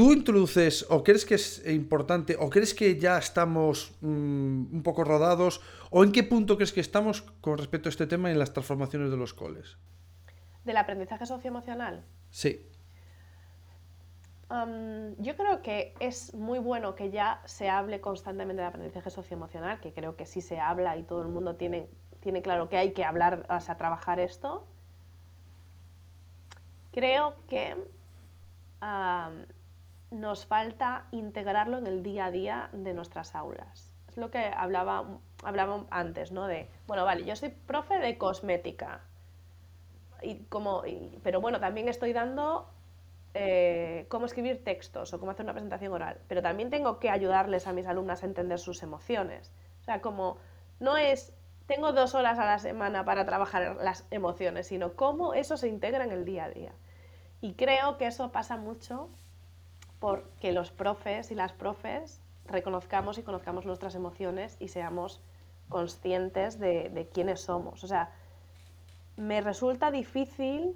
¿Tú 0.00 0.14
introduces 0.14 0.86
o 0.88 1.04
crees 1.04 1.26
que 1.26 1.34
es 1.34 1.62
importante 1.66 2.34
o 2.40 2.48
crees 2.48 2.72
que 2.72 2.98
ya 2.98 3.18
estamos 3.18 3.92
mmm, 4.00 4.72
un 4.72 4.82
poco 4.82 5.04
rodados 5.04 5.60
o 5.90 6.02
en 6.02 6.10
qué 6.10 6.22
punto 6.22 6.56
crees 6.56 6.72
que 6.72 6.80
estamos 6.80 7.20
con 7.42 7.58
respecto 7.58 7.90
a 7.90 7.90
este 7.90 8.06
tema 8.06 8.30
en 8.30 8.38
las 8.38 8.54
transformaciones 8.54 9.10
de 9.10 9.18
los 9.18 9.34
coles? 9.34 9.76
¿Del 10.64 10.78
aprendizaje 10.78 11.26
socioemocional? 11.26 12.02
Sí. 12.30 12.66
Um, 14.48 15.16
yo 15.18 15.36
creo 15.36 15.60
que 15.60 15.92
es 16.00 16.32
muy 16.32 16.60
bueno 16.60 16.94
que 16.94 17.10
ya 17.10 17.42
se 17.44 17.68
hable 17.68 18.00
constantemente 18.00 18.62
de 18.62 18.68
aprendizaje 18.68 19.10
socioemocional, 19.10 19.80
que 19.80 19.92
creo 19.92 20.16
que 20.16 20.24
sí 20.24 20.40
se 20.40 20.58
habla 20.58 20.96
y 20.96 21.02
todo 21.02 21.20
el 21.20 21.28
mundo 21.28 21.56
tiene, 21.56 21.90
tiene 22.20 22.40
claro 22.40 22.70
que 22.70 22.78
hay 22.78 22.94
que 22.94 23.04
hablar, 23.04 23.46
o 23.50 23.60
sea, 23.60 23.76
trabajar 23.76 24.18
esto. 24.18 24.66
Creo 26.90 27.34
que 27.48 27.74
um, 28.80 29.44
nos 30.10 30.46
falta 30.46 31.06
integrarlo 31.12 31.78
en 31.78 31.86
el 31.86 32.02
día 32.02 32.26
a 32.26 32.30
día 32.30 32.68
de 32.72 32.94
nuestras 32.94 33.34
aulas. 33.34 33.94
Es 34.08 34.16
lo 34.16 34.30
que 34.30 34.44
hablaba, 34.44 35.18
antes, 35.90 36.32
¿no? 36.32 36.46
De, 36.46 36.68
bueno, 36.86 37.04
vale, 37.04 37.24
yo 37.24 37.36
soy 37.36 37.50
profe 37.50 37.98
de 37.98 38.18
cosmética, 38.18 39.02
y 40.22 40.44
como, 40.44 40.82
pero 41.22 41.40
bueno, 41.40 41.60
también 41.60 41.88
estoy 41.88 42.12
dando 42.12 42.68
eh, 43.34 44.06
cómo 44.08 44.26
escribir 44.26 44.64
textos 44.64 45.12
o 45.12 45.20
cómo 45.20 45.32
hacer 45.32 45.44
una 45.44 45.52
presentación 45.52 45.92
oral, 45.92 46.18
pero 46.28 46.42
también 46.42 46.70
tengo 46.70 46.98
que 46.98 47.10
ayudarles 47.10 47.66
a 47.66 47.72
mis 47.72 47.86
alumnas 47.86 48.22
a 48.22 48.26
entender 48.26 48.58
sus 48.58 48.82
emociones. 48.82 49.52
O 49.80 49.84
sea, 49.84 50.00
como 50.00 50.38
no 50.78 50.96
es, 50.96 51.32
tengo 51.66 51.92
dos 51.92 52.14
horas 52.14 52.38
a 52.38 52.44
la 52.44 52.58
semana 52.58 53.04
para 53.04 53.24
trabajar 53.24 53.76
las 53.80 54.06
emociones, 54.10 54.66
sino 54.66 54.94
cómo 54.94 55.34
eso 55.34 55.56
se 55.56 55.68
integra 55.68 56.04
en 56.04 56.12
el 56.12 56.24
día 56.24 56.44
a 56.44 56.50
día. 56.50 56.72
Y 57.40 57.54
creo 57.54 57.96
que 57.96 58.06
eso 58.06 58.32
pasa 58.32 58.56
mucho 58.56 59.08
porque 60.00 60.52
los 60.52 60.72
profes 60.72 61.30
y 61.30 61.34
las 61.34 61.52
profes 61.52 62.20
reconozcamos 62.46 63.18
y 63.18 63.22
conozcamos 63.22 63.66
nuestras 63.66 63.94
emociones 63.94 64.56
y 64.58 64.68
seamos 64.68 65.22
conscientes 65.68 66.58
de, 66.58 67.08
quiénes 67.12 67.42
somos. 67.42 67.84
O 67.84 67.86
sea, 67.86 68.10
me 69.16 69.40
resulta 69.40 69.90
difícil, 69.90 70.74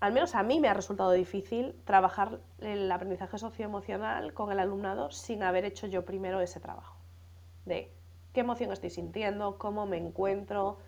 al 0.00 0.12
menos 0.12 0.34
a 0.34 0.42
mí 0.42 0.60
me 0.60 0.68
ha 0.68 0.74
resultado 0.74 1.10
difícil, 1.10 1.74
trabajar 1.84 2.40
el 2.60 2.90
aprendizaje 2.90 3.36
socioemocional 3.36 4.32
con 4.32 4.52
el 4.52 4.60
alumnado 4.60 5.10
sin 5.10 5.42
haber 5.42 5.64
hecho 5.64 5.86
yo 5.86 6.04
primero 6.04 6.40
ese 6.40 6.60
trabajo. 6.60 6.96
De 7.66 7.92
qué 8.32 8.40
emoción 8.40 8.72
estoy 8.72 8.90
sintiendo, 8.90 9.58
cómo 9.58 9.86
me 9.86 9.98
encuentro, 9.98 10.78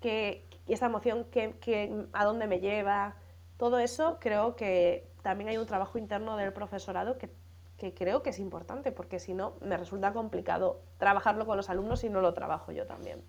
qué, 0.00 0.46
esa 0.66 0.86
emoción 0.86 1.26
qué, 1.30 2.06
a 2.12 2.24
dónde 2.24 2.48
me 2.48 2.58
lleva. 2.60 3.16
Todo 3.56 3.78
eso 3.78 4.18
creo 4.20 4.56
que 4.56 5.13
también 5.24 5.48
hay 5.48 5.56
un 5.56 5.66
trabajo 5.66 5.98
interno 5.98 6.36
del 6.36 6.52
profesorado 6.52 7.18
que, 7.18 7.30
que 7.78 7.94
creo 7.94 8.22
que 8.22 8.30
es 8.30 8.38
importante, 8.38 8.92
porque 8.92 9.18
si 9.18 9.32
no, 9.34 9.56
me 9.62 9.76
resulta 9.76 10.12
complicado 10.12 10.82
trabajarlo 10.98 11.46
con 11.46 11.56
los 11.56 11.70
alumnos 11.70 12.00
si 12.00 12.10
no 12.10 12.20
lo 12.20 12.34
trabajo 12.34 12.70
yo 12.70 12.86
también. 12.86 13.22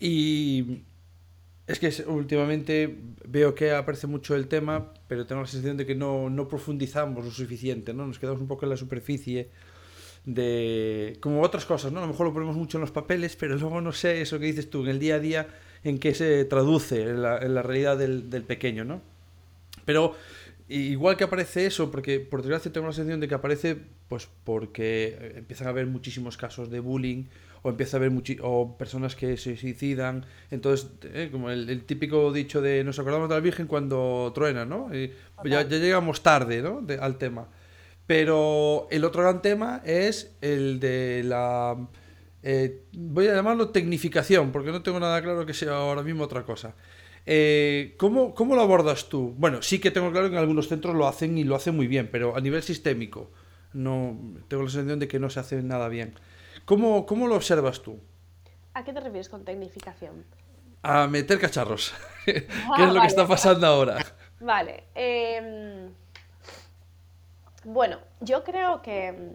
Y 0.00 0.84
es 1.66 1.78
que 1.78 1.92
últimamente 2.08 2.98
veo 3.26 3.54
que 3.54 3.72
aparece 3.72 4.06
mucho 4.06 4.34
el 4.34 4.48
tema, 4.48 4.94
pero 5.06 5.26
tengo 5.26 5.42
la 5.42 5.46
sensación 5.46 5.76
de 5.76 5.84
que 5.84 5.94
no, 5.94 6.30
no 6.30 6.48
profundizamos 6.48 7.22
lo 7.22 7.30
suficiente, 7.30 7.92
¿no? 7.92 8.06
Nos 8.06 8.18
quedamos 8.18 8.40
un 8.40 8.48
poco 8.48 8.64
en 8.64 8.70
la 8.70 8.78
superficie 8.78 9.50
de... 10.24 11.18
como 11.20 11.42
otras 11.42 11.66
cosas, 11.66 11.92
¿no? 11.92 11.98
A 11.98 12.02
lo 12.02 12.08
mejor 12.08 12.26
lo 12.26 12.32
ponemos 12.32 12.56
mucho 12.56 12.78
en 12.78 12.80
los 12.80 12.90
papeles, 12.90 13.36
pero 13.36 13.54
luego 13.56 13.82
no 13.82 13.92
sé 13.92 14.22
eso 14.22 14.38
que 14.38 14.46
dices 14.46 14.70
tú, 14.70 14.82
en 14.84 14.88
el 14.88 14.98
día 14.98 15.16
a 15.16 15.18
día, 15.20 15.48
en 15.84 15.98
qué 15.98 16.14
se 16.14 16.46
traduce 16.46 17.02
en 17.02 17.22
la, 17.22 17.62
realidad 17.62 17.98
del, 17.98 18.44
pequeño, 18.44 18.84
¿no? 18.84 19.02
Pero 19.84 20.14
igual 20.68 21.16
que 21.16 21.24
aparece 21.24 21.66
eso, 21.66 21.90
porque 21.90 22.20
por 22.20 22.42
desgracia 22.42 22.72
tengo 22.72 22.86
la 22.86 22.92
sensación 22.92 23.20
de 23.20 23.28
que 23.28 23.34
aparece 23.34 23.76
pues 24.08 24.28
porque 24.44 25.34
empiezan 25.36 25.66
a 25.66 25.70
haber 25.70 25.86
muchísimos 25.86 26.36
casos 26.36 26.70
de 26.70 26.80
bullying 26.80 27.24
o 27.62 27.70
empieza 27.70 27.96
a 27.96 27.98
haber 27.98 28.12
o 28.42 28.78
personas 28.78 29.16
que 29.16 29.36
se 29.36 29.56
suicidan. 29.56 30.24
Entonces, 30.50 30.90
eh, 31.12 31.28
como 31.30 31.50
el, 31.50 31.84
típico 31.84 32.32
dicho 32.32 32.62
de 32.62 32.84
nos 32.84 32.98
acordamos 32.98 33.28
de 33.28 33.34
la 33.34 33.40
Virgen 33.40 33.66
cuando 33.66 34.32
truena, 34.34 34.64
¿no? 34.64 34.94
Y 34.94 35.12
ya, 35.44 35.62
ya, 35.62 35.78
llegamos 35.78 36.22
tarde 36.22 36.62
¿no? 36.62 36.82
al 37.00 37.18
tema. 37.18 37.48
Pero 38.06 38.88
el 38.90 39.04
otro 39.04 39.22
gran 39.22 39.42
tema 39.42 39.82
es 39.84 40.36
el 40.40 40.80
de 40.80 41.22
la... 41.24 41.76
Eh, 42.42 42.84
voy 42.92 43.28
a 43.28 43.34
llamarlo 43.34 43.68
tecnificación, 43.68 44.50
porque 44.50 44.72
no 44.72 44.82
tengo 44.82 44.98
nada 44.98 45.20
claro 45.22 45.44
que 45.44 45.54
sea 45.54 45.76
ahora 45.76 46.02
mismo 46.02 46.24
otra 46.24 46.42
cosa. 46.42 46.74
Eh, 47.26 47.94
¿cómo, 47.98 48.34
¿Cómo 48.34 48.54
lo 48.54 48.62
abordas 48.62 49.08
tú? 49.08 49.34
Bueno, 49.36 49.62
sí 49.62 49.78
que 49.78 49.90
tengo 49.90 50.10
claro 50.10 50.28
que 50.28 50.34
en 50.34 50.40
algunos 50.40 50.68
centros 50.68 50.94
lo 50.94 51.06
hacen 51.06 51.38
y 51.38 51.44
lo 51.44 51.54
hacen 51.54 51.76
muy 51.76 51.86
bien, 51.86 52.08
pero 52.10 52.36
a 52.36 52.40
nivel 52.40 52.62
sistémico 52.62 53.30
no 53.72 54.16
tengo 54.48 54.64
la 54.64 54.70
sensación 54.70 54.98
de 54.98 55.08
que 55.08 55.18
no 55.18 55.30
se 55.30 55.40
hace 55.40 55.62
nada 55.62 55.88
bien. 55.88 56.14
¿Cómo, 56.64 57.06
¿Cómo, 57.06 57.26
lo 57.26 57.36
observas 57.36 57.82
tú? 57.82 58.00
¿A 58.74 58.84
qué 58.84 58.92
te 58.92 59.00
refieres 59.00 59.28
con 59.28 59.44
tecnificación? 59.44 60.24
A 60.82 61.06
meter 61.06 61.38
cacharros. 61.38 61.92
¿Qué 62.24 62.38
es 62.38 62.88
lo 62.88 62.94
que 62.94 63.00
ah, 63.00 63.06
está 63.06 63.26
pasando 63.26 63.66
ahora? 63.66 63.98
Vale. 64.40 64.84
Em, 64.94 65.92
bueno, 67.64 67.98
yo 68.20 68.42
creo 68.44 68.80
que, 68.80 69.32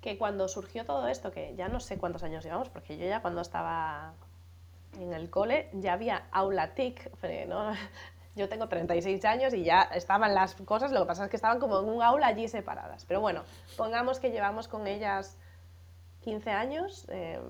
que 0.00 0.16
cuando 0.18 0.48
surgió 0.48 0.84
todo 0.84 1.08
esto, 1.08 1.32
que 1.32 1.54
ya 1.56 1.68
no 1.68 1.80
sé 1.80 1.98
cuántos 1.98 2.22
años 2.22 2.44
llevamos, 2.44 2.68
porque 2.68 2.96
yo 2.96 3.06
ya 3.06 3.22
cuando 3.22 3.40
estaba 3.40 4.14
en 4.98 5.12
el 5.12 5.30
cole 5.30 5.68
ya 5.72 5.94
había 5.94 6.26
aula 6.32 6.74
TIC, 6.74 7.10
¿no? 7.48 7.72
Yo 8.36 8.50
tengo 8.50 8.68
36 8.68 9.24
años 9.24 9.54
y 9.54 9.64
ya 9.64 9.82
estaban 9.82 10.34
las 10.34 10.54
cosas, 10.56 10.92
lo 10.92 11.00
que 11.00 11.06
pasa 11.06 11.24
es 11.24 11.30
que 11.30 11.36
estaban 11.36 11.58
como 11.58 11.80
en 11.80 11.88
un 11.88 12.02
aula 12.02 12.26
allí 12.26 12.48
separadas. 12.48 13.06
Pero 13.06 13.22
bueno, 13.22 13.44
pongamos 13.78 14.20
que 14.20 14.30
llevamos 14.30 14.68
con 14.68 14.86
ellas 14.86 15.38
15 16.20 16.50
años. 16.50 17.06
Em, 17.08 17.40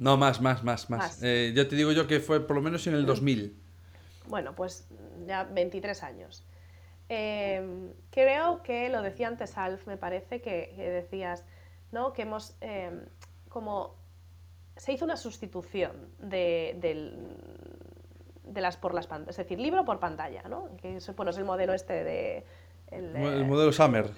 no, 0.00 0.16
más, 0.16 0.40
más, 0.40 0.64
más, 0.64 0.90
más. 0.90 1.22
Eh, 1.22 1.52
ya 1.54 1.68
te 1.68 1.76
digo 1.76 1.92
yo 1.92 2.08
que 2.08 2.18
fue 2.18 2.44
por 2.44 2.56
lo 2.56 2.62
menos 2.62 2.86
en 2.88 2.94
el 2.94 3.06
2000. 3.06 3.56
Bueno, 4.26 4.54
pues 4.56 4.88
ya 5.26 5.44
23 5.44 6.02
años. 6.02 6.44
Em, 7.08 7.92
creo 8.10 8.62
que 8.62 8.88
lo 8.88 9.02
decía 9.02 9.28
antes 9.28 9.58
Alf, 9.58 9.86
me 9.86 9.96
parece 9.96 10.40
que, 10.40 10.74
decías, 10.76 11.44
¿no? 11.92 12.12
Que 12.12 12.22
hemos 12.22 12.56
em, 12.60 13.04
como 13.48 13.99
se 14.80 14.94
hizo 14.94 15.04
una 15.04 15.18
sustitución 15.18 15.92
de, 16.18 16.74
de 18.44 18.60
las 18.62 18.78
por 18.78 18.94
las 18.94 19.06
pantallas, 19.06 19.38
es 19.38 19.44
decir, 19.44 19.60
libro 19.60 19.84
por 19.84 20.00
pantalla, 20.00 20.42
¿no? 20.48 20.74
Que 20.80 20.96
es, 20.96 21.16
bueno, 21.16 21.32
es 21.32 21.36
el 21.36 21.44
modelo 21.44 21.74
este 21.74 22.02
de... 22.02 22.46
El, 22.90 23.14
el 23.14 23.44
modelo 23.44 23.72
Summer. 23.72 24.10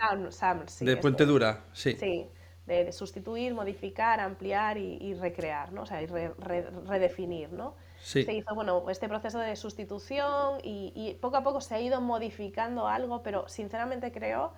de 0.81 0.97
Puente 0.99 1.27
Dura, 1.27 1.65
sí. 1.73 1.97
Sí, 1.99 2.29
de, 2.67 2.93
sustituir, 2.93 3.53
modificar, 3.55 4.21
ampliar 4.21 4.79
y, 4.79 5.15
recrear, 5.15 5.73
¿no? 5.73 5.83
O 5.83 5.87
sea, 5.87 6.01
y 6.01 6.07
redefinir, 6.07 7.53
¿no? 7.53 7.75
Sí. 8.01 8.23
Se 8.23 8.33
hizo, 8.33 8.55
bueno, 8.55 8.89
este 8.89 9.09
proceso 9.09 9.41
de 9.41 9.57
sustitución 9.57 10.61
y, 10.63 10.93
y, 10.95 11.15
poco 11.15 11.39
a 11.39 11.43
poco 11.43 11.61
se 11.61 11.75
ha 11.75 11.81
ido 11.81 12.01
modificando 12.01 12.87
algo, 12.87 13.25
pero 13.25 13.49
sinceramente 13.49 14.13
creo 14.13 14.53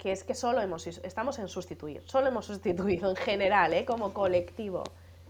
que 0.00 0.12
es 0.12 0.24
que 0.24 0.34
solo 0.34 0.62
hemos, 0.62 0.86
estamos 0.86 1.38
en 1.38 1.48
sustituir, 1.48 2.02
solo 2.06 2.28
hemos 2.28 2.46
sustituido 2.46 3.10
en 3.10 3.16
general, 3.16 3.74
¿eh? 3.74 3.84
como 3.84 4.14
colectivo. 4.14 4.82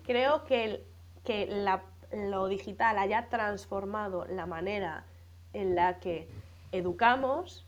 Creo 0.04 0.44
que, 0.44 0.84
que 1.24 1.66
lo 2.12 2.46
digital 2.46 2.96
haya 2.98 3.28
transformado 3.28 4.26
la 4.26 4.46
manera 4.46 5.04
en 5.52 5.74
la 5.74 5.98
que 5.98 6.28
educamos, 6.70 7.66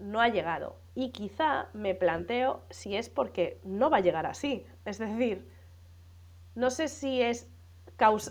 no 0.00 0.20
ha 0.20 0.28
llegado. 0.28 0.74
Y 0.96 1.10
quizá 1.10 1.68
me 1.74 1.94
planteo 1.94 2.62
si 2.70 2.96
es 2.96 3.08
porque 3.08 3.60
no 3.62 3.88
va 3.88 3.98
a 3.98 4.00
llegar 4.00 4.26
así. 4.26 4.66
Es 4.84 4.98
decir, 4.98 5.48
no 6.56 6.70
sé 6.70 6.88
si 6.88 7.22
es 7.22 7.46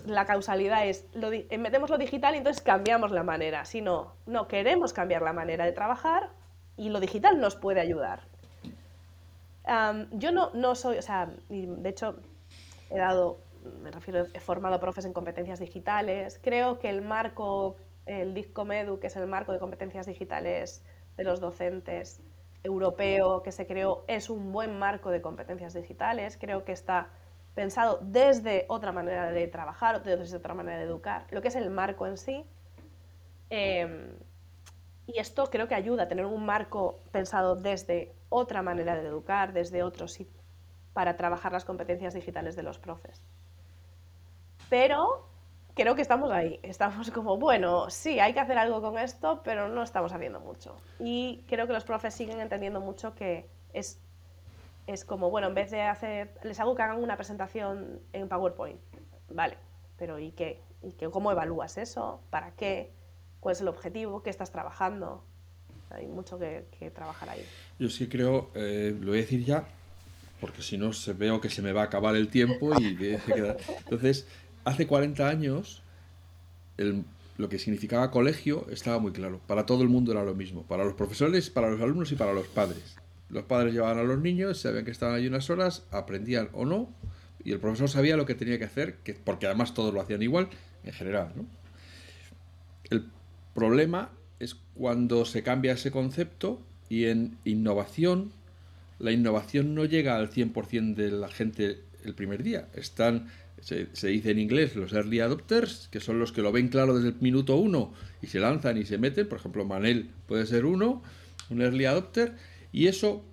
la 0.04 0.26
causalidad 0.26 0.86
es 0.86 1.06
lo, 1.14 1.30
metemos 1.30 1.88
lo 1.90 1.96
digital 1.96 2.34
y 2.34 2.38
entonces 2.38 2.62
cambiamos 2.62 3.10
la 3.10 3.22
manera. 3.22 3.64
Si 3.64 3.80
no, 3.80 4.16
no 4.26 4.48
queremos 4.48 4.92
cambiar 4.92 5.22
la 5.22 5.32
manera 5.32 5.64
de 5.64 5.72
trabajar 5.72 6.28
y 6.80 6.88
lo 6.88 6.98
digital 6.98 7.40
nos 7.40 7.56
puede 7.56 7.80
ayudar. 7.80 8.22
yo 10.12 10.32
no, 10.32 10.50
no 10.54 10.74
soy, 10.74 10.98
o 10.98 11.02
sea, 11.02 11.30
de 11.48 11.88
hecho 11.88 12.16
he 12.90 12.98
dado 12.98 13.38
me 13.82 13.90
refiero, 13.90 14.26
he 14.32 14.40
formado 14.40 14.80
profes 14.80 15.04
en 15.04 15.12
competencias 15.12 15.60
digitales. 15.60 16.40
Creo 16.42 16.78
que 16.78 16.88
el 16.88 17.02
marco, 17.02 17.76
el 18.06 18.32
DICCOMEDU, 18.34 18.98
que 18.98 19.08
es 19.08 19.16
el 19.16 19.26
marco 19.26 19.52
de 19.52 19.58
competencias 19.58 20.06
digitales 20.06 20.82
de 21.16 21.24
los 21.24 21.40
docentes 21.40 22.22
europeo 22.62 23.42
que 23.42 23.52
se 23.52 23.66
creó, 23.66 24.04
es 24.08 24.30
un 24.30 24.52
buen 24.52 24.78
marco 24.78 25.10
de 25.10 25.20
competencias 25.20 25.74
digitales. 25.74 26.38
Creo 26.40 26.64
que 26.64 26.72
está 26.72 27.08
pensado 27.54 27.98
desde 28.02 28.64
otra 28.68 28.92
manera 28.92 29.30
de 29.30 29.46
trabajar, 29.48 30.02
desde 30.02 30.36
otra 30.36 30.54
manera 30.54 30.78
de 30.78 30.84
educar, 30.84 31.26
lo 31.30 31.42
que 31.42 31.48
es 31.48 31.56
el 31.56 31.68
marco 31.68 32.06
en 32.06 32.16
sí. 32.16 32.46
Em, 33.50 34.12
y 35.14 35.18
esto 35.18 35.50
creo 35.50 35.68
que 35.68 35.74
ayuda 35.74 36.04
a 36.04 36.08
tener 36.08 36.26
un 36.26 36.44
marco 36.44 37.00
pensado 37.12 37.56
desde 37.56 38.14
otra 38.28 38.62
manera 38.62 38.94
de 38.94 39.06
educar, 39.06 39.52
desde 39.52 39.82
otros 39.82 40.18
para 40.92 41.16
trabajar 41.16 41.52
las 41.52 41.64
competencias 41.64 42.14
digitales 42.14 42.56
de 42.56 42.62
los 42.62 42.78
profes. 42.78 43.22
Pero 44.68 45.28
creo 45.74 45.94
que 45.94 46.02
estamos 46.02 46.30
ahí. 46.30 46.60
Estamos 46.62 47.10
como, 47.10 47.38
bueno, 47.38 47.90
sí, 47.90 48.20
hay 48.20 48.32
que 48.32 48.40
hacer 48.40 48.58
algo 48.58 48.80
con 48.80 48.98
esto, 48.98 49.40
pero 49.42 49.68
no 49.68 49.82
estamos 49.82 50.12
haciendo 50.12 50.40
mucho. 50.40 50.76
Y 50.98 51.44
creo 51.48 51.66
que 51.66 51.72
los 51.72 51.84
profes 51.84 52.14
siguen 52.14 52.40
entendiendo 52.40 52.80
mucho 52.80 53.14
que 53.14 53.48
es, 53.72 54.00
es 54.86 55.04
como, 55.04 55.30
bueno, 55.30 55.48
en 55.48 55.54
vez 55.54 55.70
de 55.70 55.82
hacer, 55.82 56.38
les 56.42 56.60
hago 56.60 56.74
que 56.74 56.82
hagan 56.82 57.02
una 57.02 57.16
presentación 57.16 58.00
en 58.12 58.28
PowerPoint. 58.28 58.80
Vale, 59.30 59.56
pero 59.96 60.18
¿y 60.18 60.32
qué? 60.32 60.60
¿Y 60.82 60.92
qué, 60.92 61.10
cómo 61.10 61.30
evalúas 61.30 61.78
eso? 61.78 62.20
¿Para 62.30 62.52
qué? 62.52 62.92
¿Cuál 63.40 63.54
es 63.54 63.60
el 63.60 63.68
objetivo? 63.68 64.22
¿Qué 64.22 64.30
estás 64.30 64.52
trabajando? 64.52 65.24
Hay 65.90 66.06
mucho 66.06 66.38
que, 66.38 66.64
trabajar 66.94 67.30
ahí. 67.30 67.44
Yo 67.78 67.88
sí 67.88 68.06
creo, 68.06 68.50
eh, 68.54 68.96
lo 69.00 69.08
voy 69.08 69.18
a 69.18 69.22
decir 69.22 69.44
ya, 69.44 69.66
porque 70.40 70.62
si 70.62 70.78
no 70.78 70.92
se 70.92 71.12
veo 71.14 71.40
que 71.40 71.50
se 71.50 71.62
me 71.62 71.72
va 71.72 71.82
a 71.82 71.84
acabar 71.84 72.14
el 72.16 72.28
tiempo 72.28 72.72
y 72.78 72.96
que 72.96 73.18
se 73.18 73.32
queda. 73.32 73.56
Entonces, 73.78 74.26
hace 74.64 74.86
40 74.86 75.28
años 75.28 75.82
lo 77.36 77.48
que 77.48 77.58
significaba 77.58 78.10
colegio 78.10 78.66
estaba 78.70 78.98
muy 78.98 79.12
claro. 79.12 79.40
Para 79.46 79.66
todo 79.66 79.82
el 79.82 79.88
mundo 79.88 80.12
era 80.12 80.22
lo 80.24 80.34
mismo. 80.34 80.62
Para 80.62 80.84
los 80.84 80.94
profesores, 80.94 81.50
para 81.50 81.70
los 81.70 81.80
alumnos 81.80 82.12
y 82.12 82.16
para 82.16 82.32
los 82.32 82.46
padres. 82.46 82.96
Los 83.28 83.44
padres 83.44 83.72
llevaban 83.72 83.98
a 83.98 84.02
los 84.02 84.18
niños, 84.18 84.60
sabían 84.60 84.84
que 84.84 84.90
estaban 84.90 85.14
allí 85.14 85.28
unas 85.28 85.48
horas, 85.50 85.84
aprendían 85.90 86.50
o 86.52 86.64
no, 86.64 86.88
y 87.44 87.52
el 87.52 87.60
profesor 87.60 87.88
sabía 87.88 88.16
lo 88.16 88.26
que 88.26 88.34
tenía 88.34 88.58
que 88.58 88.64
hacer, 88.64 88.96
que, 88.98 89.14
porque 89.14 89.46
además 89.46 89.72
todos 89.72 89.94
lo 89.94 90.00
hacían 90.00 90.22
igual, 90.22 90.48
en 90.84 90.92
general. 90.92 91.32
El 92.90 93.06
problema 93.54 94.10
es 94.38 94.56
cuando 94.74 95.24
se 95.24 95.42
cambia 95.42 95.72
ese 95.72 95.90
concepto 95.90 96.60
y 96.88 97.06
en 97.06 97.38
innovación, 97.44 98.32
la 98.98 99.12
innovación 99.12 99.74
no 99.74 99.84
llega 99.84 100.16
al 100.16 100.30
100% 100.30 100.94
de 100.94 101.10
la 101.10 101.28
gente 101.28 101.80
el 102.04 102.14
primer 102.14 102.42
día. 102.42 102.68
Están 102.74 103.28
se, 103.60 104.08
dice 104.08 104.30
en 104.30 104.38
inglés 104.38 104.74
los 104.76 104.92
early 104.92 105.20
adopters, 105.20 105.88
que 105.90 106.00
son 106.00 106.18
los 106.18 106.32
que 106.32 106.42
lo 106.42 106.52
ven 106.52 106.68
claro 106.68 106.96
desde 106.96 107.10
el 107.10 107.20
minuto 107.20 107.56
uno 107.56 107.92
y 108.22 108.26
se 108.26 108.40
lanzan 108.40 108.78
y 108.78 108.84
se 108.84 108.98
meten. 108.98 109.28
Por 109.28 109.38
ejemplo, 109.38 109.64
Manel 109.64 110.10
puede 110.26 110.46
ser 110.46 110.64
uno, 110.64 111.02
un 111.50 111.62
early 111.62 111.84
adopter, 111.84 112.34
y 112.72 112.86
eso 112.86 113.24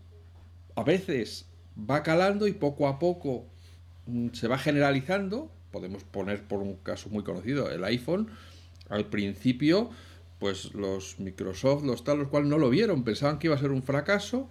a 0.75 0.83
veces 0.83 1.45
va 1.77 2.03
calando 2.03 2.47
y 2.47 2.53
poco 2.53 2.87
a 2.87 2.99
poco 2.99 3.45
mm, 4.05 4.29
se 4.33 4.47
va 4.47 4.57
generalizando. 4.57 5.51
Podemos 5.71 6.03
poner 6.03 6.43
por 6.43 6.59
un 6.59 6.75
caso 6.75 7.09
muy 7.09 7.23
conocido 7.23 7.71
el 7.71 7.83
iPhone. 7.83 8.29
Al 8.89 9.05
principio, 9.05 9.89
pues 10.39 10.73
los 10.73 11.19
Microsoft, 11.19 11.83
los 11.83 12.03
tal, 12.03 12.19
los 12.19 12.27
cuales 12.27 12.49
no 12.49 12.57
lo 12.57 12.69
vieron, 12.69 13.03
pensaban 13.03 13.39
que 13.39 13.47
iba 13.47 13.55
a 13.55 13.59
ser 13.59 13.71
un 13.71 13.83
fracaso. 13.83 14.49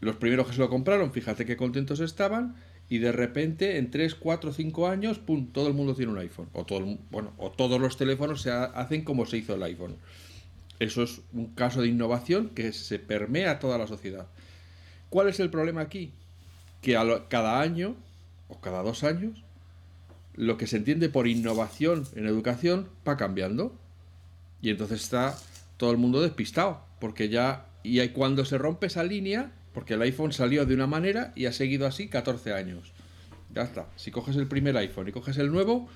Los 0.00 0.16
primeros 0.16 0.46
que 0.46 0.54
se 0.54 0.60
lo 0.60 0.70
compraron, 0.70 1.12
fíjate 1.12 1.44
qué 1.44 1.56
contentos 1.56 2.00
estaban 2.00 2.54
y 2.88 2.98
de 2.98 3.12
repente 3.12 3.78
en 3.78 3.90
3, 3.90 4.14
4, 4.16 4.52
5 4.52 4.88
años, 4.88 5.18
pum, 5.18 5.46
todo 5.52 5.68
el 5.68 5.74
mundo 5.74 5.94
tiene 5.94 6.12
un 6.12 6.18
iPhone. 6.18 6.48
O, 6.52 6.64
todo, 6.64 6.98
bueno, 7.10 7.32
o 7.38 7.50
todos 7.50 7.80
los 7.80 7.96
teléfonos 7.96 8.42
se 8.42 8.50
hacen 8.50 9.04
como 9.04 9.26
se 9.26 9.38
hizo 9.38 9.54
el 9.54 9.62
iPhone. 9.62 9.96
Eso 10.80 11.02
es 11.02 11.20
un 11.32 11.48
caso 11.48 11.82
de 11.82 11.88
innovación 11.88 12.48
que 12.48 12.72
se 12.72 12.98
permea 12.98 13.52
a 13.52 13.58
toda 13.58 13.78
la 13.78 13.86
sociedad. 13.86 14.26
¿Cuál 15.10 15.28
es 15.28 15.38
el 15.38 15.50
problema 15.50 15.82
aquí? 15.82 16.12
Que 16.82 16.92
cada 17.28 17.60
año 17.60 17.94
o 18.48 18.60
cada 18.60 18.82
dos 18.82 19.04
años 19.04 19.42
lo 20.34 20.56
que 20.56 20.66
se 20.66 20.78
entiende 20.78 21.08
por 21.08 21.28
innovación 21.28 22.06
en 22.16 22.26
educación 22.26 22.88
va 23.06 23.16
cambiando. 23.16 23.72
Y 24.62 24.70
entonces 24.70 25.00
está 25.00 25.36
todo 25.76 25.90
el 25.90 25.98
mundo 25.98 26.20
despistado, 26.20 26.84
porque 27.00 27.28
ya 27.28 27.66
y 27.82 28.06
cuando 28.08 28.44
se 28.44 28.58
rompe 28.58 28.86
esa 28.86 29.04
línea, 29.04 29.52
porque 29.72 29.94
el 29.94 30.02
iPhone 30.02 30.32
salió 30.32 30.66
de 30.66 30.74
una 30.74 30.86
manera 30.86 31.32
y 31.34 31.46
ha 31.46 31.52
seguido 31.52 31.86
así 31.86 32.08
14 32.08 32.52
años. 32.52 32.92
Ya 33.54 33.62
está. 33.62 33.88
Si 33.96 34.10
coges 34.10 34.36
el 34.36 34.46
primer 34.46 34.76
iPhone 34.76 35.08
y 35.08 35.12
coges 35.12 35.38
el 35.38 35.50
nuevo, 35.50 35.88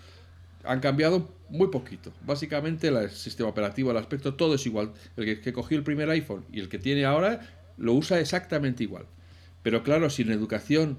han 0.65 0.81
cambiado 0.81 1.31
muy 1.49 1.69
poquito. 1.69 2.13
Básicamente 2.25 2.89
el 2.89 3.11
sistema 3.11 3.49
operativo, 3.49 3.91
el 3.91 3.97
aspecto, 3.97 4.35
todo 4.35 4.55
es 4.55 4.67
igual. 4.67 4.93
El 5.17 5.41
que, 5.41 5.53
cogió 5.53 5.77
el 5.77 5.85
primer 5.85 6.09
iPhone 6.11 6.45
y 6.53 6.61
el 6.61 6.69
que 6.69 6.79
tiene 6.79 7.05
ahora 7.05 7.41
lo 7.77 7.93
usa 7.93 8.19
exactamente 8.21 8.83
igual. 8.83 9.07
Pero 9.63 9.83
claro, 9.83 10.11
si 10.11 10.23
en 10.23 10.33
educación 10.33 10.99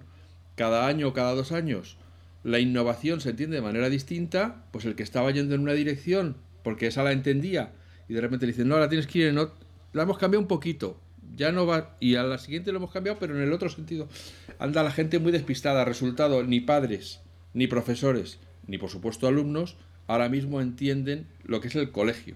cada 0.56 0.88
año 0.88 1.10
o 1.10 1.14
cada 1.14 1.34
dos 1.34 1.52
años 1.52 1.98
la 2.44 2.60
innovación 2.60 3.22
se 3.22 3.32
entiende 3.32 3.56
de 3.56 3.62
manera 3.62 3.90
distinta, 3.90 4.64
pues 4.72 4.86
el 4.86 4.96
que 4.96 5.04
estaba 5.04 5.32
yendo 5.32 5.56
en 5.56 5.62
una 5.62 5.74
dirección 5.74 6.38
porque 6.66 6.88
esa 6.88 7.04
la 7.04 7.12
entendía 7.12 7.74
y 8.10 8.16
de 8.16 8.22
repente 8.22 8.48
le 8.48 8.52
dicen, 8.52 8.68
no, 8.68 8.80
la 8.80 8.90
tienes 8.90 9.06
que 9.06 9.20
ir 9.20 9.28
en 9.28 9.38
otro, 9.38 9.56
la 9.94 10.02
hemos 10.02 10.18
cambiado 10.18 10.42
un 10.42 10.48
poquito, 10.48 11.00
ya 11.36 11.52
no 11.52 11.68
va, 11.68 11.96
y 12.00 12.16
a 12.16 12.24
la 12.24 12.40
siguiente 12.40 12.72
lo 12.72 12.80
hemos 12.80 12.92
cambiado, 12.92 13.20
pero 13.20 13.36
en 13.36 13.44
el 13.44 13.54
otro 13.54 13.70
sentido. 13.70 14.10
Anda 14.58 14.82
la 14.82 14.90
gente 14.90 15.20
muy 15.20 15.32
despistada, 15.32 15.86
resultado, 15.86 16.44
ni 16.44 16.62
padres, 16.62 17.22
ni 17.54 17.68
profesores, 17.68 18.40
ni 18.66 18.80
por 18.80 18.90
supuesto 18.90 19.28
alumnos, 19.28 19.78
ahora 20.08 20.28
mismo 20.28 20.60
entienden 20.60 21.28
lo 21.44 21.62
que 21.62 21.68
es 21.68 21.76
el 21.76 21.92
colegio. 21.92 22.36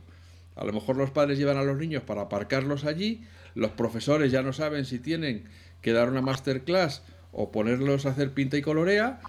A 0.55 0.63
lo 0.63 0.73
mejor 0.73 0.95
los 0.95 1.09
padres 1.09 1.39
llevan 1.39 1.57
a 1.57 1.63
los 1.63 1.77
niños 1.77 2.03
para 2.03 2.21
aparcarlos 2.21 2.85
allí, 2.85 3.23
los 3.55 3.71
profesores 3.71 4.31
ya 4.31 4.43
no 4.43 4.53
saben 4.53 4.85
si 4.85 4.99
tienen 4.99 5.45
que 5.81 5.91
dar 5.91 6.07
una 6.07 6.21
masterclass 6.21 7.01
o 7.31 7.51
ponerlos 7.51 8.05
a 8.05 8.09
hacer 8.09 8.31
pinta 8.31 8.57
y 8.57 8.61
colorea. 8.61 9.21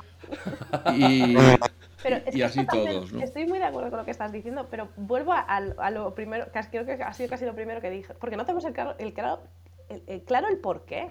Y, 0.95 1.35
y 2.33 2.43
así 2.43 2.67
todos, 2.67 3.13
¿no? 3.13 3.21
Estoy 3.21 3.47
muy 3.47 3.59
de 3.59 3.65
acuerdo 3.65 3.91
con 3.91 3.99
lo 3.99 4.05
que 4.05 4.11
estás 4.11 4.33
diciendo, 4.33 4.67
pero 4.71 4.89
vuelvo 4.97 5.33
a, 5.33 5.91
lo 5.91 6.15
primero, 6.15 6.47
creo 6.71 6.87
que 6.87 6.93
ha 6.93 7.13
sido 7.13 7.29
casi 7.29 7.45
lo 7.45 7.55
primero 7.55 7.81
que 7.81 7.91
dije, 7.91 8.15
porque 8.15 8.37
no 8.37 8.45
tenemos 8.45 8.65
el 8.65 8.73
claro 8.73 8.95
el, 8.99 9.13
claro, 9.13 9.41
el, 10.07 10.23
claro 10.23 10.49
el 10.49 10.59
por 10.59 10.85
qué. 10.85 11.11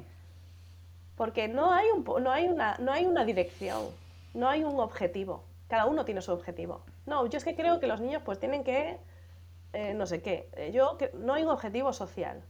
Porque 1.16 1.50
no 1.50 1.74
hay, 1.74 1.86
un, 1.94 2.06
no, 2.24 2.32
hay 2.32 2.48
una, 2.48 2.78
no 2.80 2.94
hay 2.94 3.06
una 3.06 3.26
dirección, 3.26 3.88
no 4.34 4.48
hay 4.48 4.64
un 4.64 4.80
objetivo. 4.80 5.44
Cada 5.68 5.86
uno 5.86 6.06
tiene 6.06 6.22
su 6.22 6.32
objetivo. 6.32 6.82
No, 7.06 7.26
yo 7.28 7.38
es 7.38 7.44
que 7.44 7.56
creo 7.56 7.82
que 7.82 7.88
los 7.88 8.00
niños 8.00 8.22
pues 8.24 8.40
tienen 8.40 8.64
que, 8.64 8.98
eh, 9.74 9.94
no 9.96 10.06
sé 10.06 10.22
qué, 10.22 10.50
eh, 10.54 10.72
yo 10.72 10.98
no 11.16 11.34
hay 11.34 11.44
un 11.44 11.50
objetivo 11.50 11.92
social. 11.92 12.42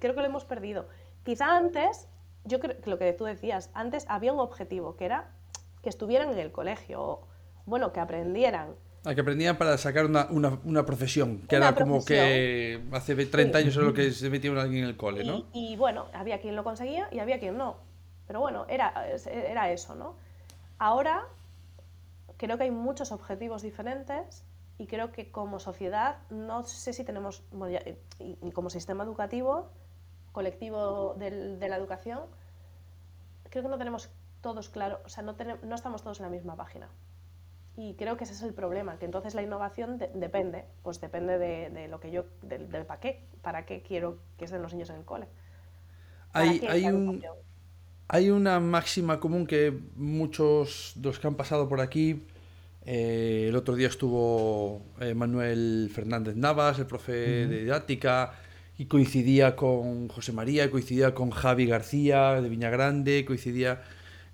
Creo 0.00 0.14
que 0.14 0.20
lo 0.20 0.26
hemos 0.26 0.46
perdido. 0.46 0.88
Quizá 1.24 1.56
antes, 1.56 2.08
yo 2.44 2.58
creo 2.58 2.80
que 2.80 2.90
lo 2.90 2.98
que 2.98 3.12
tú 3.12 3.24
decías, 3.24 3.70
antes 3.74 4.06
había 4.08 4.32
un 4.32 4.40
objetivo, 4.40 4.96
que 4.96 5.04
era 5.04 5.30
que 5.82 5.90
estuvieran 5.90 6.30
en 6.30 6.38
el 6.38 6.50
colegio 6.50 7.20
bueno, 7.66 7.92
que 7.92 8.00
aprendieran. 8.00 8.74
Ah, 9.04 9.14
que 9.14 9.20
aprendían 9.20 9.56
para 9.56 9.78
sacar 9.78 10.06
una, 10.06 10.26
una, 10.30 10.84
profesión, 10.84 11.42
que 11.48 11.56
era 11.56 11.74
como 11.74 12.04
que 12.04 12.82
hace 12.90 13.14
30 13.14 13.58
años 13.58 13.76
era 13.76 13.84
lo 13.84 13.94
que 13.94 14.10
se 14.10 14.30
metía 14.30 14.50
alguien 14.60 14.82
en 14.82 14.88
el 14.88 14.96
cole, 14.96 15.22
¿no? 15.24 15.44
Y, 15.52 15.76
bueno, 15.76 16.06
había 16.12 16.40
quien 16.40 16.56
lo 16.56 16.64
conseguía 16.64 17.08
y 17.12 17.20
había 17.20 17.38
quien 17.38 17.56
no. 17.56 17.76
Pero 18.26 18.40
bueno, 18.40 18.66
era, 18.68 19.06
era 19.26 19.70
eso, 19.70 19.94
¿no? 19.94 20.16
Ahora 20.78 21.24
creo 22.36 22.58
que 22.58 22.64
hay 22.64 22.72
muchos 22.72 23.12
objetivos 23.12 23.62
diferentes 23.62 24.44
y 24.78 24.86
creo 24.86 25.12
que 25.12 25.30
como 25.30 25.60
sociedad, 25.60 26.18
no 26.30 26.64
sé 26.64 26.92
si 26.92 27.04
tenemos, 27.04 27.42
y, 28.18 28.50
como 28.50 28.70
sistema 28.70 29.04
educativo, 29.04 29.70
colectivo 30.32 31.14
de 31.16 31.68
la 31.68 31.76
educación, 31.76 32.20
creo 33.50 33.62
que 33.62 33.70
no 33.70 33.78
tenemos 33.78 34.10
todos 34.40 34.68
claro, 34.68 35.00
o 35.04 35.08
sea, 35.08 35.22
no, 35.22 35.34
tenemos, 35.34 35.62
no 35.62 35.74
estamos 35.74 36.02
todos 36.02 36.18
en 36.20 36.24
la 36.24 36.30
misma 36.30 36.56
página. 36.56 36.88
Y 37.76 37.94
creo 37.94 38.16
que 38.16 38.24
ese 38.24 38.32
es 38.32 38.42
el 38.42 38.54
problema, 38.54 38.98
que 38.98 39.04
entonces 39.04 39.34
la 39.34 39.42
innovación 39.42 39.98
depende, 40.14 40.64
pues 40.82 41.00
depende 41.00 41.38
de, 41.38 41.88
lo 41.88 42.00
que 42.00 42.10
yo, 42.10 42.24
del, 42.42 42.66
para 42.86 43.00
qué, 43.00 43.20
para 43.42 43.66
qué 43.66 43.82
quiero 43.82 44.18
que 44.38 44.46
estén 44.46 44.62
los 44.62 44.72
niños 44.72 44.88
en 44.88 44.96
el 44.96 45.04
cole. 45.04 45.26
Hay, 46.32 46.60
hay, 46.68 46.86
un, 46.86 47.22
hay 48.08 48.30
una 48.30 48.60
máxima 48.60 49.20
común 49.20 49.46
que 49.46 49.78
muchos 49.94 50.94
de 50.96 51.08
los 51.08 51.18
que 51.18 51.26
han 51.26 51.34
pasado 51.34 51.68
por 51.68 51.82
aquí, 51.82 52.22
eh, 52.86 53.46
el 53.48 53.56
otro 53.56 53.74
día 53.74 53.88
estuvo 53.88 54.80
eh, 55.00 55.12
Manuel 55.14 55.90
Fernández 55.92 56.34
Navas, 56.36 56.78
el 56.78 56.86
profe 56.86 57.12
de 57.12 57.60
didáctica, 57.60 58.32
y 58.78 58.86
coincidía 58.86 59.54
con 59.56 60.08
José 60.08 60.32
María, 60.32 60.70
coincidía 60.70 61.14
con 61.14 61.30
Javi 61.30 61.66
García 61.66 62.40
de 62.40 62.48
Viña 62.48 62.70
Grande, 62.70 63.24
coincidía, 63.26 63.82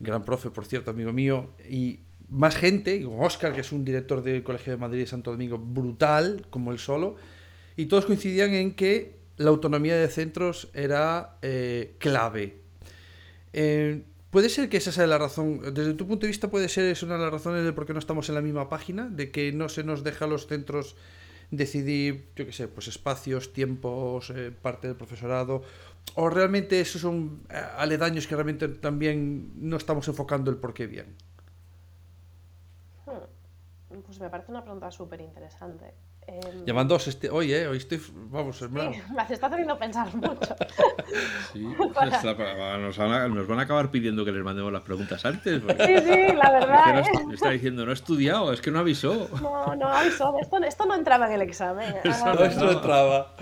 gran 0.00 0.24
profe, 0.24 0.50
por 0.50 0.66
cierto, 0.66 0.90
amigo 0.90 1.12
mío, 1.12 1.50
y 1.68 2.00
más 2.32 2.56
gente, 2.56 3.04
Oscar, 3.06 3.52
que 3.52 3.60
es 3.60 3.72
un 3.72 3.84
director 3.84 4.22
del 4.22 4.42
Colegio 4.42 4.72
de 4.72 4.78
Madrid 4.78 5.02
y 5.02 5.06
Santo 5.06 5.30
Domingo, 5.30 5.58
brutal, 5.58 6.46
como 6.50 6.72
él 6.72 6.78
solo, 6.78 7.16
y 7.76 7.86
todos 7.86 8.06
coincidían 8.06 8.54
en 8.54 8.74
que 8.74 9.18
la 9.36 9.50
autonomía 9.50 9.96
de 9.96 10.08
centros 10.08 10.68
era 10.72 11.36
eh, 11.42 11.94
clave. 11.98 12.56
Eh, 13.52 14.04
¿Puede 14.30 14.48
ser 14.48 14.70
que 14.70 14.78
esa 14.78 14.92
sea 14.92 15.06
la 15.06 15.18
razón, 15.18 15.60
desde 15.74 15.92
tu 15.92 16.06
punto 16.06 16.22
de 16.22 16.28
vista, 16.28 16.50
puede 16.50 16.70
ser 16.70 16.86
es 16.86 17.02
una 17.02 17.16
de 17.16 17.20
las 17.20 17.32
razones 17.32 17.64
de 17.64 17.72
por 17.74 17.84
qué 17.84 17.92
no 17.92 17.98
estamos 17.98 18.30
en 18.30 18.34
la 18.34 18.40
misma 18.40 18.70
página, 18.70 19.08
de 19.10 19.30
que 19.30 19.52
no 19.52 19.68
se 19.68 19.84
nos 19.84 20.02
deja 20.02 20.24
a 20.24 20.28
los 20.28 20.46
centros 20.46 20.96
decidir, 21.50 22.30
yo 22.34 22.46
qué 22.46 22.52
sé, 22.52 22.66
pues 22.66 22.88
espacios, 22.88 23.52
tiempos, 23.52 24.30
eh, 24.30 24.50
parte 24.50 24.86
del 24.86 24.96
profesorado, 24.96 25.62
o 26.14 26.30
realmente 26.30 26.80
esos 26.80 27.02
son 27.02 27.42
aledaños 27.76 28.26
que 28.26 28.34
realmente 28.34 28.68
también 28.68 29.52
no 29.56 29.76
estamos 29.76 30.08
enfocando 30.08 30.50
el 30.50 30.56
por 30.56 30.72
qué 30.72 30.86
bien? 30.86 31.14
Pues 34.00 34.20
me 34.20 34.30
parece 34.30 34.50
una 34.50 34.62
pregunta 34.62 34.90
súper 34.90 35.20
interesante. 35.20 35.94
Eh, 36.26 36.40
Llevan 36.64 36.86
dos 36.86 37.08
este, 37.08 37.28
hoy, 37.28 37.52
¿eh? 37.52 37.66
Hoy 37.66 37.78
estoy. 37.78 38.00
Vamos, 38.30 38.56
sí, 38.58 38.66
me 38.70 39.34
está 39.34 39.46
haciendo 39.48 39.78
pensar 39.78 40.14
mucho. 40.14 40.56
Sí, 41.52 41.58
nos, 41.78 41.92
van 41.92 42.10
a, 43.12 43.28
nos, 43.28 43.46
van 43.46 43.58
a, 43.58 43.62
acabar 43.62 43.90
pidiendo 43.90 44.24
que 44.24 44.32
les 44.32 44.42
mandemos 44.42 44.72
las 44.72 44.80
preguntas 44.80 45.22
antes. 45.26 45.60
Sí, 45.60 45.98
sí, 45.98 46.32
la 46.34 46.50
verdad. 46.50 47.00
Es 47.00 47.08
que 47.10 47.16
¿eh? 47.18 47.34
está 47.34 47.50
diciendo, 47.50 47.84
no 47.84 47.90
he 47.90 47.94
estudiado, 47.94 48.50
es 48.50 48.62
que 48.62 48.70
no 48.70 48.78
avisó. 48.78 49.28
No, 49.42 49.76
no 49.76 49.88
avisó. 49.88 50.38
Esto, 50.40 50.56
esto 50.64 50.86
no 50.86 50.94
entraba 50.94 51.26
en 51.26 51.32
el 51.34 51.42
examen. 51.42 51.94
no, 52.02 52.44
esto 52.44 52.64
no 52.64 52.70
entraba. 52.70 53.36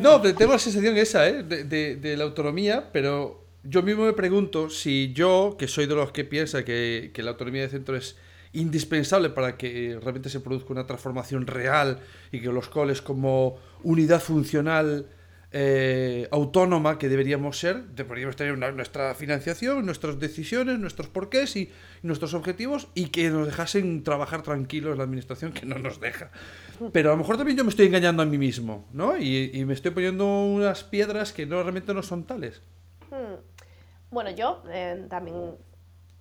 No, 0.00 0.20
pero 0.20 0.34
tengo 0.34 0.52
la 0.52 0.58
sensación 0.58 0.96
esa, 0.96 1.28
¿eh? 1.28 1.44
De, 1.44 1.62
de, 1.62 1.96
de, 1.96 2.16
la 2.16 2.24
autonomía, 2.24 2.88
pero 2.92 3.44
yo 3.62 3.82
mismo 3.82 4.04
me 4.04 4.12
pregunto 4.12 4.70
si 4.70 5.12
yo, 5.12 5.54
que 5.56 5.68
soy 5.68 5.86
de 5.86 5.94
los 5.94 6.10
que 6.10 6.24
piensa 6.24 6.64
que, 6.64 7.12
que 7.14 7.22
la 7.22 7.32
autonomía 7.32 7.62
de 7.62 7.68
centro 7.68 7.96
es 7.96 8.16
indispensable 8.52 9.30
para 9.30 9.56
que 9.56 9.98
realmente 10.02 10.28
se 10.28 10.40
produzca 10.40 10.72
una 10.72 10.86
transformación 10.86 11.46
real 11.46 12.00
y 12.32 12.40
que 12.40 12.48
los 12.48 12.68
coles 12.68 13.00
como 13.00 13.58
unidad 13.82 14.20
funcional 14.20 15.06
eh, 15.52 16.28
autónoma 16.30 16.96
que 16.96 17.08
deberíamos 17.08 17.58
ser, 17.58 17.82
deberíamos 17.88 18.36
tener 18.36 18.56
nuestra 18.72 19.16
financiación, 19.16 19.84
nuestras 19.84 20.20
decisiones, 20.20 20.78
nuestros 20.78 21.08
porqués 21.08 21.56
y, 21.56 21.72
nuestros 22.02 22.34
objetivos 22.34 22.88
y 22.94 23.08
que 23.08 23.30
nos 23.30 23.46
dejasen 23.46 24.04
trabajar 24.04 24.42
tranquilos 24.42 24.96
la 24.96 25.04
administración 25.04 25.52
que 25.52 25.66
no 25.66 25.78
nos 25.78 26.00
deja. 26.00 26.30
Pero 26.92 27.10
a 27.10 27.12
lo 27.12 27.18
mejor 27.18 27.36
también 27.36 27.58
yo 27.58 27.64
me 27.64 27.70
estoy 27.70 27.86
engañando 27.86 28.22
a 28.22 28.26
mí 28.26 28.38
mismo, 28.38 28.88
¿no? 28.92 29.18
Y, 29.18 29.64
me 29.66 29.74
estoy 29.74 29.90
poniendo 29.90 30.44
unas 30.44 30.84
piedras 30.84 31.32
que 31.32 31.46
no 31.46 31.60
realmente 31.62 31.92
no 31.94 32.02
son 32.02 32.24
tales. 32.24 32.62
Hmm. 33.10 33.40
Bueno, 34.12 34.30
yo 34.30 34.62
eh, 34.70 35.06
también 35.10 35.56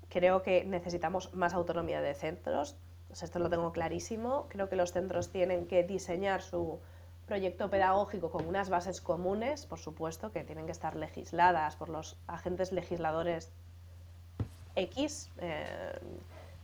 Creo 0.10 0.41
que 0.41 0.64
necesitamos 0.66 1.34
más 1.34 1.53
autonomía 1.53 2.01
de 2.01 2.14
centros, 2.14 2.76
esto 3.12 3.39
lo 3.39 3.49
tengo 3.49 3.72
clarísimo. 3.72 4.45
Creo 4.49 4.70
que 4.70 4.76
los 4.76 4.91
centros 4.91 5.30
tienen 5.30 5.66
que 5.66 5.84
diseñar 5.84 6.41
su 6.41 6.80
proyecto 7.26 7.70
pedagógico 7.70 8.32
con 8.32 8.45
unas 8.45 8.70
bases 8.70 9.01
comunes, 9.01 9.66
por 9.66 9.80
supuesto, 9.80 10.32
que 10.32 10.43
tienen 10.43 10.66
que 10.66 10.72
estar 10.72 10.95
legisladas 10.95 11.76
por 11.76 11.89
los 11.89 12.18
agentes 12.28 12.72
legisladores 12.72 13.51
X. 14.76 15.30
Eh, 15.39 15.99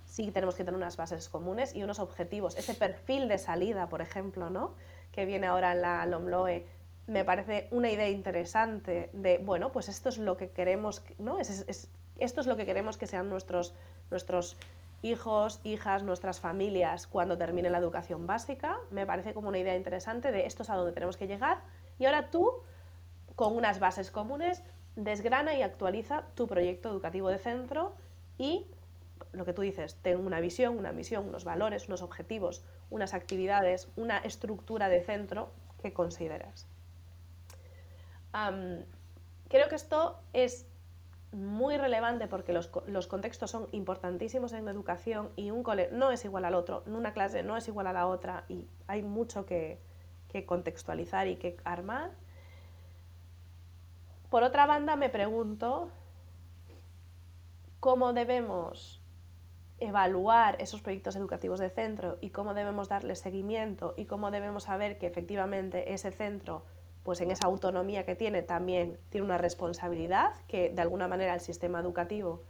sí 0.06 0.32
tenemos 0.32 0.56
que 0.56 0.64
tener 0.64 0.78
unas 0.78 0.98
bases 0.98 1.30
comunes 1.30 1.76
y 1.76 1.84
unos 1.84 2.00
objetivos. 2.00 2.56
Ese 2.58 2.74
perfil 2.74 3.28
de 3.28 3.38
salida, 3.38 3.89
por 3.89 4.02
ejemplo, 4.02 4.50
¿no? 4.50 4.74
que 5.12 5.26
viene 5.26 5.48
ahora 5.48 5.72
en 5.72 5.82
la 5.82 6.06
LOMLOE, 6.06 6.66
me 7.08 7.24
parece 7.24 7.68
una 7.72 7.89
idea 7.89 8.10
interesante 8.10 9.10
de, 9.14 9.38
bueno, 9.38 9.72
pues 9.72 9.88
esto 9.88 10.10
es 10.10 10.18
lo 10.18 10.36
que 10.36 10.50
queremos, 10.50 11.04
¿no? 11.20 11.39
Esto 12.20 12.41
es 12.41 12.47
lo 12.47 12.55
que 12.55 12.66
queremos 12.66 12.97
que 12.97 13.07
sean 13.07 13.30
nuestros, 13.30 13.74
nuestros 14.09 14.57
hijos, 15.01 15.59
hijas, 15.63 16.03
nuestras 16.03 16.39
familias 16.39 17.07
cuando 17.07 17.38
termine 17.38 17.70
la 17.70 17.78
educación 17.78 18.26
básica. 18.28 18.78
Me 18.91 19.05
parece 19.05 19.34
como 19.34 19.49
una 19.49 19.59
idea 19.59 19.76
interesante 19.76 20.32
de 20.32 20.45
esto 20.45 20.63
es 20.63 20.70
a 20.70 20.76
donde 20.76 20.93
tenemos 20.93 21.18
que 21.18 21.28
llegar. 21.28 21.61
Y 21.99 22.05
ahora 22.05 22.32
tú, 22.32 22.51
con 23.36 23.55
unas 23.55 23.80
bases 23.80 24.11
comunes, 24.11 24.63
desgrana 24.95 25.55
y 25.55 25.61
actualiza 25.61 26.24
tu 26.36 26.47
proyecto 26.47 26.89
educativo 26.89 27.30
de 27.30 27.38
centro 27.38 27.93
y 28.38 28.66
lo 29.32 29.45
que 29.45 29.53
tú 29.53 29.61
dices, 29.61 29.95
ten 30.01 30.26
una 30.26 30.39
visión, 30.39 30.78
una 30.78 30.91
misión, 30.91 31.28
unos 31.28 31.43
valores, 31.43 31.88
unos 31.88 32.01
objetivos, 32.01 32.63
unas 32.89 33.13
actividades, 33.13 33.89
una 33.95 34.18
estructura 34.20 34.89
de 34.89 35.01
centro 35.01 35.51
que 35.82 35.93
consideras. 35.93 36.68
creo 39.49 39.70
que 39.70 39.76
esto 39.76 40.20
es 40.34 40.66
muy 41.36 41.78
relevante 41.78 42.28
porque 42.28 42.54
los, 42.54 43.08
contextos 43.08 43.52
son 43.52 43.68
importantísimos 43.74 44.54
en 44.54 44.68
educación 44.68 45.30
y 45.36 45.52
un 45.52 45.64
cole 45.64 45.90
no 45.92 46.12
es 46.12 46.24
igual 46.24 46.46
al 46.46 46.56
otro, 46.56 46.84
una 46.86 47.14
clase 47.14 47.44
no 47.44 47.58
es 47.58 47.68
igual 47.68 47.88
a 47.88 47.94
la 47.94 48.08
otra 48.08 48.46
y 48.48 48.68
hay 48.88 49.04
mucho 49.04 49.46
que, 49.46 49.80
que 50.30 50.46
contextualizar 50.46 51.28
y 51.28 51.36
que 51.36 51.58
armar. 51.66 52.12
Por 54.30 54.44
otra 54.44 54.66
banda, 54.66 54.96
me 54.96 55.10
pregunto 55.10 55.90
cómo 57.82 58.14
debemos 58.14 59.02
evaluar 59.80 60.56
esos 60.62 60.82
proyectos 60.82 61.18
educativos 61.18 61.60
de 61.60 61.70
centro 61.70 62.18
y 62.22 62.30
cómo 62.30 62.54
debemos 62.54 62.88
darle 62.88 63.16
seguimiento 63.16 63.94
y 63.98 64.06
cómo 64.06 64.32
debemos 64.32 64.64
saber 64.64 64.98
que 64.98 65.08
efectivamente 65.08 65.94
ese 65.94 66.12
centro 66.12 66.64
pues 67.06 67.22
en 67.22 67.30
esa 67.30 67.45
autonomía 67.45 68.03
que 68.03 68.16
tiene 68.16 68.41
también 68.41 68.97
tiene 69.10 69.26
una 69.26 69.38
responsabilidad 69.38 70.34
que 70.47 70.72
de 70.72 70.82
alguna 70.82 71.08
manera 71.08 71.36
el 71.36 71.39
sistema 71.39 71.80
educativo 71.80 72.41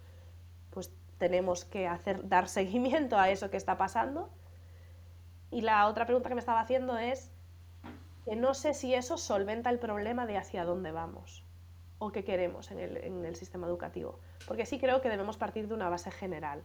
pues 0.69 0.91
tenemos 1.17 1.65
que 1.65 1.87
hacer 1.87 2.27
dar 2.29 2.47
seguimiento 2.59 3.19
a 3.19 3.29
eso 3.29 3.51
que 3.51 3.57
está 3.57 3.77
pasando. 3.77 4.29
Y 5.51 5.61
la 5.61 5.85
otra 5.87 6.05
pregunta 6.05 6.29
que 6.29 6.35
me 6.35 6.39
estaba 6.39 6.61
haciendo 6.61 6.97
es 6.97 7.29
que 8.23 8.37
no 8.37 8.53
sé 8.53 8.73
si 8.73 8.93
eso 8.93 9.17
solventa 9.17 9.69
el 9.69 9.77
problema 9.77 10.25
de 10.25 10.37
hacia 10.37 10.63
dónde 10.63 10.91
vamos 10.91 11.43
o 11.99 12.13
qué 12.13 12.23
queremos 12.23 12.71
en 12.71 12.79
el, 12.79 12.97
en 12.97 13.25
el 13.25 13.35
sistema 13.35 13.67
educativo. 13.67 14.19
Porque 14.47 14.65
sí 14.65 14.79
creo 14.79 15.01
que 15.01 15.09
debemos 15.09 15.35
partir 15.35 15.67
de 15.67 15.73
una 15.73 15.89
base 15.89 16.11
general, 16.11 16.63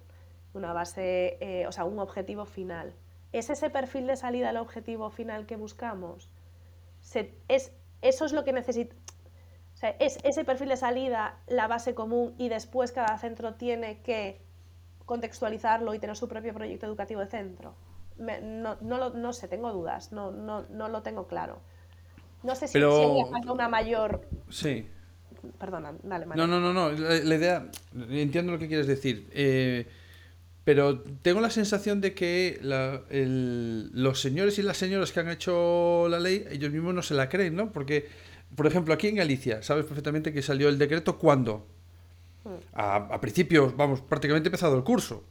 una 0.54 0.72
base, 0.72 1.38
eh, 1.40 1.66
o 1.66 1.72
sea, 1.72 1.84
un 1.84 1.98
objetivo 1.98 2.44
final. 2.44 2.94
¿Es 3.32 3.50
ese 3.50 3.68
perfil 3.68 4.06
de 4.06 4.16
salida 4.16 4.50
el 4.50 4.58
objetivo 4.58 5.10
final 5.10 5.46
que 5.46 5.56
buscamos? 5.56 6.30
es, 7.48 7.72
eso 8.02 8.24
es 8.24 8.32
lo 8.32 8.44
que 8.44 8.52
necesita. 8.52 8.94
O 9.74 9.76
sea, 9.76 9.90
es 9.98 10.18
ese 10.24 10.44
perfil 10.44 10.68
de 10.68 10.76
salida 10.76 11.38
la 11.46 11.66
base 11.66 11.94
común 11.94 12.34
y 12.38 12.48
después 12.48 12.92
cada 12.92 13.16
centro 13.18 13.54
tiene 13.54 14.00
que 14.02 14.40
contextualizarlo 15.06 15.94
y 15.94 15.98
tener 15.98 16.16
su 16.16 16.28
propio 16.28 16.52
proyecto 16.54 16.86
educativo 16.86 17.20
de 17.20 17.26
centro. 17.26 17.74
no, 18.18 18.76
no, 18.80 18.98
lo, 18.98 19.10
no, 19.10 19.32
sé, 19.32 19.48
tengo 19.48 19.72
dudas, 19.72 20.12
no, 20.12 20.30
no, 20.30 20.66
no 20.68 20.88
lo 20.88 21.02
tengo 21.02 21.26
claro. 21.26 21.60
No 22.42 22.54
sé 22.54 22.68
si, 22.68 22.74
Pero... 22.74 23.26
una 23.52 23.68
mayor. 23.68 24.26
Sí. 24.48 24.86
Perdona, 25.58 25.94
dale, 26.02 26.26
No, 26.26 26.46
no, 26.46 26.60
no, 26.60 26.72
no. 26.72 26.90
La, 26.90 27.34
idea. 27.34 27.66
Entiendo 28.10 28.52
lo 28.52 28.58
que 28.58 28.68
quieres 28.68 28.86
decir. 28.86 29.28
Eh, 29.32 29.86
pero 30.70 31.00
tengo 31.22 31.40
la 31.40 31.50
sensación 31.50 32.00
de 32.00 32.14
que 32.14 32.60
los 33.92 34.20
señores 34.20 34.56
y 34.60 34.62
las 34.62 34.76
señoras 34.76 35.10
que 35.10 35.18
han 35.18 35.28
hecho 35.28 36.06
la 36.08 36.20
ley, 36.20 36.44
ellos 36.48 36.70
mismos 36.70 36.94
no 36.94 37.02
se 37.02 37.12
la 37.14 37.28
creen, 37.28 37.56
¿no? 37.56 37.72
Porque, 37.72 38.06
por 38.54 38.68
ejemplo, 38.68 38.94
aquí 38.94 39.08
en 39.08 39.16
Galicia, 39.16 39.64
sabes 39.64 39.84
perfectamente 39.84 40.32
que 40.32 40.42
salió 40.42 40.68
el 40.68 40.78
decreto 40.78 41.18
cuándo. 41.18 41.66
Hmm. 42.44 42.54
A, 42.72 42.96
a 42.96 43.20
principios, 43.20 43.76
vamos, 43.76 44.00
prácticamente 44.00 44.46
empezado 44.46 44.76
el 44.76 44.84
curso. 44.84 45.24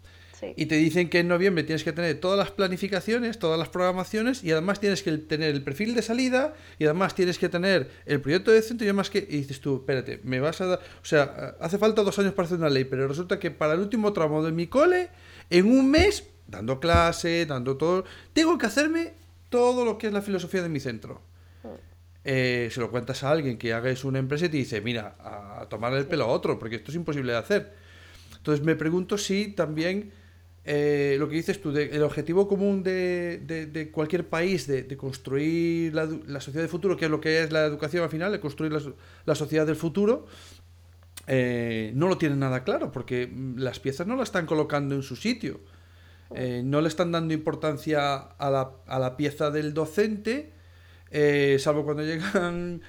Y 0.55 0.67
te 0.67 0.75
dicen 0.75 1.09
que 1.09 1.19
en 1.19 1.27
noviembre 1.27 1.63
tienes 1.63 1.83
que 1.83 1.91
tener 1.91 2.19
todas 2.19 2.37
las 2.37 2.51
planificaciones, 2.51 3.39
todas 3.39 3.59
las 3.59 3.69
programaciones 3.69 4.43
y 4.43 4.51
además 4.51 4.79
tienes 4.79 5.03
que 5.03 5.17
tener 5.17 5.49
el 5.49 5.63
perfil 5.63 5.95
de 5.95 6.01
salida 6.01 6.53
y 6.77 6.85
además 6.85 7.15
tienes 7.15 7.37
que 7.37 7.49
tener 7.49 7.89
el 8.05 8.21
proyecto 8.21 8.51
de 8.51 8.61
centro 8.61 8.85
y 8.85 8.89
además 8.89 9.09
que 9.09 9.19
y 9.19 9.37
dices 9.37 9.59
tú, 9.59 9.77
espérate, 9.77 10.21
me 10.23 10.39
vas 10.39 10.61
a 10.61 10.65
dar, 10.65 10.79
o 10.79 11.05
sea, 11.05 11.55
hace 11.59 11.77
falta 11.77 12.03
dos 12.03 12.17
años 12.19 12.33
para 12.33 12.45
hacer 12.45 12.57
una 12.57 12.69
ley, 12.69 12.85
pero 12.85 13.07
resulta 13.07 13.39
que 13.39 13.51
para 13.51 13.73
el 13.73 13.79
último 13.79 14.13
tramo 14.13 14.43
de 14.43 14.51
mi 14.51 14.67
cole, 14.67 15.09
en 15.49 15.65
un 15.65 15.89
mes, 15.89 16.27
dando 16.47 16.79
clase, 16.79 17.45
dando 17.45 17.77
todo, 17.77 18.05
tengo 18.33 18.57
que 18.57 18.65
hacerme 18.65 19.13
todo 19.49 19.85
lo 19.85 19.97
que 19.97 20.07
es 20.07 20.13
la 20.13 20.21
filosofía 20.21 20.61
de 20.61 20.69
mi 20.69 20.79
centro. 20.79 21.21
Eh, 22.23 22.69
se 22.71 22.79
lo 22.79 22.91
cuentas 22.91 23.23
a 23.23 23.31
alguien 23.31 23.57
que 23.57 23.73
haga 23.73 23.91
una 24.03 24.19
empresa 24.19 24.45
y 24.45 24.49
te 24.49 24.57
dice, 24.57 24.81
mira, 24.81 25.15
a 25.19 25.67
tomar 25.69 25.93
el 25.93 26.05
pelo 26.05 26.25
a 26.25 26.27
otro, 26.27 26.59
porque 26.59 26.75
esto 26.75 26.91
es 26.91 26.95
imposible 26.95 27.31
de 27.31 27.37
hacer. 27.37 27.73
Entonces 28.37 28.63
me 28.63 28.75
pregunto 28.75 29.17
si 29.17 29.49
también 29.49 30.11
eh, 30.65 31.15
lo 31.17 31.27
que 31.29 31.35
dices 31.35 31.61
tú, 31.61 31.75
el 31.75 32.03
objetivo 32.03 32.47
común 32.47 32.83
de, 32.83 33.89
cualquier 33.91 34.27
país 34.27 34.67
de, 34.67 34.85
construir 34.97 35.95
la, 35.95 36.39
sociedad 36.41 36.61
del 36.61 36.69
futuro, 36.69 36.95
que 36.95 37.05
es 37.05 37.11
lo 37.11 37.19
que 37.19 37.41
es 37.41 37.51
la 37.51 37.65
educación 37.65 38.03
al 38.03 38.09
final, 38.09 38.31
de 38.31 38.39
construir 38.39 38.71
la, 39.25 39.35
sociedad 39.35 39.65
del 39.65 39.75
futuro, 39.75 40.27
eh, 41.29 41.91
no 41.95 42.07
lo 42.07 42.17
tienen 42.17 42.39
nada 42.39 42.63
claro, 42.63 42.91
porque 42.91 43.31
las 43.55 43.79
piezas 43.79 44.07
no 44.07 44.15
las 44.15 44.29
están 44.29 44.45
colocando 44.45 44.95
en 44.95 45.03
su 45.03 45.15
sitio. 45.15 45.61
Eh, 46.35 46.61
no 46.63 46.81
le 46.81 46.87
están 46.89 47.11
dando 47.11 47.33
importancia 47.33 48.17
a 48.17 48.49
la, 48.49 48.71
a 48.85 48.99
la 48.99 49.15
pieza 49.15 49.49
del 49.49 49.73
docente, 49.73 50.53
salvo 51.57 51.85
cuando 51.85 52.03
llegan 52.03 52.81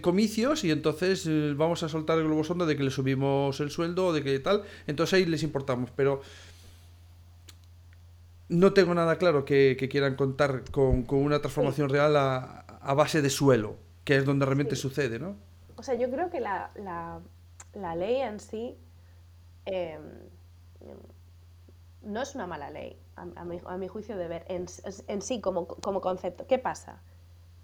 comicios 0.00 0.64
y 0.64 0.70
entonces 0.72 1.28
vamos 1.56 1.84
a 1.84 1.88
soltar 1.88 2.18
el 2.18 2.24
globo 2.24 2.42
sonda 2.42 2.66
de 2.66 2.76
que 2.76 2.82
le 2.82 2.90
subimos 2.90 3.60
el 3.60 3.70
sueldo 3.70 4.06
o 4.06 4.12
de 4.12 4.24
que 4.24 4.36
tal, 4.40 4.64
entonces 4.88 5.14
ahí 5.14 5.26
les 5.26 5.44
importamos, 5.44 5.90
pero 5.94 6.22
no 8.52 8.72
tengo 8.72 8.94
nada 8.94 9.16
claro 9.16 9.44
que, 9.44 9.76
quieran 9.90 10.14
contar 10.14 10.64
con, 10.70 11.06
una 11.08 11.40
transformación 11.40 11.88
real 11.88 12.16
a, 12.16 12.94
base 12.94 13.22
de 13.22 13.30
suelo, 13.30 13.76
que 14.04 14.16
es 14.16 14.24
donde 14.24 14.44
realmente 14.44 14.76
sucede, 14.76 15.18
¿no? 15.18 15.36
O 15.76 15.82
sea, 15.82 15.94
yo 15.94 16.10
creo 16.10 16.30
que 16.30 16.40
la, 16.40 17.20
ley 17.74 18.16
en 18.16 18.40
sí 18.40 18.78
em, 19.64 20.02
no 22.02 22.22
es 22.22 22.34
una 22.34 22.46
mala 22.46 22.70
ley, 22.70 22.98
a, 23.16 23.44
mi, 23.44 23.88
juicio 23.88 24.16
de 24.16 24.28
ver, 24.28 24.44
en, 24.48 25.22
sí 25.22 25.40
como, 25.40 25.66
concepto. 25.66 26.46
¿Qué 26.46 26.58
pasa? 26.58 27.00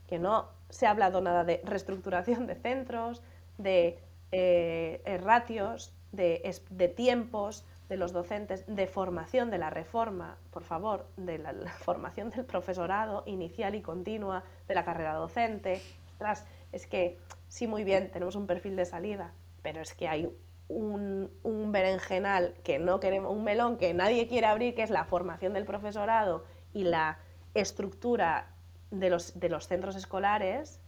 Que 0.06 0.18
no 0.18 0.48
se 0.70 0.86
ha 0.86 0.90
hablado 0.90 1.20
nada 1.20 1.44
de 1.44 1.60
reestructuración 1.64 2.46
de 2.46 2.54
centros, 2.54 3.22
de 3.56 3.98
eh, 4.30 5.20
ratios, 5.22 5.92
de 6.12 6.92
tiempos, 6.96 7.64
de 7.88 7.96
los 7.96 8.12
docentes, 8.12 8.64
de 8.66 8.86
formación 8.86 9.50
de 9.50 9.58
la 9.58 9.70
reforma, 9.70 10.36
por 10.50 10.62
favor, 10.62 11.06
de 11.16 11.38
la, 11.38 11.52
formación 11.80 12.30
del 12.30 12.44
profesorado 12.44 13.22
inicial 13.26 13.74
y 13.74 13.82
continua, 13.82 14.44
de 14.66 14.74
la 14.74 14.84
carrera 14.84 15.14
docente. 15.14 15.80
Ostras, 16.12 16.44
es 16.72 16.86
que 16.86 17.18
sí, 17.48 17.66
muy 17.66 17.84
bien, 17.84 18.10
tenemos 18.10 18.36
un 18.36 18.46
perfil 18.46 18.76
de 18.76 18.84
salida, 18.84 19.32
pero 19.70 19.82
es 19.82 19.92
que 19.92 20.08
hay 20.08 20.26
un, 20.68 21.30
un, 21.42 21.72
berenjenal 21.72 22.54
que 22.64 22.78
no 22.78 23.00
queremos, 23.00 23.30
un 23.30 23.44
melón 23.44 23.76
que 23.76 23.92
nadie 23.92 24.26
quiere 24.26 24.46
abrir, 24.46 24.74
que 24.74 24.82
es 24.82 24.88
la 24.88 25.04
formación 25.04 25.52
del 25.52 25.66
profesorado 25.66 26.46
y 26.72 26.84
la 26.84 27.18
estructura 27.52 28.46
de 28.90 29.10
los, 29.10 29.38
de 29.38 29.50
los 29.50 29.68
centros 29.68 29.94
escolares, 29.94 30.80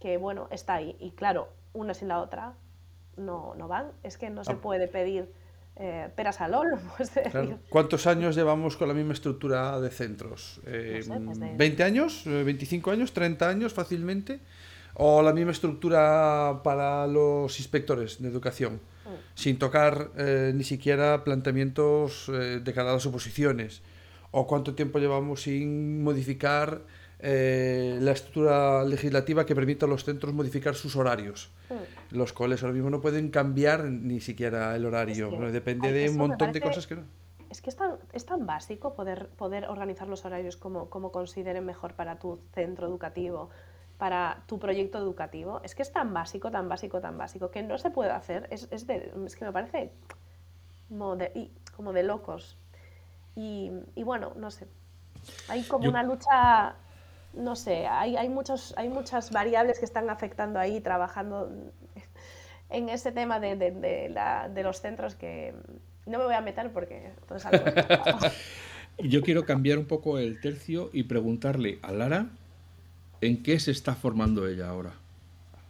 que 0.00 0.16
bueno, 0.16 0.48
está 0.50 0.72
ahí. 0.72 0.96
Y 1.00 1.10
claro, 1.10 1.50
una 1.74 1.92
sin 1.92 2.08
la 2.08 2.20
otra 2.20 2.54
no, 3.18 3.54
no 3.56 3.68
van. 3.68 3.92
Es 4.02 4.16
que 4.16 4.30
no 4.30 4.42
se 4.42 4.52
ah. 4.52 4.58
puede 4.62 4.88
pedir 4.88 5.30
eh, 5.76 6.08
peras 6.16 6.40
al 6.40 6.56
pues 6.96 7.12
¿Cuántos 7.68 8.06
años 8.06 8.34
llevamos 8.36 8.78
con 8.78 8.88
la 8.88 8.94
misma 8.94 9.12
estructura 9.12 9.78
de 9.82 9.90
centros? 9.90 10.62
¿20 10.64 11.78
eh, 11.78 11.82
años? 11.82 12.26
¿25 12.26 12.90
años? 12.90 13.14
¿30 13.14 13.42
años 13.42 13.74
fácilmente? 13.74 14.40
¿O 14.98 15.22
la 15.22 15.32
misma 15.32 15.52
estructura 15.52 16.60
para 16.64 17.06
los 17.06 17.58
inspectores 17.58 18.20
de 18.20 18.28
educación? 18.28 18.74
Mm. 19.04 19.08
Sin 19.34 19.58
tocar 19.58 20.10
eh, 20.16 20.52
ni 20.54 20.64
siquiera 20.64 21.22
planteamientos 21.22 22.30
de 22.30 22.72
cada 22.72 22.92
las 22.92 23.06
oposiciones. 23.06 23.82
¿O 24.30 24.46
cuánto 24.46 24.74
tiempo 24.74 24.98
llevamos 24.98 25.42
sin 25.42 26.02
modificar 26.02 26.82
eh, 27.18 27.98
la 28.00 28.12
estructura 28.12 28.84
legislativa 28.84 29.46
que 29.46 29.54
permite 29.54 29.86
a 29.86 29.88
los 29.88 30.04
centros 30.04 30.34
modificar 30.34 30.74
sus 30.74 30.96
horarios. 30.96 31.50
Hmm. 31.70 32.16
Los 32.16 32.32
coles 32.32 32.62
ahora 32.62 32.74
mismo 32.74 32.90
no 32.90 33.00
pueden 33.00 33.30
cambiar 33.30 33.84
ni 33.84 34.20
siquiera 34.20 34.76
el 34.76 34.84
horario, 34.84 35.30
depende 35.50 35.92
de 35.92 36.10
un 36.10 36.18
montón 36.18 36.52
de 36.52 36.60
cosas 36.60 36.86
que 36.86 36.96
no. 36.96 37.02
Es 37.48 37.62
que 37.62 37.70
es 37.70 37.76
tan, 37.76 37.92
es 38.12 38.26
tan 38.26 38.44
básico 38.44 38.94
poder, 38.94 39.28
poder 39.28 39.66
organizar 39.68 40.08
los 40.08 40.24
horarios 40.24 40.56
como, 40.56 40.90
como 40.90 41.10
consideren 41.10 41.64
mejor 41.64 41.94
para 41.94 42.18
tu 42.18 42.40
centro 42.52 42.86
educativo, 42.86 43.50
para 43.98 44.42
tu 44.46 44.58
proyecto 44.58 44.98
educativo. 44.98 45.60
Es 45.64 45.74
que 45.74 45.82
es 45.82 45.92
tan 45.92 46.12
básico, 46.12 46.50
tan 46.50 46.68
básico, 46.68 47.00
tan 47.00 47.16
básico, 47.16 47.50
que 47.50 47.62
no 47.62 47.78
se 47.78 47.90
puede 47.90 48.10
hacer. 48.10 48.46
Es, 48.50 48.68
es, 48.70 48.86
de, 48.86 49.12
es 49.26 49.36
que 49.36 49.44
me 49.44 49.52
parece 49.52 49.90
como 50.88 51.16
de, 51.16 51.50
como 51.74 51.92
de 51.92 52.02
locos. 52.02 52.56
Y, 53.34 53.70
y, 53.94 54.02
bueno, 54.02 54.32
no 54.36 54.50
sé. 54.50 54.66
Hay 55.48 55.62
como 55.64 55.88
una 55.88 56.02
lucha 56.02 56.76
no 57.36 57.54
sé, 57.54 57.86
hay, 57.86 58.16
hay, 58.16 58.28
muchos, 58.28 58.72
hay 58.76 58.88
muchas 58.88 59.30
variables 59.30 59.78
que 59.78 59.84
están 59.84 60.08
afectando 60.08 60.58
ahí, 60.58 60.80
trabajando 60.80 61.52
en 62.70 62.88
ese 62.88 63.12
tema 63.12 63.38
de, 63.38 63.56
de, 63.56 64.08
la, 64.08 64.48
de 64.48 64.62
los 64.62 64.80
centros 64.80 65.14
que 65.14 65.54
no 66.06 66.18
me 66.18 66.24
voy 66.24 66.34
a 66.34 66.40
meter 66.40 66.72
porque 66.72 67.12
todo 67.28 67.38
es 67.38 67.46
algo 67.46 67.64
Yo 68.98 69.20
quiero 69.20 69.44
cambiar 69.44 69.76
un 69.76 69.84
poco 69.84 70.18
el 70.18 70.40
tercio 70.40 70.88
y 70.92 71.02
preguntarle 71.02 71.78
a 71.82 71.92
Lara 71.92 72.28
en 73.20 73.42
qué 73.42 73.58
se 73.60 73.70
está 73.70 73.94
formando 73.94 74.46
ella 74.46 74.68
ahora. 74.68 74.90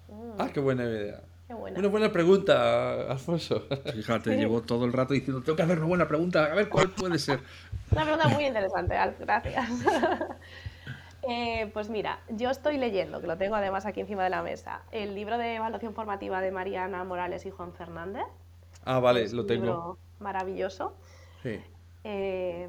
Mm. 0.08 0.40
Ah, 0.40 0.48
qué 0.52 0.60
buena 0.60 0.84
idea. 0.84 1.20
Una 1.48 1.88
buena 1.88 2.10
pregunta, 2.12 3.10
Alfonso. 3.10 3.66
Fíjate, 3.94 4.36
llevo 4.36 4.62
todo 4.62 4.84
el 4.84 4.92
rato 4.92 5.14
diciendo, 5.14 5.42
tengo 5.42 5.54
que 5.56 5.62
hacer 5.62 5.78
una 5.78 5.86
buena 5.86 6.08
pregunta, 6.08 6.44
a 6.46 6.54
ver 6.54 6.68
cuál 6.68 6.90
puede 6.90 7.18
ser. 7.20 7.38
Una 7.92 8.02
pregunta 8.02 8.28
muy 8.28 8.46
interesante, 8.46 8.96
Alf, 8.96 9.18
gracias. 9.20 9.68
Eh, 11.28 11.70
pues 11.72 11.90
mira, 11.90 12.20
yo 12.28 12.50
estoy 12.50 12.78
leyendo, 12.78 13.20
que 13.20 13.26
lo 13.26 13.36
tengo 13.36 13.56
además 13.56 13.84
aquí 13.84 14.00
encima 14.00 14.22
de 14.22 14.30
la 14.30 14.44
mesa, 14.44 14.82
el 14.92 15.16
libro 15.16 15.38
de 15.38 15.56
evaluación 15.56 15.92
formativa 15.92 16.40
de 16.40 16.52
Mariana 16.52 17.02
Morales 17.02 17.44
y 17.46 17.50
Juan 17.50 17.72
Fernández. 17.72 18.22
Ah, 18.84 19.00
vale, 19.00 19.24
Es 19.24 19.32
lo 19.32 19.42
un 19.42 19.48
tengo. 19.48 19.64
libro 19.64 19.98
maravilloso. 20.20 20.94
Sí. 21.42 21.60
Eh, 22.04 22.68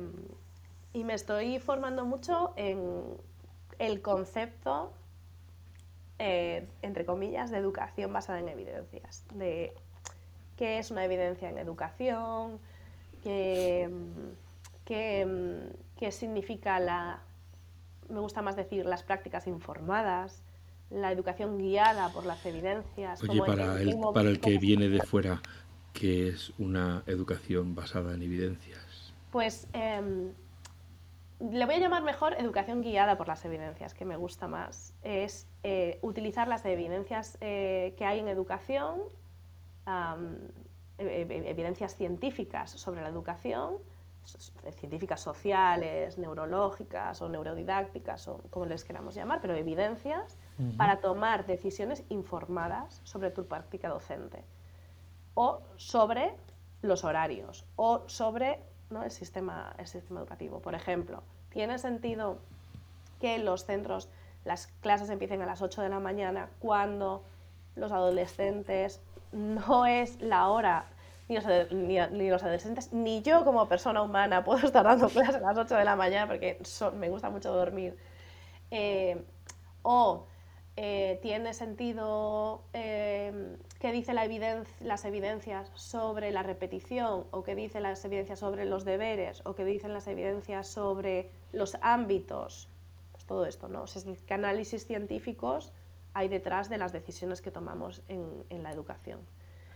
y 0.91 1.03
me 1.03 1.13
estoy 1.13 1.59
formando 1.59 2.03
mucho 2.05 2.53
en 2.55 2.81
el 3.79 4.01
concepto, 4.01 4.93
eh, 6.19 6.67
entre 6.81 7.05
comillas, 7.05 7.51
de 7.51 7.57
educación 7.57 8.13
basada 8.13 8.39
en 8.39 8.49
evidencias. 8.49 9.25
De 9.33 9.73
qué 10.55 10.79
es 10.79 10.91
una 10.91 11.05
evidencia 11.05 11.49
en 11.49 11.57
educación, 11.57 12.59
qué, 13.23 13.89
qué, 14.85 15.69
qué 15.97 16.11
significa 16.11 16.79
la, 16.79 17.21
me 18.09 18.19
gusta 18.19 18.41
más 18.41 18.55
decir, 18.55 18.85
las 18.85 19.03
prácticas 19.03 19.47
informadas, 19.47 20.43
la 20.89 21.11
educación 21.11 21.57
guiada 21.57 22.09
por 22.09 22.25
las 22.25 22.45
evidencias. 22.45 23.21
Oye, 23.21 23.39
como 23.39 23.45
para 23.45 23.81
el, 23.81 23.97
para 24.13 24.29
el 24.29 24.39
que 24.39 24.57
viene 24.57 24.89
de 24.89 25.01
fuera, 25.01 25.41
que 25.93 26.29
es 26.29 26.53
una 26.57 27.03
educación 27.05 27.75
basada 27.75 28.13
en 28.13 28.21
evidencias. 28.21 29.13
Pues 29.31 29.67
em, 29.73 30.31
le 31.39 31.65
voy 31.65 31.75
a 31.75 31.79
llamar 31.79 32.03
mejor 32.03 32.33
educación 32.33 32.81
guiada 32.81 33.17
por 33.17 33.27
las 33.27 33.45
evidencias, 33.45 33.93
que 33.93 34.05
me 34.05 34.17
gusta 34.17 34.47
más. 34.47 34.93
Es 35.03 35.47
eh, 35.63 35.99
utilizar 36.01 36.47
las 36.47 36.65
evidencias 36.65 37.37
eh, 37.41 37.93
que 37.97 38.05
hay 38.05 38.19
en 38.19 38.27
educación, 38.27 39.01
am, 39.85 40.37
e- 40.97 41.27
e- 41.29 41.49
evidencias 41.49 41.95
científicas 41.95 42.71
sobre 42.71 43.01
la 43.01 43.09
educación, 43.09 43.75
científicas 44.75 45.21
sociales, 45.21 46.17
neurológicas 46.17 47.21
o 47.21 47.29
neurodidácticas, 47.29 48.27
o 48.27 48.41
como 48.49 48.65
les 48.65 48.83
queramos 48.83 49.15
llamar, 49.15 49.39
pero 49.41 49.55
evidencias 49.55 50.37
para 50.75 50.97
tomar 50.99 51.45
decisiones 51.45 52.03
informadas 52.09 52.99
sobre 53.05 53.29
tu 53.31 53.45
práctica 53.45 53.87
docente 53.87 54.43
o 55.35 55.61
sobre 55.77 56.33
los 56.81 57.05
horarios 57.05 57.65
o 57.77 58.03
sobre 58.07 58.59
¿no? 58.89 59.03
el, 59.03 59.11
sistema, 59.11 59.73
el 59.77 59.87
sistema 59.87 60.19
educativo. 60.21 60.59
Por 60.59 60.75
ejemplo, 60.75 61.23
¿tiene 61.49 61.77
sentido 61.79 62.37
que 63.19 63.37
los 63.39 63.65
centros, 63.65 64.09
las 64.45 64.67
clases 64.81 65.09
empiecen 65.09 65.41
a 65.41 65.45
las 65.45 65.61
8 65.61 65.81
de 65.81 65.89
la 65.89 65.99
mañana 65.99 66.49
cuando 66.59 67.23
los 67.75 67.91
adolescentes 67.91 68.99
no 69.31 69.85
es 69.85 70.21
la 70.21 70.47
hora, 70.47 70.85
ni 71.27 71.35
los, 71.35 71.45
ni 72.11 72.29
los 72.29 72.41
adolescentes, 72.43 72.93
ni 72.93 73.21
yo 73.21 73.43
como 73.43 73.67
persona 73.67 74.01
humana 74.01 74.43
puedo 74.43 74.65
estar 74.65 74.83
dando 74.85 75.09
clases 75.09 75.35
a 75.35 75.39
las 75.41 75.57
8 75.57 75.75
de 75.75 75.83
la 75.83 75.95
mañana 75.95 76.27
porque 76.27 76.59
son- 76.63 76.97
me 76.99 77.09
gusta 77.09 77.29
mucho 77.29 77.51
dormir? 77.51 77.97
Eh, 78.71 79.23
o 79.83 80.25
eh, 80.79 81.19
tiene 81.23 81.53
sentido 81.55 82.61
eh, 82.73 83.55
qué 83.79 83.91
dice 83.91 84.13
la 84.13 84.27
las 84.79 85.05
evidencias 85.05 85.71
sobre 85.73 86.31
la 86.31 86.43
repetición 86.43 87.25
o 87.31 87.43
qué 87.43 87.55
dicen 87.55 87.83
las 87.83 88.05
evidencias 88.05 88.39
sobre 88.39 88.65
los 88.65 88.85
deberes 88.85 89.41
o 89.45 89.55
qué 89.55 89.65
dicen 89.65 89.91
las 89.93 90.07
evidencias 90.07 90.67
sobre 90.67 91.29
los 91.51 91.77
ámbitos. 91.81 92.69
Pues 93.11 93.25
todo 93.25 93.45
esto, 93.47 93.67
¿no? 93.67 93.81
O 93.83 93.87
sea, 93.87 94.01
qué 94.27 94.33
análisis 94.35 94.85
científicos 94.85 95.73
hay 96.13 96.27
detrás 96.29 96.69
de 96.69 96.77
las 96.77 96.93
decisiones 96.93 97.41
que 97.41 97.51
tomamos 97.51 98.01
en, 98.07 98.23
en 98.49 98.61
la 98.63 98.71
educación. 98.71 99.19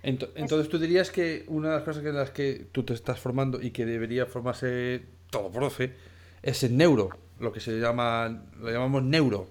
Ento- 0.04 0.30
Entonces 0.36 0.70
tú 0.70 0.78
dirías 0.80 1.12
que 1.12 1.45
una 1.47 1.70
de 1.70 1.76
las 1.76 1.84
cosas 1.84 2.04
en 2.06 2.16
las 2.16 2.32
que 2.32 2.68
tú 2.72 2.84
te 2.84 2.93
estás 2.93 3.20
formando 3.20 3.62
y 3.62 3.72
que 3.72 3.86
debería 3.86 4.26
formarse 4.26 5.04
todo 5.30 5.49
profe 5.52 5.93
es 6.43 6.64
en 6.64 6.78
neuro, 6.78 7.10
lo 7.39 7.52
que 7.52 7.60
se 7.60 7.80
llama, 7.80 8.43
lo 8.60 8.70
llamamos 8.72 9.04
neuro, 9.04 9.47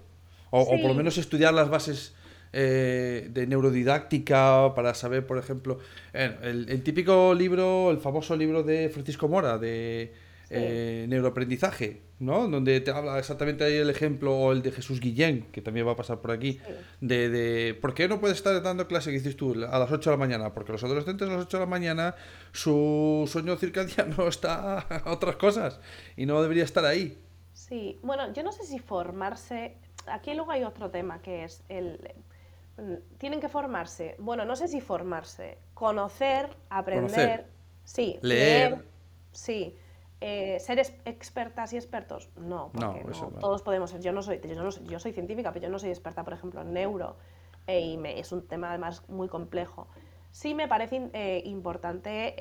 o, 0.51 0.61
o 0.61 0.79
por 0.79 0.89
lo 0.89 0.93
menos 0.93 1.17
estudiar 1.17 1.53
las 1.53 1.69
bases 1.69 2.13
eh, 2.53 3.27
de 3.31 3.47
neurodidáctica 3.47 4.73
para 4.75 4.93
saber, 4.93 5.25
por 5.25 5.37
ejemplo, 5.37 5.79
eh, 6.13 6.37
el, 6.43 6.69
el 6.69 6.83
típico 6.83 7.33
libro, 7.33 7.91
el 7.91 7.97
famoso 7.97 8.35
libro 8.35 8.61
de 8.63 8.89
Francisco 8.89 9.27
Mora 9.27 9.57
de 9.57 10.13
Sí. 10.51 10.57
eh, 10.59 11.05
neuroaprendizaje, 11.07 12.01
¿no? 12.19 12.45
Donde 12.49 12.81
te 12.81 12.91
habla 12.91 13.17
exactamente 13.17 13.63
ahí 13.63 13.75
el 13.75 13.89
ejemplo, 13.89 14.35
o 14.37 14.51
el 14.51 14.61
de 14.61 14.73
Jesús 14.73 14.99
Guillén, 14.99 15.43
que 15.53 15.61
también 15.61 15.87
va 15.87 15.93
a 15.93 15.95
pasar 15.95 16.19
por 16.19 16.31
aquí, 16.31 16.59
Sí. 16.67 16.73
de, 16.99 17.29
de 17.29 17.73
¿por 17.75 17.93
qué 17.93 18.09
no 18.09 18.19
puedes 18.19 18.35
estar 18.35 18.61
dando 18.61 18.85
clase, 18.85 19.11
que 19.11 19.17
dices 19.19 19.37
tú, 19.37 19.53
a 19.53 19.79
las 19.79 19.89
8 19.89 20.09
de 20.09 20.17
la 20.17 20.19
mañana? 20.19 20.53
Porque 20.53 20.73
los 20.73 20.83
adolescentes 20.83 21.29
a 21.29 21.31
las 21.31 21.43
8 21.45 21.55
de 21.55 21.63
la 21.63 21.69
mañana 21.69 22.15
su 22.51 23.29
sueño 23.31 23.55
circadiano 23.55 24.27
está 24.27 24.79
a 24.79 25.11
otras 25.13 25.37
cosas 25.37 25.79
y 26.17 26.25
no 26.25 26.41
debería 26.41 26.65
estar 26.65 26.83
ahí. 26.83 27.17
Sí, 27.53 27.97
bueno, 28.03 28.33
yo 28.33 28.43
no 28.43 28.51
sé 28.51 28.65
si 28.65 28.77
formarse. 28.79 29.77
Aquí 30.07 30.33
luego 30.33 30.51
hay 30.51 30.63
otro 30.63 30.89
tema 30.89 31.21
que 31.21 31.43
es 31.43 31.63
el. 31.69 32.13
Tienen 33.17 33.39
que 33.41 33.49
formarse. 33.49 34.15
Bueno, 34.19 34.45
no 34.45 34.55
sé 34.55 34.67
si 34.67 34.81
formarse. 34.81 35.57
Conocer, 35.73 36.49
aprender. 36.69 37.09
Conocer. 37.11 37.45
Sí. 37.83 38.19
Leer. 38.21 38.85
sí. 39.31 39.75
Eh, 40.23 40.59
ser 40.59 40.77
expertas 41.05 41.73
y 41.73 41.77
expertos. 41.77 42.29
No, 42.35 42.69
No, 42.73 42.91
porque 42.93 43.03
no, 43.05 43.11
eso 43.11 43.31
no. 43.31 43.39
todos 43.39 43.63
podemos 43.63 43.89
ser. 43.89 44.01
Yo 44.01 44.11
no 44.11 44.21
soy, 44.21 44.39
yo 44.39 44.63
no 44.63 44.71
soy, 44.71 44.85
yo 44.85 44.99
soy 44.99 45.13
científica, 45.13 45.51
pero 45.51 45.63
yo 45.63 45.69
no 45.71 45.79
soy 45.79 45.89
experta, 45.89 46.23
por 46.23 46.33
ejemplo, 46.33 46.61
en 46.61 46.73
neuro. 46.73 47.15
eh, 47.67 47.79
y 47.81 47.97
me- 47.97 48.19
es 48.19 48.31
un 48.31 48.47
tema 48.47 48.69
además 48.69 49.07
muy 49.09 49.27
complejo. 49.27 49.87
Sí 50.31 50.53
me 50.55 50.67
parece 50.67 51.09
eh, 51.13 51.41
importante 51.45 52.35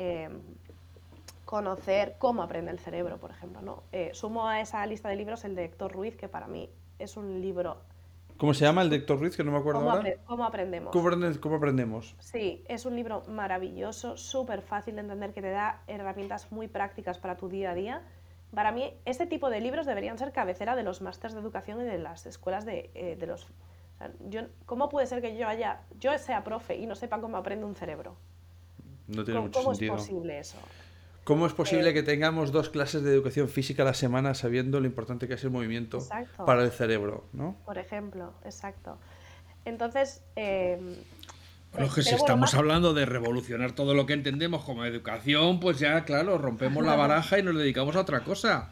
conocer 1.44 2.16
cómo 2.18 2.42
aprende 2.42 2.70
el 2.70 2.78
cerebro, 2.78 3.18
por 3.18 3.30
ejemplo. 3.30 3.60
¿no? 3.62 3.82
Sumo 4.12 4.46
a 4.48 4.60
esa 4.60 4.84
lista 4.86 5.08
de 5.08 5.16
libros 5.16 5.44
el 5.44 5.54
de 5.56 5.64
Héctor 5.64 5.92
Ruiz, 5.92 6.16
que 6.16 6.28
para 6.28 6.46
mí 6.46 6.70
es 7.00 7.16
un 7.16 7.40
libro. 7.40 7.78
¿Cómo 8.36 8.54
se 8.54 8.64
llama 8.64 8.80
el 8.82 8.88
de 8.90 8.96
Héctor 8.96 9.18
Ruiz? 9.20 9.36
Que 9.36 9.44
no 9.44 9.52
me 9.52 9.58
acuerdo 9.58 9.80
¿Cómo, 9.80 9.90
ahora. 9.90 10.02
apre- 10.02 10.18
cómo 10.24 10.44
aprendemos? 10.44 10.92
¿Cómo, 10.92 11.08
aprende- 11.08 11.40
cómo 11.40 11.56
aprendemos? 11.56 12.14
Sí, 12.20 12.64
es 12.68 12.86
un 12.86 12.96
libro 12.96 13.22
maravilloso, 13.28 14.16
súper 14.16 14.62
fácil 14.62 14.94
de 14.94 15.02
entender, 15.02 15.32
que 15.34 15.42
te 15.42 15.50
da 15.50 15.82
herramientas 15.86 16.50
muy 16.50 16.66
prácticas 16.68 17.18
para 17.18 17.36
tu 17.36 17.48
día 17.48 17.72
a 17.72 17.74
día. 17.74 18.02
Para 18.54 18.72
mí, 18.72 18.94
este 19.04 19.26
tipo 19.26 19.50
de 19.50 19.60
libros 19.60 19.86
deberían 19.86 20.16
ser 20.18 20.32
cabecera 20.32 20.74
de 20.74 20.82
los 20.82 21.02
másteres 21.02 21.34
de 21.34 21.40
educación 21.40 21.80
y 21.82 21.84
de 21.84 21.98
las 21.98 22.24
escuelas 22.26 22.64
de, 22.64 22.90
eh, 22.94 23.16
de 23.16 23.26
los... 23.26 23.44
o 23.44 23.98
sea, 23.98 24.10
yo, 24.28 24.40
¿Cómo 24.66 24.88
puede 24.88 25.06
ser 25.06 25.20
que 25.20 25.36
yo 25.36 25.46
haya, 25.46 25.82
yo 26.00 26.16
sea 26.18 26.42
profe 26.42 26.76
y 26.76 26.86
no 26.86 26.94
sepa 26.94 27.20
cómo 27.20 27.36
aprende 27.36 27.64
un 27.66 27.74
cerebro? 27.74 28.16
No 29.06 29.22
tiene 29.24 29.38
¿Cómo, 29.40 29.48
mucho 29.48 29.58
cómo 29.60 29.72
es 29.72 29.80
posible 29.90 30.38
eso? 30.38 30.56
¿Cómo 31.30 31.46
es 31.46 31.52
posible 31.52 31.90
Eh, 31.90 31.94
que 31.94 32.02
tengamos 32.02 32.50
dos 32.50 32.70
clases 32.70 33.04
de 33.04 33.12
educación 33.12 33.48
física 33.48 33.84
a 33.84 33.86
la 33.86 33.94
semana 33.94 34.34
sabiendo 34.34 34.80
lo 34.80 34.86
importante 34.86 35.28
que 35.28 35.34
es 35.34 35.44
el 35.44 35.50
movimiento 35.50 35.98
Exacto. 35.98 36.44
para 36.44 36.64
el 36.64 36.72
cerebro? 36.72 37.28
¿no? 37.32 37.56
Por 37.64 37.78
ejemplo, 37.78 38.32
exacto. 38.44 38.98
Entonces, 39.64 40.24
eh, 40.34 40.76
Bueno, 41.72 41.86
que 41.94 42.02
si 42.02 42.10
bueno, 42.10 42.24
estamos 42.24 42.54
hablando 42.54 42.94
de 42.94 43.06
revolucionar 43.06 43.70
todo 43.70 43.94
lo 43.94 44.06
que 44.06 44.14
entendemos 44.14 44.64
como 44.64 44.84
educación, 44.84 45.60
pues 45.60 45.78
ya, 45.78 46.04
claro, 46.04 46.36
rompemos 46.36 46.84
la 46.84 46.96
baraja 46.96 47.38
y 47.38 47.44
nos 47.44 47.56
dedicamos 47.56 47.94
a 47.94 48.00
otra 48.00 48.24
cosa. 48.24 48.70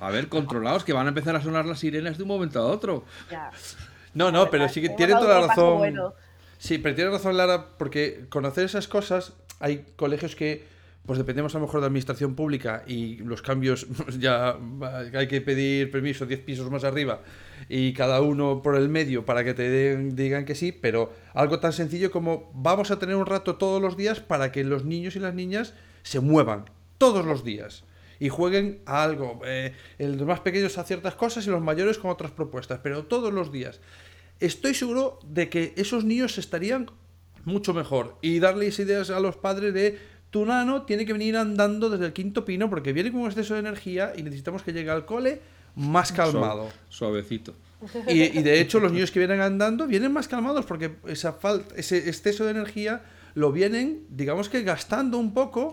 A 0.00 0.10
ver, 0.10 0.28
controlados, 0.28 0.84
que 0.84 0.92
van 0.92 1.06
a 1.06 1.08
empezar 1.08 1.34
a 1.34 1.42
sonar 1.42 1.66
las 1.66 1.80
sirenas 1.80 2.18
de 2.18 2.22
un 2.22 2.28
momento 2.28 2.60
a 2.60 2.66
otro. 2.66 3.04
ya. 3.28 3.50
No, 4.14 4.30
no, 4.30 4.48
pero 4.48 4.68
sí 4.68 4.80
que 4.80 4.90
tiene 4.90 5.14
toda 5.14 5.40
la 5.40 5.46
razón. 5.48 5.78
bueno. 5.78 6.14
Sí, 6.56 6.78
pero 6.78 6.94
tiene 6.94 7.10
razón 7.10 7.36
Lara, 7.36 7.66
porque 7.78 8.26
conocer 8.28 8.64
esas 8.64 8.86
cosas, 8.86 9.32
hay 9.58 9.86
colegios 9.96 10.36
que, 10.36 10.78
pues 11.06 11.18
dependemos 11.18 11.54
a 11.54 11.58
lo 11.58 11.66
mejor 11.66 11.80
de 11.80 11.86
administración 11.86 12.34
pública 12.34 12.84
y 12.86 13.16
los 13.16 13.42
cambios 13.42 13.86
ya 14.18 14.56
hay 15.14 15.28
que 15.28 15.40
pedir 15.40 15.90
permiso 15.90 16.26
10 16.26 16.40
pisos 16.40 16.70
más 16.70 16.84
arriba 16.84 17.22
y 17.68 17.92
cada 17.94 18.20
uno 18.20 18.62
por 18.62 18.76
el 18.76 18.88
medio 18.88 19.24
para 19.24 19.44
que 19.44 19.54
te 19.54 19.96
digan 19.96 20.44
que 20.44 20.54
sí, 20.54 20.72
pero 20.72 21.12
algo 21.34 21.60
tan 21.60 21.72
sencillo 21.72 22.10
como 22.10 22.50
vamos 22.54 22.90
a 22.90 22.98
tener 22.98 23.16
un 23.16 23.26
rato 23.26 23.56
todos 23.56 23.80
los 23.80 23.96
días 23.96 24.20
para 24.20 24.52
que 24.52 24.64
los 24.64 24.84
niños 24.84 25.16
y 25.16 25.20
las 25.20 25.34
niñas 25.34 25.74
se 26.02 26.20
muevan 26.20 26.66
todos 26.98 27.24
los 27.24 27.44
días 27.44 27.84
y 28.20 28.28
jueguen 28.28 28.82
a 28.84 29.02
algo. 29.02 29.40
Eh, 29.44 29.74
los 29.98 30.22
más 30.22 30.40
pequeños 30.40 30.78
a 30.78 30.84
ciertas 30.84 31.14
cosas 31.14 31.46
y 31.46 31.50
los 31.50 31.62
mayores 31.62 31.98
con 31.98 32.10
otras 32.10 32.30
propuestas, 32.30 32.80
pero 32.82 33.06
todos 33.06 33.32
los 33.32 33.50
días. 33.50 33.80
Estoy 34.38 34.74
seguro 34.74 35.18
de 35.26 35.48
que 35.48 35.72
esos 35.76 36.04
niños 36.04 36.38
estarían 36.38 36.90
mucho 37.44 37.72
mejor 37.72 38.18
y 38.20 38.38
darles 38.38 38.78
ideas 38.78 39.10
a 39.10 39.20
los 39.20 39.36
padres 39.36 39.72
de 39.74 39.98
tu 40.30 40.44
nano 40.46 40.82
tiene 40.82 41.04
que 41.04 41.12
venir 41.12 41.36
andando 41.36 41.90
desde 41.90 42.06
el 42.06 42.12
quinto 42.12 42.44
pino 42.44 42.70
porque 42.70 42.92
viene 42.92 43.10
con 43.10 43.20
un 43.22 43.26
exceso 43.26 43.54
de 43.54 43.60
energía 43.60 44.12
y 44.16 44.22
necesitamos 44.22 44.62
que 44.62 44.72
llegue 44.72 44.90
al 44.90 45.04
cole 45.04 45.40
más 45.76 46.12
calmado. 46.12 46.68
Suave- 46.88 47.22
suavecito. 47.24 47.54
Y, 48.08 48.38
y 48.38 48.42
de 48.42 48.60
hecho 48.60 48.78
los 48.78 48.92
niños 48.92 49.10
que 49.10 49.18
vienen 49.18 49.40
andando 49.40 49.86
vienen 49.86 50.12
más 50.12 50.28
calmados 50.28 50.66
porque 50.66 50.92
esa 51.06 51.32
falta, 51.32 51.74
ese 51.76 51.96
exceso 52.08 52.44
de 52.44 52.50
energía 52.50 53.02
lo 53.34 53.52
vienen, 53.52 54.04
digamos 54.10 54.48
que 54.48 54.62
gastando 54.62 55.16
un 55.18 55.32
poco 55.32 55.70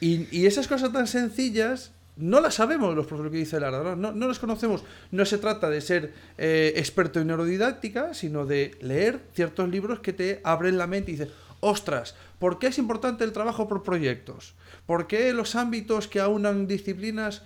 y, 0.00 0.28
y 0.30 0.46
esas 0.46 0.68
cosas 0.68 0.92
tan 0.92 1.06
sencillas 1.06 1.92
no 2.16 2.40
las 2.40 2.54
sabemos 2.54 2.94
los 2.94 3.06
profesores 3.06 3.32
que 3.32 3.38
dice 3.38 3.58
Lara, 3.58 3.82
no, 3.82 3.96
no, 3.96 4.12
no 4.12 4.28
las 4.28 4.38
conocemos. 4.38 4.84
No 5.10 5.24
se 5.24 5.38
trata 5.38 5.70
de 5.70 5.80
ser 5.80 6.12
eh, 6.36 6.74
experto 6.76 7.20
en 7.20 7.26
neurodidáctica, 7.28 8.12
sino 8.14 8.44
de 8.44 8.76
leer 8.82 9.20
ciertos 9.34 9.68
libros 9.70 10.00
que 10.00 10.12
te 10.12 10.40
abren 10.44 10.76
la 10.76 10.86
mente 10.86 11.10
y 11.10 11.16
dices, 11.16 11.32
ostras, 11.60 12.14
¿por 12.42 12.58
qué 12.58 12.66
es 12.66 12.78
importante 12.78 13.22
el 13.22 13.30
trabajo 13.30 13.68
por 13.68 13.84
proyectos? 13.84 14.54
¿Por 14.84 15.06
qué 15.06 15.32
los 15.32 15.54
ámbitos 15.54 16.08
que 16.08 16.18
aunan 16.18 16.66
disciplinas 16.66 17.42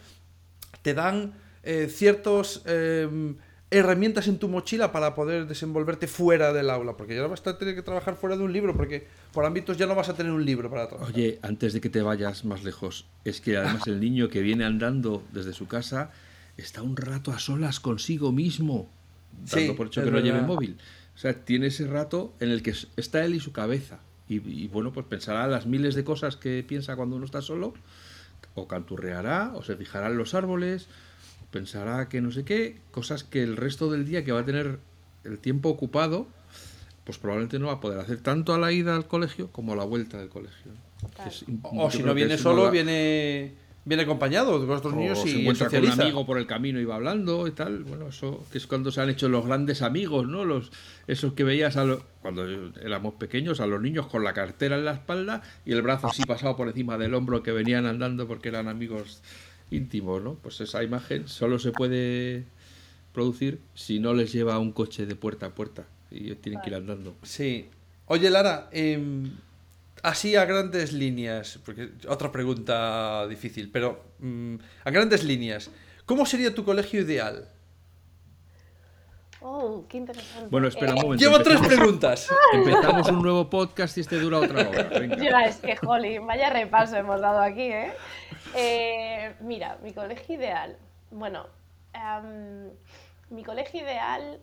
te 0.81 0.95
dan 0.95 1.35
eh, 1.65 1.89
ciertos 1.91 2.63
eh, 2.65 3.35
herramientas 3.71 4.27
en 4.27 4.39
tu 4.39 4.49
mochila 4.49 4.93
para 4.93 5.15
poder 5.15 5.47
desenvolverte 5.47 6.07
fuera 6.07 6.55
del 6.55 6.71
aula, 6.71 6.97
porque 6.97 7.15
ya 7.15 7.21
no 7.21 7.29
vas 7.29 7.47
a 7.47 7.59
tener 7.59 7.75
que 7.75 7.83
trabajar 7.83 8.17
fuera 8.17 8.39
de 8.39 8.45
un 8.45 8.55
libro, 8.55 8.75
porque 8.75 9.07
por 9.35 9.45
ámbitos 9.45 9.77
ya 9.77 9.87
no 9.87 9.95
vas 9.95 10.09
a 10.09 10.15
tener 10.15 10.33
un 10.33 10.47
libro 10.47 10.71
para 10.71 10.89
trabajar. 10.89 11.15
Oye, 11.15 11.41
antes 11.43 11.75
de 11.75 11.83
que 11.83 11.91
te 11.91 12.01
vayas 12.01 12.47
más 12.47 12.65
lejos, 12.65 13.05
es 13.27 13.43
que 13.43 13.59
además 13.59 13.87
el 13.89 14.01
niño 14.01 14.31
que 14.31 14.41
viene 14.41 14.65
andando 14.65 15.23
desde 15.31 15.53
su 15.53 15.67
casa 15.67 16.11
está 16.57 16.81
un 16.81 16.97
rato 16.97 17.33
a 17.33 17.39
solas 17.39 17.81
consigo 17.81 18.33
mismo, 18.33 18.89
dando 19.45 19.73
Sí, 19.73 19.77
por 19.77 19.89
hecho 19.89 20.03
que 20.03 20.11
no 20.11 20.21
lleve 20.21 20.41
móvil. 20.41 20.79
O 21.15 21.19
sea, 21.19 21.35
tiene 21.35 21.67
ese 21.67 21.87
rato 21.87 22.33
en 22.41 22.49
el 22.51 22.63
que 22.63 22.73
está 22.97 23.27
él 23.27 23.35
y 23.35 23.41
su 23.41 23.53
cabeza. 23.53 24.01
Y, 24.29 24.37
y, 24.49 24.69
bueno, 24.69 24.93
pues 24.93 25.07
pensará 25.07 25.47
las 25.47 25.67
miles 25.67 25.95
de 25.95 26.03
cosas 26.05 26.37
que 26.37 26.65
piensa 26.67 26.97
cuando 26.97 27.17
uno 27.17 27.25
está 27.25 27.43
solo, 27.43 27.75
o 28.55 28.67
canturreará, 28.67 29.53
o 29.55 29.63
se 29.63 29.77
fijará 29.77 30.09
en 30.09 30.19
los 30.19 30.35
árboles, 30.35 30.89
pensará 31.51 32.09
que 32.09 32.21
no 32.21 32.33
sé 32.33 32.45
qué, 32.45 32.79
cosas 32.91 33.23
que 33.25 33.43
el 33.43 33.57
resto 33.57 33.91
del 33.91 34.05
día 34.05 34.25
que 34.25 34.33
va 34.33 34.41
a 34.41 34.45
tener 34.45 34.79
el 35.25 35.39
tiempo 35.39 35.69
ocupado, 35.69 36.27
pues 37.05 37.19
probablemente 37.19 37.59
no 37.61 37.67
va 37.69 37.75
a 37.75 37.81
poder 37.81 38.01
hacer 38.01 38.21
tanto 38.21 38.53
a 38.53 38.59
la 38.59 38.73
ida 38.73 38.97
al 38.97 39.07
colegio 39.07 39.53
como 39.53 39.75
a 39.75 39.77
la 39.77 39.85
vuelta 39.85 40.19
del 40.19 40.29
colegio. 40.29 40.73
Claro. 41.15 41.31
Es 41.31 41.47
im- 41.47 41.61
O 41.63 41.91
si 41.91 42.03
no 42.03 42.15
viene 42.15 42.37
solo, 42.37 42.71
viene, 42.71 43.55
viene 43.87 44.03
acompañado 44.03 44.59
de 44.59 44.71
otros 44.71 44.93
o 44.93 44.97
niños 44.97 45.21
se 45.23 45.31
y 45.31 45.41
encuentra 45.41 45.69
con 45.71 45.79
un 45.79 45.85
amigo 46.03 46.27
por 46.27 46.37
el 46.39 46.47
camino 46.47 46.79
y 46.81 46.85
va 46.85 46.97
hablando 46.97 47.47
y 47.47 47.53
tal. 47.53 47.85
Bueno, 47.85 48.09
eso 48.09 48.45
que 48.53 48.59
es 48.59 48.67
cuando 48.67 48.91
se 48.91 49.01
han 49.01 49.09
hecho 49.09 49.29
los 49.31 49.47
grandes 49.47 49.81
amigos, 49.81 50.27
¿no? 50.29 50.45
Los, 50.45 50.71
esos 51.07 51.33
que 51.33 51.45
veías 51.45 51.77
a 51.79 51.85
lo- 51.85 52.03
cuando 52.21 52.45
éramos 52.83 53.15
pequeños 53.15 53.61
a 53.61 53.67
los 53.67 53.81
niños 53.81 54.09
con 54.09 54.25
la 54.25 54.35
cartera 54.35 54.77
en 54.77 54.85
la 54.85 54.93
espalda 54.93 55.43
y 55.65 55.73
el 55.73 55.81
brazo 55.83 56.09
así 56.09 56.25
pasado 56.25 56.57
por 56.57 56.69
encima 56.69 56.99
del 56.99 57.15
hombro 57.15 57.43
que 57.43 57.53
venían 57.53 57.87
andando 57.87 58.27
porque 58.27 58.49
eran 58.49 58.69
amigos 58.69 59.23
íntimos, 59.71 60.21
¿no? 60.23 60.35
Pues 60.35 60.61
esa 60.61 60.83
imagen 60.83 61.29
solo 61.29 61.59
se 61.59 61.71
puede 61.73 62.45
producir 63.13 63.61
si 63.75 63.99
no 64.01 64.13
les 64.15 64.33
lleva 64.33 64.59
un 64.59 64.73
coche 64.73 65.07
de 65.07 65.15
puerta 65.17 65.47
a 65.47 65.51
puerta 65.55 65.87
y 66.11 66.35
tienen 66.35 66.61
que 66.61 66.71
ir 66.71 66.77
andando. 66.77 67.15
Sí. 67.23 67.67
Oye, 68.07 68.31
Lara, 68.31 68.69
em, 68.73 69.31
así 70.03 70.37
a 70.37 70.45
grandes 70.45 70.93
líneas, 70.93 71.59
porque 71.65 71.91
otra 72.09 72.31
pregunta 72.33 73.27
difícil, 73.29 73.71
pero 73.71 74.03
mm, 74.19 74.57
a 74.85 74.91
grandes 74.91 75.25
líneas, 75.25 75.71
¿cómo 76.05 76.27
sería 76.27 76.55
tu 76.55 76.65
colegio 76.65 77.01
ideal? 77.01 77.49
Oh, 79.41 79.85
qué 79.89 79.99
interesante. 79.99 80.49
Bueno, 80.51 80.67
espera 80.67 80.93
un 80.93 80.99
Eh, 80.99 81.03
momento. 81.03 81.25
Llevo 81.25 81.41
tres 81.43 81.61
preguntas. 81.61 82.29
Empezamos 82.53 83.09
un 83.11 83.23
nuevo 83.23 83.49
podcast 83.49 83.97
y 83.97 84.01
este 84.01 84.19
dura 84.19 84.39
otra 84.39 84.69
hora. 84.69 84.83
Venga. 84.99 85.17
Ya, 85.23 85.45
es 85.45 85.57
que, 85.59 85.77
jolín, 85.77 86.27
vaya 86.27 86.51
repaso 86.51 86.97
hemos 86.97 87.21
dado 87.21 87.41
aquí, 87.41 87.63
¿eh? 87.63 87.93
Eh, 88.57 89.35
mira, 89.41 89.79
mi 89.83 89.93
colegio 89.93 90.35
ideal. 90.35 90.77
Bueno, 91.11 91.47
mi 93.31 93.45
colegio 93.45 93.83
ideal. 93.83 94.41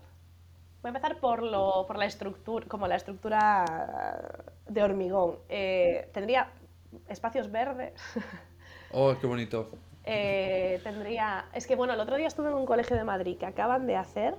Voy 0.82 0.90
a 0.90 0.96
empezar 0.96 1.20
por, 1.20 1.44
lo, 1.44 1.86
por 1.88 1.98
la 1.98 2.06
estructura, 2.06 2.66
como 2.68 2.88
la 2.88 2.96
estructura 2.96 3.66
de 4.68 4.84
hormigón. 4.84 5.40
Eh, 5.50 6.10
tendría 6.14 6.50
espacios 7.08 7.52
verdes. 7.52 7.94
Oh, 8.96 9.16
qué 9.20 9.26
bonito. 9.26 9.72
Eh, 10.06 10.80
tendría. 10.84 11.46
Es 11.56 11.66
que 11.66 11.76
bueno, 11.76 11.94
el 11.94 12.00
otro 12.00 12.16
día 12.16 12.28
estuve 12.28 12.50
en 12.50 12.54
un 12.54 12.68
colegio 12.68 12.96
de 12.96 13.04
Madrid 13.04 13.38
que 13.40 13.48
acaban 13.48 13.88
de 13.88 13.96
hacer 13.96 14.36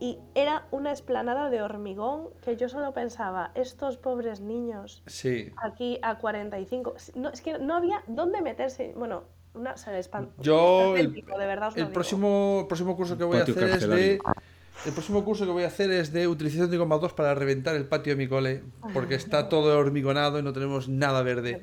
y 0.00 0.18
era 0.34 0.66
una 0.72 0.90
esplanada 0.90 1.50
de 1.50 1.62
hormigón 1.62 2.30
que 2.42 2.56
yo 2.56 2.68
solo 2.68 2.92
pensaba, 2.92 3.52
estos 3.54 3.98
pobres 3.98 4.40
niños 4.40 5.04
Sí. 5.06 5.52
aquí 5.56 6.00
a 6.02 6.18
45. 6.18 6.94
No, 7.14 7.28
es 7.28 7.40
que 7.40 7.60
no 7.60 7.76
había 7.76 8.02
dónde 8.08 8.42
meterse. 8.42 8.92
Bueno, 8.96 9.22
una, 9.54 9.76
se 9.76 9.92
Yo, 10.38 10.96
el, 10.96 11.12
de 11.12 11.22
verdad 11.46 11.68
os 11.68 11.76
lo 11.76 11.82
el 11.82 11.86
digo. 11.86 11.94
próximo, 11.94 12.64
próximo 12.66 12.96
curso 12.96 13.16
que 13.16 13.22
voy 13.22 13.38
a 13.38 13.42
hacer 13.42 13.62
es 13.62 13.88
de. 13.88 14.18
El 14.86 14.92
próximo 14.92 15.24
curso 15.24 15.44
que 15.44 15.52
voy 15.52 15.62
a 15.64 15.68
hacer 15.68 15.90
es 15.92 16.12
de 16.12 16.26
utilización 16.26 16.70
de 16.70 16.76
goma 16.76 16.96
2 16.98 17.12
para 17.12 17.34
reventar 17.34 17.76
el 17.76 17.84
patio 17.86 18.14
de 18.14 18.16
mi 18.16 18.28
cole, 18.28 18.62
porque 18.92 19.14
está 19.14 19.48
todo 19.48 19.78
hormigonado 19.78 20.38
y 20.38 20.42
no 20.42 20.52
tenemos 20.52 20.88
nada 20.88 21.22
verde. 21.22 21.60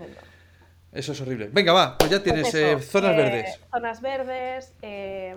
Eso 0.93 1.12
es 1.12 1.22
horrible. 1.22 1.49
Venga, 1.51 1.74
va, 1.74 1.97
pues 1.97 2.10
ya 2.12 2.24
tienes 2.24 2.43
Pues 2.43 2.55
eh, 2.55 2.72
eso, 2.74 2.91
zonas 2.91 3.14
eh, 3.14 3.18
verdes. 3.18 3.60
Zonas 3.72 4.01
verdes, 4.01 4.74
eh, 4.82 5.36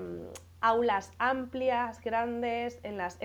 aulas 0.61 1.11
amplias, 1.19 2.01
grandes, 2.03 2.79
en 2.85 2.97
las 2.99 3.19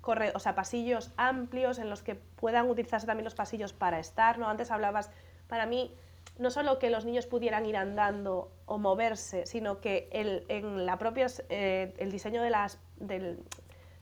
corre- 0.00 0.32
o 0.34 0.38
sea, 0.38 0.54
pasillos 0.54 1.10
amplios 1.16 1.78
en 1.78 1.90
los 1.90 2.02
que 2.02 2.14
puedan 2.14 2.70
utilizarse 2.70 3.06
también 3.06 3.24
los 3.24 3.34
pasillos 3.34 3.72
para 3.72 3.98
estar. 3.98 4.38
¿no? 4.38 4.48
Antes 4.48 4.70
hablabas, 4.70 5.10
para 5.48 5.66
mí, 5.66 5.94
no 6.38 6.50
solo 6.50 6.78
que 6.78 6.88
los 6.90 7.04
niños 7.04 7.26
pudieran 7.26 7.66
ir 7.66 7.76
andando 7.76 8.52
o 8.66 8.78
moverse, 8.78 9.44
sino 9.46 9.80
que 9.80 10.08
el, 10.12 10.44
en 10.48 10.86
la 10.86 10.96
propia, 10.96 11.26
eh, 11.50 11.92
el 11.98 12.10
diseño 12.12 12.40
de 12.42 12.50
las, 12.50 12.78
del, 12.98 13.40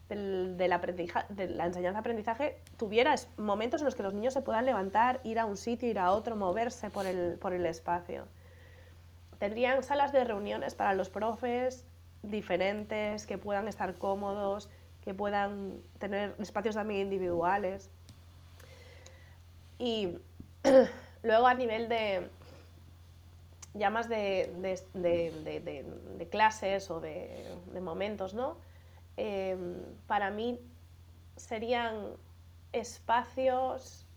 de 0.09 0.67
la 0.67 1.65
enseñanza-aprendizaje 1.65 2.57
tuviera 2.77 3.13
momentos 3.37 3.81
en 3.81 3.85
los 3.85 3.95
que 3.95 4.01
los 4.01 4.13
niños 4.13 4.33
se 4.33 4.41
puedan 4.41 4.65
levantar, 4.65 5.19
ir 5.23 5.37
a 5.37 5.45
un 5.45 5.55
sitio, 5.55 5.87
ir 5.87 5.99
a 5.99 6.11
otro, 6.11 6.35
moverse 6.35 6.89
por 6.89 7.05
el, 7.05 7.37
por 7.39 7.53
el 7.53 7.65
espacio. 7.67 8.25
Tendrían 9.37 9.83
salas 9.83 10.11
de 10.11 10.23
reuniones 10.23 10.73
para 10.73 10.93
los 10.95 11.09
profes 11.09 11.85
diferentes, 12.23 13.27
que 13.27 13.37
puedan 13.37 13.67
estar 13.67 13.95
cómodos, 13.95 14.67
que 15.03 15.13
puedan 15.13 15.79
tener 15.99 16.33
espacios 16.39 16.75
también 16.75 17.01
individuales. 17.01 17.89
Y 19.77 20.17
luego 21.23 21.47
a 21.47 21.53
nivel 21.53 21.87
de 21.87 22.27
ya 23.75 23.91
más 23.91 24.09
de, 24.09 24.51
de- 24.95 26.27
clases 26.31 26.89
o 26.89 26.99
de 26.99 27.79
momentos, 27.79 28.33
¿no? 28.33 28.57
Eh, 29.21 29.57
para 30.07 30.31
mí 30.31 30.61
serían 31.35 32.13
espacios 32.71 34.07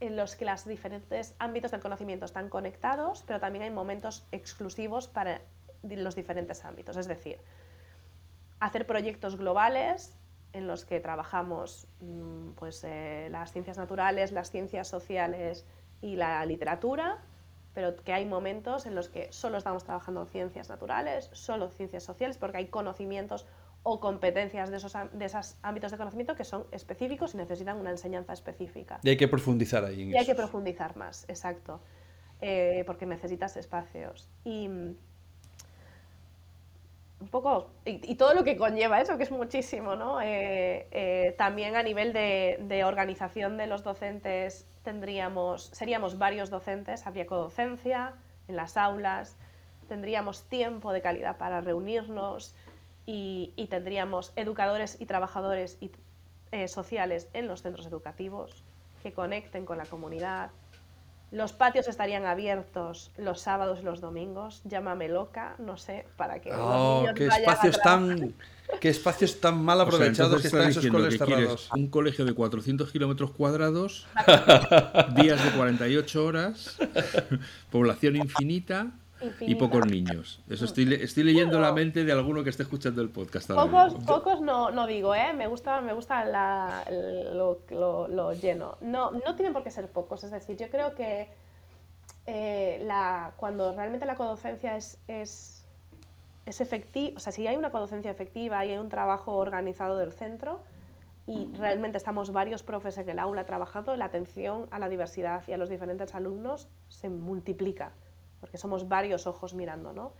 en 0.00 0.16
los 0.16 0.34
que 0.34 0.44
los 0.44 0.66
diferentes 0.66 1.36
ámbitos 1.38 1.70
del 1.70 1.80
conocimiento 1.80 2.24
están 2.24 2.48
conectados, 2.48 3.22
pero 3.24 3.38
también 3.38 3.62
hay 3.62 3.70
momentos 3.70 4.26
exclusivos 4.32 5.06
para 5.06 5.40
los 5.84 6.16
diferentes 6.16 6.64
ámbitos. 6.64 6.96
Es 6.96 7.06
decir, 7.06 7.38
hacer 8.58 8.88
proyectos 8.88 9.36
globales 9.36 10.18
en 10.52 10.66
los 10.66 10.84
que 10.84 10.98
trabajamos 10.98 11.86
mm, 12.00 12.50
pues, 12.56 12.82
eh, 12.82 13.28
las 13.30 13.52
ciencias 13.52 13.78
naturales, 13.78 14.32
las 14.32 14.50
ciencias 14.50 14.88
sociales 14.88 15.64
y 16.00 16.16
la 16.16 16.44
literatura, 16.44 17.22
pero 17.72 17.94
que 17.94 18.12
hay 18.12 18.26
momentos 18.26 18.84
en 18.84 18.96
los 18.96 19.08
que 19.08 19.32
solo 19.32 19.58
estamos 19.58 19.84
trabajando 19.84 20.26
ciencias 20.26 20.68
naturales, 20.70 21.30
solo 21.32 21.68
ciencias 21.68 22.02
sociales, 22.02 22.36
porque 22.36 22.56
hay 22.56 22.66
conocimientos 22.66 23.46
o 23.88 24.00
competencias 24.00 24.68
de 24.72 24.78
esos, 24.78 24.94
de 25.12 25.24
esos 25.24 25.56
ámbitos 25.62 25.92
de 25.92 25.96
conocimiento 25.96 26.34
que 26.34 26.42
son 26.42 26.66
específicos 26.72 27.34
y 27.34 27.36
necesitan 27.36 27.76
una 27.78 27.90
enseñanza 27.90 28.32
específica. 28.32 28.98
Y 29.04 29.10
hay 29.10 29.16
que 29.16 29.28
profundizar 29.28 29.84
ahí 29.84 30.02
en 30.02 30.10
Y 30.10 30.16
hay 30.16 30.26
que 30.26 30.34
profundizar 30.34 30.96
más, 30.96 31.24
exacto. 31.28 31.80
Eh, 32.40 32.82
porque 32.84 33.06
necesitas 33.06 33.56
espacios. 33.56 34.28
Y 34.42 34.66
mm, 34.66 34.96
un 37.20 37.28
poco. 37.28 37.70
Y, 37.84 38.00
y 38.10 38.16
todo 38.16 38.34
lo 38.34 38.42
que 38.42 38.56
conlleva 38.56 39.00
eso, 39.00 39.16
que 39.16 39.22
es 39.22 39.30
muchísimo, 39.30 39.94
¿no? 39.94 40.20
Eh, 40.20 40.88
eh, 40.90 41.36
también 41.38 41.76
a 41.76 41.84
nivel 41.84 42.12
de, 42.12 42.58
de 42.62 42.82
organización 42.82 43.56
de 43.56 43.68
los 43.68 43.84
docentes, 43.84 44.66
tendríamos. 44.82 45.70
Seríamos 45.72 46.18
varios 46.18 46.50
docentes, 46.50 47.06
habría 47.06 47.26
codocencia 47.26 48.14
en 48.48 48.56
las 48.56 48.76
aulas, 48.76 49.36
tendríamos 49.86 50.42
tiempo 50.48 50.92
de 50.92 51.02
calidad 51.02 51.36
para 51.36 51.60
reunirnos 51.60 52.56
y, 53.06 53.52
y 53.56 53.68
tendríamos 53.68 54.32
educadores 54.36 54.96
y 55.00 55.06
trabajadores 55.06 55.78
y, 55.80 55.90
eh, 56.52 56.68
sociales 56.68 57.28
en 57.32 57.48
los 57.48 57.62
centros 57.62 57.86
educativos 57.86 58.64
que 59.02 59.12
conecten 59.12 59.64
con 59.64 59.78
la 59.78 59.86
comunidad. 59.86 60.50
Los 61.32 61.52
patios 61.52 61.88
estarían 61.88 62.24
abiertos 62.24 63.10
los 63.16 63.40
sábados 63.40 63.80
y 63.80 63.82
los 63.82 64.00
domingos. 64.00 64.62
Llámame 64.64 65.08
loca, 65.08 65.56
no 65.58 65.76
sé, 65.76 66.06
para 66.16 66.40
que 66.40 66.50
los 66.50 66.58
Oh, 66.60 67.00
niños 67.00 67.14
qué 67.14 67.26
vayan 67.26 67.48
a 67.48 67.52
espacios 67.52 67.80
tan 67.80 68.34
qué 68.80 68.88
espacios 68.88 69.40
tan 69.40 69.62
mal 69.62 69.80
O 69.80 69.84
sea, 69.84 69.94
aprovechados 69.96 70.40
que 70.40 70.48
están 70.48 70.68
esos 70.68 70.86
quieres 70.86 71.18
cerrados. 71.18 71.68
un 71.72 71.88
colegio 71.88 72.24
de 72.24 72.32
400 72.32 72.90
kilómetros 72.90 73.32
cuadrados, 73.32 74.06
días 75.16 75.44
de 75.44 75.50
48 75.56 76.24
horas, 76.24 76.78
población 77.70 78.16
infinita 78.16 78.92
y 79.40 79.54
pocos 79.54 79.86
niños. 79.86 80.42
Eso 80.48 80.64
estoy, 80.66 80.92
estoy 80.94 81.22
leyendo 81.24 81.58
la 81.60 81.72
mente 81.72 82.04
de 82.04 82.12
alguno 82.12 82.44
que 82.44 82.50
esté 82.50 82.62
escuchando 82.64 83.00
el 83.02 83.08
podcast. 83.10 83.50
Pocos, 83.50 83.94
pocos 84.06 84.40
no, 84.40 84.70
no 84.70 84.86
digo, 84.86 85.14
¿eh? 85.14 85.32
Me 85.34 85.46
gusta, 85.46 85.80
me 85.80 85.92
gusta 85.94 86.24
la- 86.24 86.84
lo, 87.32 87.60
lo- 87.70 88.08
lo 88.08 88.32
lleno. 88.34 88.76
No, 88.80 89.10
no 89.12 89.34
tienen 89.34 89.52
por 89.52 89.62
qué 89.62 89.70
ser 89.70 89.88
pocos, 89.88 90.22
es 90.24 90.30
decir, 90.30 90.56
yo 90.56 90.68
creo 90.70 90.94
que 90.94 91.28
eh, 92.26 92.80
la, 92.84 93.32
cuando 93.36 93.72
realmente 93.74 94.04
la 94.06 94.16
codocencia 94.16 94.76
es, 94.76 94.98
es, 95.08 95.64
es 96.44 96.60
efectiva, 96.60 97.16
o 97.16 97.20
sea, 97.20 97.32
si 97.32 97.46
hay 97.46 97.56
una 97.56 97.70
codocencia 97.70 98.10
efectiva 98.10 98.64
y 98.66 98.72
hay 98.72 98.78
un 98.78 98.88
trabajo 98.88 99.36
organizado 99.36 99.96
del 99.96 100.12
centro 100.12 100.60
y 101.28 101.48
realmente 101.56 101.98
estamos 101.98 102.32
varios 102.32 102.62
profes 102.62 102.98
en 102.98 103.08
el 103.08 103.18
aula 103.18 103.44
trabajando, 103.46 103.96
la 103.96 104.04
atención 104.06 104.66
a 104.70 104.78
la 104.78 104.88
diversidad 104.88 105.42
y 105.48 105.52
a 105.52 105.56
los 105.56 105.68
diferentes 105.68 106.14
alumnos 106.14 106.68
se 106.88 107.08
multiplica, 107.08 107.92
porque 108.40 108.58
somos 108.58 108.88
varios 108.88 109.26
ojos 109.26 109.54
mirando, 109.54 109.92
¿no? 109.92 110.12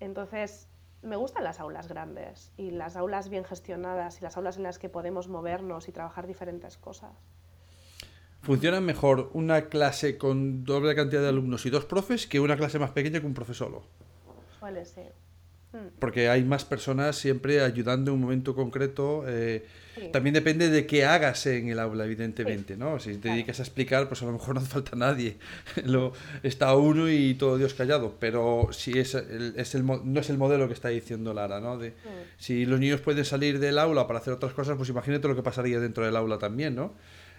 Entonces, 0.00 0.68
me 1.02 1.16
gustan 1.16 1.44
las 1.44 1.60
aulas 1.60 1.88
grandes 1.88 2.52
y 2.56 2.70
las 2.70 2.96
aulas 2.96 3.28
bien 3.28 3.44
gestionadas 3.44 4.20
y 4.20 4.24
las 4.24 4.36
aulas 4.36 4.56
en 4.56 4.64
las 4.64 4.78
que 4.78 4.88
podemos 4.88 5.28
movernos 5.28 5.88
y 5.88 5.92
trabajar 5.92 6.26
diferentes 6.26 6.76
cosas. 6.76 7.12
¿Funciona 8.42 8.80
mejor 8.80 9.30
una 9.34 9.68
clase 9.68 10.16
con 10.16 10.64
doble 10.64 10.94
cantidad 10.94 11.20
de 11.20 11.28
alumnos 11.28 11.66
y 11.66 11.70
dos 11.70 11.84
profes 11.84 12.26
que 12.26 12.40
una 12.40 12.56
clase 12.56 12.78
más 12.78 12.90
pequeña 12.90 13.20
que 13.20 13.26
un 13.26 13.34
profe 13.34 13.52
solo? 13.52 13.82
Suele 14.58 14.84
ser. 14.84 15.14
Mm. 15.72 15.98
Porque 15.98 16.28
hay 16.28 16.42
más 16.44 16.64
personas 16.64 17.16
siempre 17.16 17.60
ayudando 17.62 18.10
en 18.10 18.16
un 18.16 18.20
momento 18.22 18.54
concreto. 18.54 19.24
eh, 19.26 19.64
Sí. 19.96 20.08
También 20.12 20.32
depende 20.34 20.70
de 20.70 20.86
qué 20.86 21.04
hagas 21.04 21.44
en 21.46 21.68
el 21.68 21.78
aula, 21.80 22.04
evidentemente, 22.04 22.76
¿no? 22.76 22.98
Si 23.00 23.14
te 23.14 23.20
Claro. 23.22 23.34
dedicas 23.34 23.58
a 23.58 23.64
explicar, 23.64 24.06
pues 24.08 24.22
a 24.22 24.24
lo 24.24 24.32
mejor 24.32 24.54
no 24.54 24.60
hace 24.60 24.70
falta 24.70 24.96
nadie. 24.96 25.36
Lo, 25.84 26.12
está 26.44 26.74
uno 26.76 27.10
y 27.10 27.34
todo 27.34 27.58
Dios 27.58 27.74
callado. 27.74 28.14
Pero 28.20 28.68
si 28.70 28.92
es 28.98 29.14
el, 29.14 29.52
es 29.56 29.74
el, 29.74 29.84
no 29.84 30.20
es 30.20 30.30
el 30.30 30.38
modelo 30.38 30.68
que 30.68 30.74
está 30.74 30.88
diciendo 30.88 31.34
Lara, 31.34 31.60
¿no? 31.60 31.76
De, 31.76 31.92
Si 32.38 32.64
los 32.66 32.78
niños 32.80 33.00
pueden 33.00 33.24
salir 33.24 33.58
del 33.58 33.78
aula 33.78 34.06
para 34.06 34.20
hacer 34.20 34.32
otras 34.32 34.52
cosas, 34.54 34.76
pues 34.76 34.88
imagínate 34.88 35.26
lo 35.28 35.34
que 35.36 35.42
pasaría 35.42 35.80
dentro 35.80 36.04
del 36.04 36.16
aula 36.16 36.38
también, 36.38 36.76
¿no? 36.76 36.94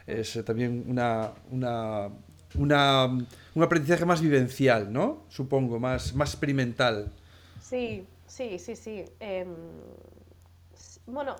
Es 0.06 0.36
eh, 0.36 0.44
también 0.44 0.84
una, 0.88 1.32
una, 1.52 2.10
una, 2.56 3.06
un 3.06 3.64
aprendizaje 3.64 4.06
más 4.06 4.22
vivencial, 4.22 4.92
¿no? 4.92 5.24
Supongo, 5.30 5.80
más, 5.80 6.14
más 6.16 6.32
experimental. 6.32 7.12
Sí, 7.62 8.04
sí, 8.36 8.60
sí, 8.60 8.76
sí. 8.76 9.06
Em, 9.20 9.56
bueno, 11.06 11.36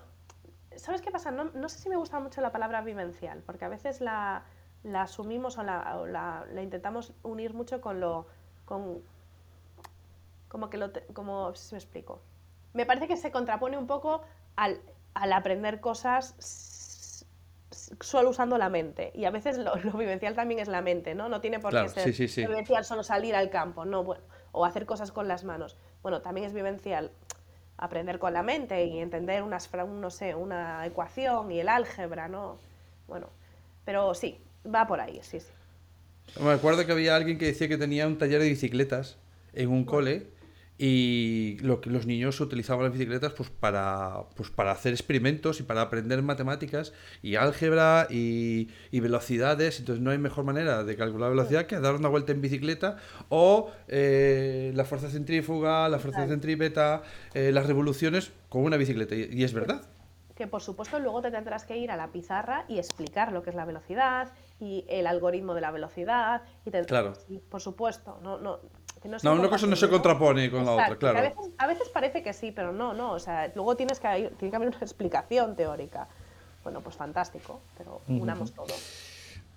¿sabes 0.76 1.00
qué 1.02 1.10
pasa? 1.10 1.30
No, 1.30 1.44
no 1.44 1.68
sé 1.68 1.78
si 1.78 1.88
me 1.88 1.96
gusta 1.96 2.20
mucho 2.20 2.40
la 2.40 2.52
palabra 2.52 2.82
vivencial, 2.82 3.42
porque 3.46 3.64
a 3.64 3.68
veces 3.68 4.00
la, 4.00 4.44
la 4.82 5.02
asumimos 5.02 5.58
o, 5.58 5.62
la, 5.62 5.98
o 5.98 6.06
la- 6.06 6.46
la 6.52 6.62
intentamos 6.62 7.12
unir 7.22 7.54
mucho 7.54 7.80
con 7.80 8.00
lo... 8.00 8.26
Con, 8.64 9.02
como 10.48 10.68
que 10.70 10.76
lo... 10.78 10.90
te- 10.90 11.06
como, 11.14 11.54
si 11.54 11.74
me 11.74 11.78
explico. 11.78 12.20
Me 12.74 12.86
parece 12.86 13.08
que 13.08 13.16
se 13.16 13.30
contrapone 13.30 13.76
un 13.78 13.86
poco 13.86 14.22
al, 14.56 14.80
al 15.14 15.32
aprender 15.32 15.80
cosas 15.80 16.34
solo 18.00 18.30
usando 18.30 18.58
la 18.58 18.68
mente. 18.68 19.12
Y 19.14 19.24
a 19.24 19.30
veces 19.30 19.58
lo, 19.58 19.74
lo 19.76 19.92
vivencial 19.92 20.34
también 20.34 20.60
es 20.60 20.68
la 20.68 20.82
mente, 20.82 21.14
¿no? 21.14 21.28
No 21.28 21.40
tiene 21.40 21.58
por 21.58 21.70
Claro, 21.70 21.86
qué 21.88 22.00
ser 22.00 22.14
sí, 22.14 22.28
sí, 22.28 22.28
sí. 22.28 22.46
vivencial 22.46 22.84
solo 22.84 23.02
salir 23.02 23.34
al 23.34 23.50
campo, 23.50 23.84
no, 23.84 24.04
bueno, 24.04 24.22
o 24.52 24.64
hacer 24.64 24.84
cosas 24.86 25.12
con 25.12 25.28
las 25.28 25.44
manos. 25.44 25.76
Bueno, 26.02 26.20
también 26.20 26.46
es 26.46 26.52
vivencial 26.52 27.10
aprender 27.76 28.18
con 28.18 28.32
la 28.32 28.42
mente 28.42 28.84
y 28.84 28.98
entender 28.98 29.42
unas, 29.42 29.68
no 29.72 30.10
sé, 30.10 30.34
una 30.34 30.86
ecuación 30.86 31.50
y 31.50 31.60
el 31.60 31.68
álgebra, 31.68 32.28
¿no? 32.28 32.58
Bueno, 33.08 33.28
pero 33.84 34.14
sí, 34.14 34.38
va 34.72 34.86
por 34.86 35.00
ahí, 35.00 35.20
sí, 35.22 35.40
sí. 35.40 35.48
Me 36.40 36.52
acuerdo 36.52 36.86
que 36.86 36.92
había 36.92 37.16
alguien 37.16 37.38
que 37.38 37.46
decía 37.46 37.68
que 37.68 37.76
tenía 37.76 38.06
un 38.06 38.18
taller 38.18 38.40
de 38.40 38.48
bicicletas 38.48 39.18
en 39.52 39.68
un 39.70 39.84
cole 39.84 40.28
y 40.78 41.58
lo 41.60 41.80
que 41.80 41.90
los 41.90 42.06
niños 42.06 42.40
utilizaban 42.40 42.84
las 42.84 42.92
bicicletas 42.92 43.32
pues 43.34 43.50
para 43.50 44.24
pues 44.34 44.50
para 44.50 44.72
hacer 44.72 44.92
experimentos 44.92 45.60
y 45.60 45.62
para 45.62 45.82
aprender 45.82 46.22
matemáticas 46.22 46.92
y 47.22 47.36
álgebra 47.36 48.06
y, 48.10 48.68
y 48.90 49.00
velocidades 49.00 49.78
entonces 49.80 50.02
no 50.02 50.10
hay 50.10 50.18
mejor 50.18 50.44
manera 50.44 50.82
de 50.82 50.96
calcular 50.96 51.30
velocidad 51.30 51.66
que 51.66 51.78
dar 51.78 51.94
una 51.94 52.08
vuelta 52.08 52.32
en 52.32 52.40
bicicleta 52.40 52.96
o 53.28 53.70
eh, 53.88 54.72
la 54.74 54.84
fuerza 54.84 55.08
centrífuga 55.10 55.88
la 55.88 55.98
fuerza 55.98 56.26
centrípeta 56.26 57.02
eh, 57.34 57.52
las 57.52 57.66
revoluciones 57.66 58.32
con 58.48 58.62
una 58.64 58.76
bicicleta 58.76 59.14
y, 59.14 59.28
y 59.30 59.44
es 59.44 59.52
verdad 59.52 59.82
Que 60.34 60.46
por 60.46 60.62
supuesto 60.62 60.98
luego 60.98 61.20
te 61.20 61.30
tendrás 61.30 61.64
que 61.64 61.76
ir 61.76 61.90
a 61.90 61.96
la 61.96 62.08
pizarra 62.10 62.64
y 62.66 62.78
explicar 62.78 63.30
lo 63.32 63.42
que 63.42 63.50
es 63.50 63.56
la 63.56 63.66
velocidad 63.66 64.32
y 64.58 64.84
el 64.88 65.06
algoritmo 65.06 65.54
de 65.54 65.60
la 65.60 65.70
velocidad. 65.70 66.42
Y 66.64 66.70
te- 66.70 66.84
Claro. 66.86 67.14
sí, 67.14 67.40
por 67.50 67.60
supuesto, 67.60 68.18
no, 68.22 68.38
no, 68.38 68.60
que 69.02 69.08
no, 69.08 69.32
una 69.34 69.48
cosa 69.48 69.66
no 69.66 69.76
se 69.76 69.88
contrapone 69.88 70.50
con 70.50 70.64
la 70.64 70.72
otra, 70.72 70.96
claro. 70.96 71.18
A 71.18 71.22
veces, 71.22 71.50
a 71.58 71.66
veces 71.66 71.88
parece 71.88 72.22
que 72.22 72.32
sí, 72.32 72.52
pero 72.52 72.72
no, 72.72 72.94
no. 72.94 73.12
O 73.12 73.18
sea, 73.18 73.50
luego 73.54 73.76
tienes 73.76 73.98
que, 74.00 74.06
hay- 74.06 74.28
tiene 74.38 74.50
que 74.50 74.56
haber 74.56 74.68
una 74.68 74.78
explicación 74.80 75.56
teórica. 75.56 76.08
Bueno, 76.62 76.80
pues 76.80 76.96
fantástico, 76.96 77.60
pero 77.76 78.00
unamos 78.08 78.52
todo. 78.52 78.72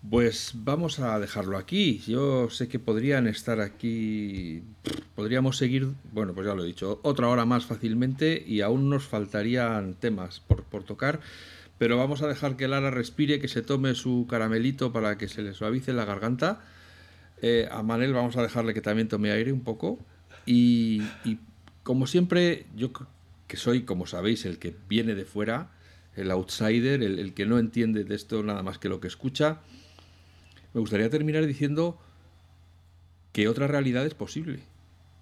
Pues 0.09 0.51
vamos 0.55 0.99
a 0.99 1.19
dejarlo 1.19 1.57
aquí. 1.57 1.99
Yo 2.07 2.49
sé 2.49 2.67
que 2.67 2.77
podrían 2.79 3.25
estar 3.27 3.59
aquí, 3.59 4.63
podríamos 5.15 5.57
seguir, 5.57 5.87
bueno, 6.11 6.33
pues 6.33 6.45
ya 6.47 6.53
lo 6.53 6.63
he 6.63 6.67
dicho, 6.67 6.99
otra 7.03 7.27
hora 7.27 7.45
más 7.45 7.65
fácilmente 7.65 8.43
y 8.45 8.61
aún 8.61 8.89
nos 8.89 9.03
faltarían 9.05 9.95
temas 9.95 10.39
por, 10.41 10.63
por 10.63 10.83
tocar, 10.83 11.21
pero 11.79 11.97
vamos 11.97 12.21
a 12.21 12.27
dejar 12.27 12.55
que 12.55 12.67
Lara 12.67 12.91
respire, 12.91 13.39
que 13.39 13.47
se 13.47 13.61
tome 13.63 13.95
su 13.95 14.27
caramelito 14.29 14.91
para 14.93 15.17
que 15.17 15.27
se 15.27 15.41
le 15.41 15.53
suavice 15.53 15.91
la 15.93 16.05
garganta. 16.05 16.61
Eh, 17.41 17.67
a 17.69 17.83
Manel 17.83 18.13
vamos 18.13 18.37
a 18.37 18.41
dejarle 18.41 18.73
que 18.73 18.81
también 18.81 19.07
tome 19.07 19.31
aire 19.31 19.51
un 19.51 19.61
poco 19.61 19.99
y, 20.45 21.01
como 21.83 22.07
siempre, 22.07 22.65
yo 22.75 22.91
que 23.47 23.57
soy, 23.57 23.83
como 23.83 24.07
sabéis, 24.07 24.45
el 24.45 24.59
que 24.59 24.75
viene 24.87 25.15
de 25.15 25.25
fuera, 25.25 25.71
el 26.15 26.31
outsider, 26.31 27.03
el, 27.03 27.19
el 27.19 27.33
que 27.33 27.45
no 27.45 27.59
entiende 27.59 28.03
de 28.03 28.15
esto 28.15 28.41
nada 28.43 28.63
más 28.63 28.77
que 28.77 28.89
lo 28.89 28.99
que 28.99 29.07
escucha, 29.07 29.61
me 30.73 30.81
gustaría 30.81 31.09
terminar 31.09 31.45
diciendo 31.45 31.99
que 33.31 33.47
otra 33.47 33.67
realidad 33.67 34.05
es 34.05 34.13
posible. 34.13 34.59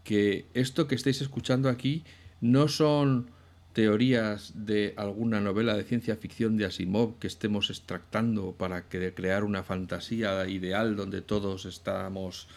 Que 0.03 0.45
esto 0.53 0.87
que 0.87 0.95
estáis 0.95 1.21
escuchando 1.21 1.69
aquí 1.69 2.03
no 2.41 2.67
son 2.67 3.31
teorías 3.73 4.53
de 4.55 4.93
alguna 4.97 5.41
novela 5.41 5.75
de 5.75 5.83
ciencia 5.83 6.15
ficción 6.15 6.57
de 6.57 6.65
Asimov 6.65 7.17
que 7.19 7.27
estemos 7.27 7.69
extractando 7.69 8.53
para 8.53 8.87
que- 8.87 9.13
crear 9.13 9.43
una 9.43 9.63
fantasía 9.63 10.47
ideal 10.47 10.95
donde 10.95 11.21
todos 11.21 11.65
estamos 11.65 12.47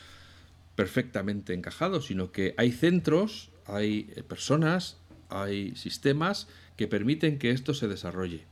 perfectamente 0.74 1.54
encajados, 1.54 2.06
sino 2.06 2.32
que 2.32 2.54
hay 2.58 2.70
centros, 2.70 3.50
hay 3.66 4.12
eh, 4.14 4.22
personas, 4.22 4.98
hay 5.30 5.74
sistemas 5.74 6.48
que 6.76 6.86
permiten 6.86 7.38
que 7.38 7.50
esto 7.50 7.72
se 7.72 7.88
desarrolle. 7.88 8.44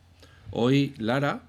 Hoy 0.51 0.95
Lara 0.99 1.43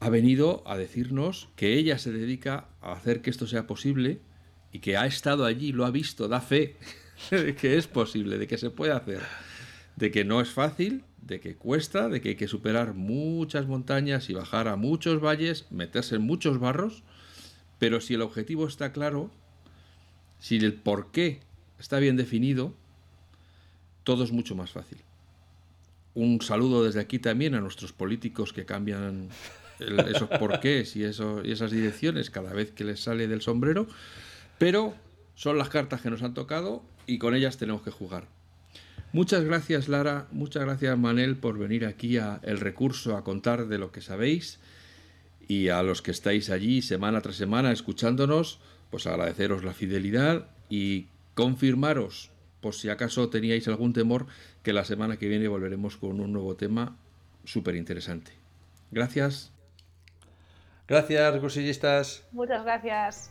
ha 0.00 0.08
venido 0.10 0.64
a 0.66 0.76
decirnos 0.76 1.48
que 1.54 1.74
ella 1.74 1.96
se 1.98 2.10
dedica 2.10 2.66
a 2.80 2.92
hacer 2.92 3.22
que 3.22 3.30
esto 3.30 3.46
sea 3.46 3.68
posible 3.68 4.20
y 4.72 4.80
que 4.80 4.96
ha 4.96 5.06
estado 5.06 5.44
allí, 5.44 5.70
lo 5.70 5.84
ha 5.86 5.92
visto, 5.92 6.26
da 6.26 6.40
fe 6.40 6.76
de 7.30 7.54
que 7.54 7.76
es 7.76 7.86
posible, 7.86 8.36
de 8.38 8.48
que 8.48 8.58
se 8.58 8.70
puede 8.70 8.90
hacer, 8.92 9.20
de 10.02 10.10
que 10.10 10.24
no 10.24 10.40
es 10.40 10.50
fácil, 10.50 11.04
de 11.20 11.38
que 11.38 11.54
cuesta, 11.54 12.08
de 12.08 12.20
que 12.20 12.30
hay 12.30 12.34
que 12.34 12.48
superar 12.48 12.92
muchas 12.92 13.68
montañas 13.68 14.28
y 14.30 14.34
bajar 14.34 14.66
a 14.66 14.74
muchos 14.74 15.22
valles, 15.22 15.66
meterse 15.70 16.16
en 16.16 16.22
muchos 16.22 16.58
barros, 16.58 17.04
pero 17.78 18.00
si 18.00 18.14
el 18.14 18.22
objetivo 18.22 18.66
está 18.66 18.92
claro, 18.92 19.30
si 20.40 20.56
el 20.56 20.74
por 20.74 21.12
qué 21.12 21.38
está 21.78 22.00
bien 22.00 22.16
definido, 22.16 22.74
todo 24.02 24.24
es 24.24 24.32
mucho 24.32 24.56
más 24.56 24.72
fácil. 24.72 24.98
Un 26.14 26.42
saludo 26.42 26.82
desde 26.82 26.98
aquí 26.98 27.20
también 27.20 27.54
a 27.54 27.60
nuestros 27.60 27.92
políticos 27.92 28.52
que 28.52 28.64
cambian 28.64 29.28
esos 29.78 30.28
porqués 30.30 30.96
y, 30.96 31.02
y 31.02 31.04
esas 31.04 31.70
direcciones 31.70 32.28
cada 32.28 32.52
vez 32.52 32.72
que 32.72 32.82
les 32.82 32.98
sale 32.98 33.28
del 33.28 33.40
sombrero, 33.40 33.86
pero 34.58 34.96
son 35.36 35.58
las 35.58 35.68
cartas 35.68 36.00
que 36.00 36.10
nos 36.10 36.24
han 36.24 36.34
tocado 36.34 36.82
y 37.06 37.18
con 37.18 37.36
ellas 37.36 37.56
tenemos 37.56 37.82
que 37.82 37.92
jugar. 37.92 38.41
Muchas 39.12 39.44
gracias 39.44 39.88
Lara, 39.88 40.26
muchas 40.32 40.64
gracias 40.64 40.98
Manel 40.98 41.36
por 41.36 41.58
venir 41.58 41.84
aquí 41.84 42.16
a 42.16 42.40
El 42.42 42.58
Recurso 42.58 43.14
a 43.14 43.24
contar 43.24 43.66
de 43.66 43.76
lo 43.76 43.92
que 43.92 44.00
sabéis 44.00 44.58
y 45.46 45.68
a 45.68 45.82
los 45.82 46.00
que 46.00 46.12
estáis 46.12 46.48
allí 46.48 46.80
semana 46.80 47.20
tras 47.20 47.36
semana 47.36 47.72
escuchándonos, 47.72 48.58
pues 48.90 49.06
agradeceros 49.06 49.64
la 49.64 49.74
fidelidad 49.74 50.46
y 50.70 51.08
confirmaros, 51.34 52.30
por 52.62 52.74
si 52.74 52.88
acaso 52.88 53.28
teníais 53.28 53.68
algún 53.68 53.92
temor, 53.92 54.28
que 54.62 54.72
la 54.72 54.86
semana 54.86 55.18
que 55.18 55.28
viene 55.28 55.46
volveremos 55.46 55.98
con 55.98 56.18
un 56.18 56.32
nuevo 56.32 56.56
tema 56.56 56.96
súper 57.44 57.76
interesante. 57.76 58.32
Gracias. 58.90 59.52
gracias 60.88 61.34
recursillistas 61.34 62.24
Muchas 62.32 62.64
gracias. 62.64 63.30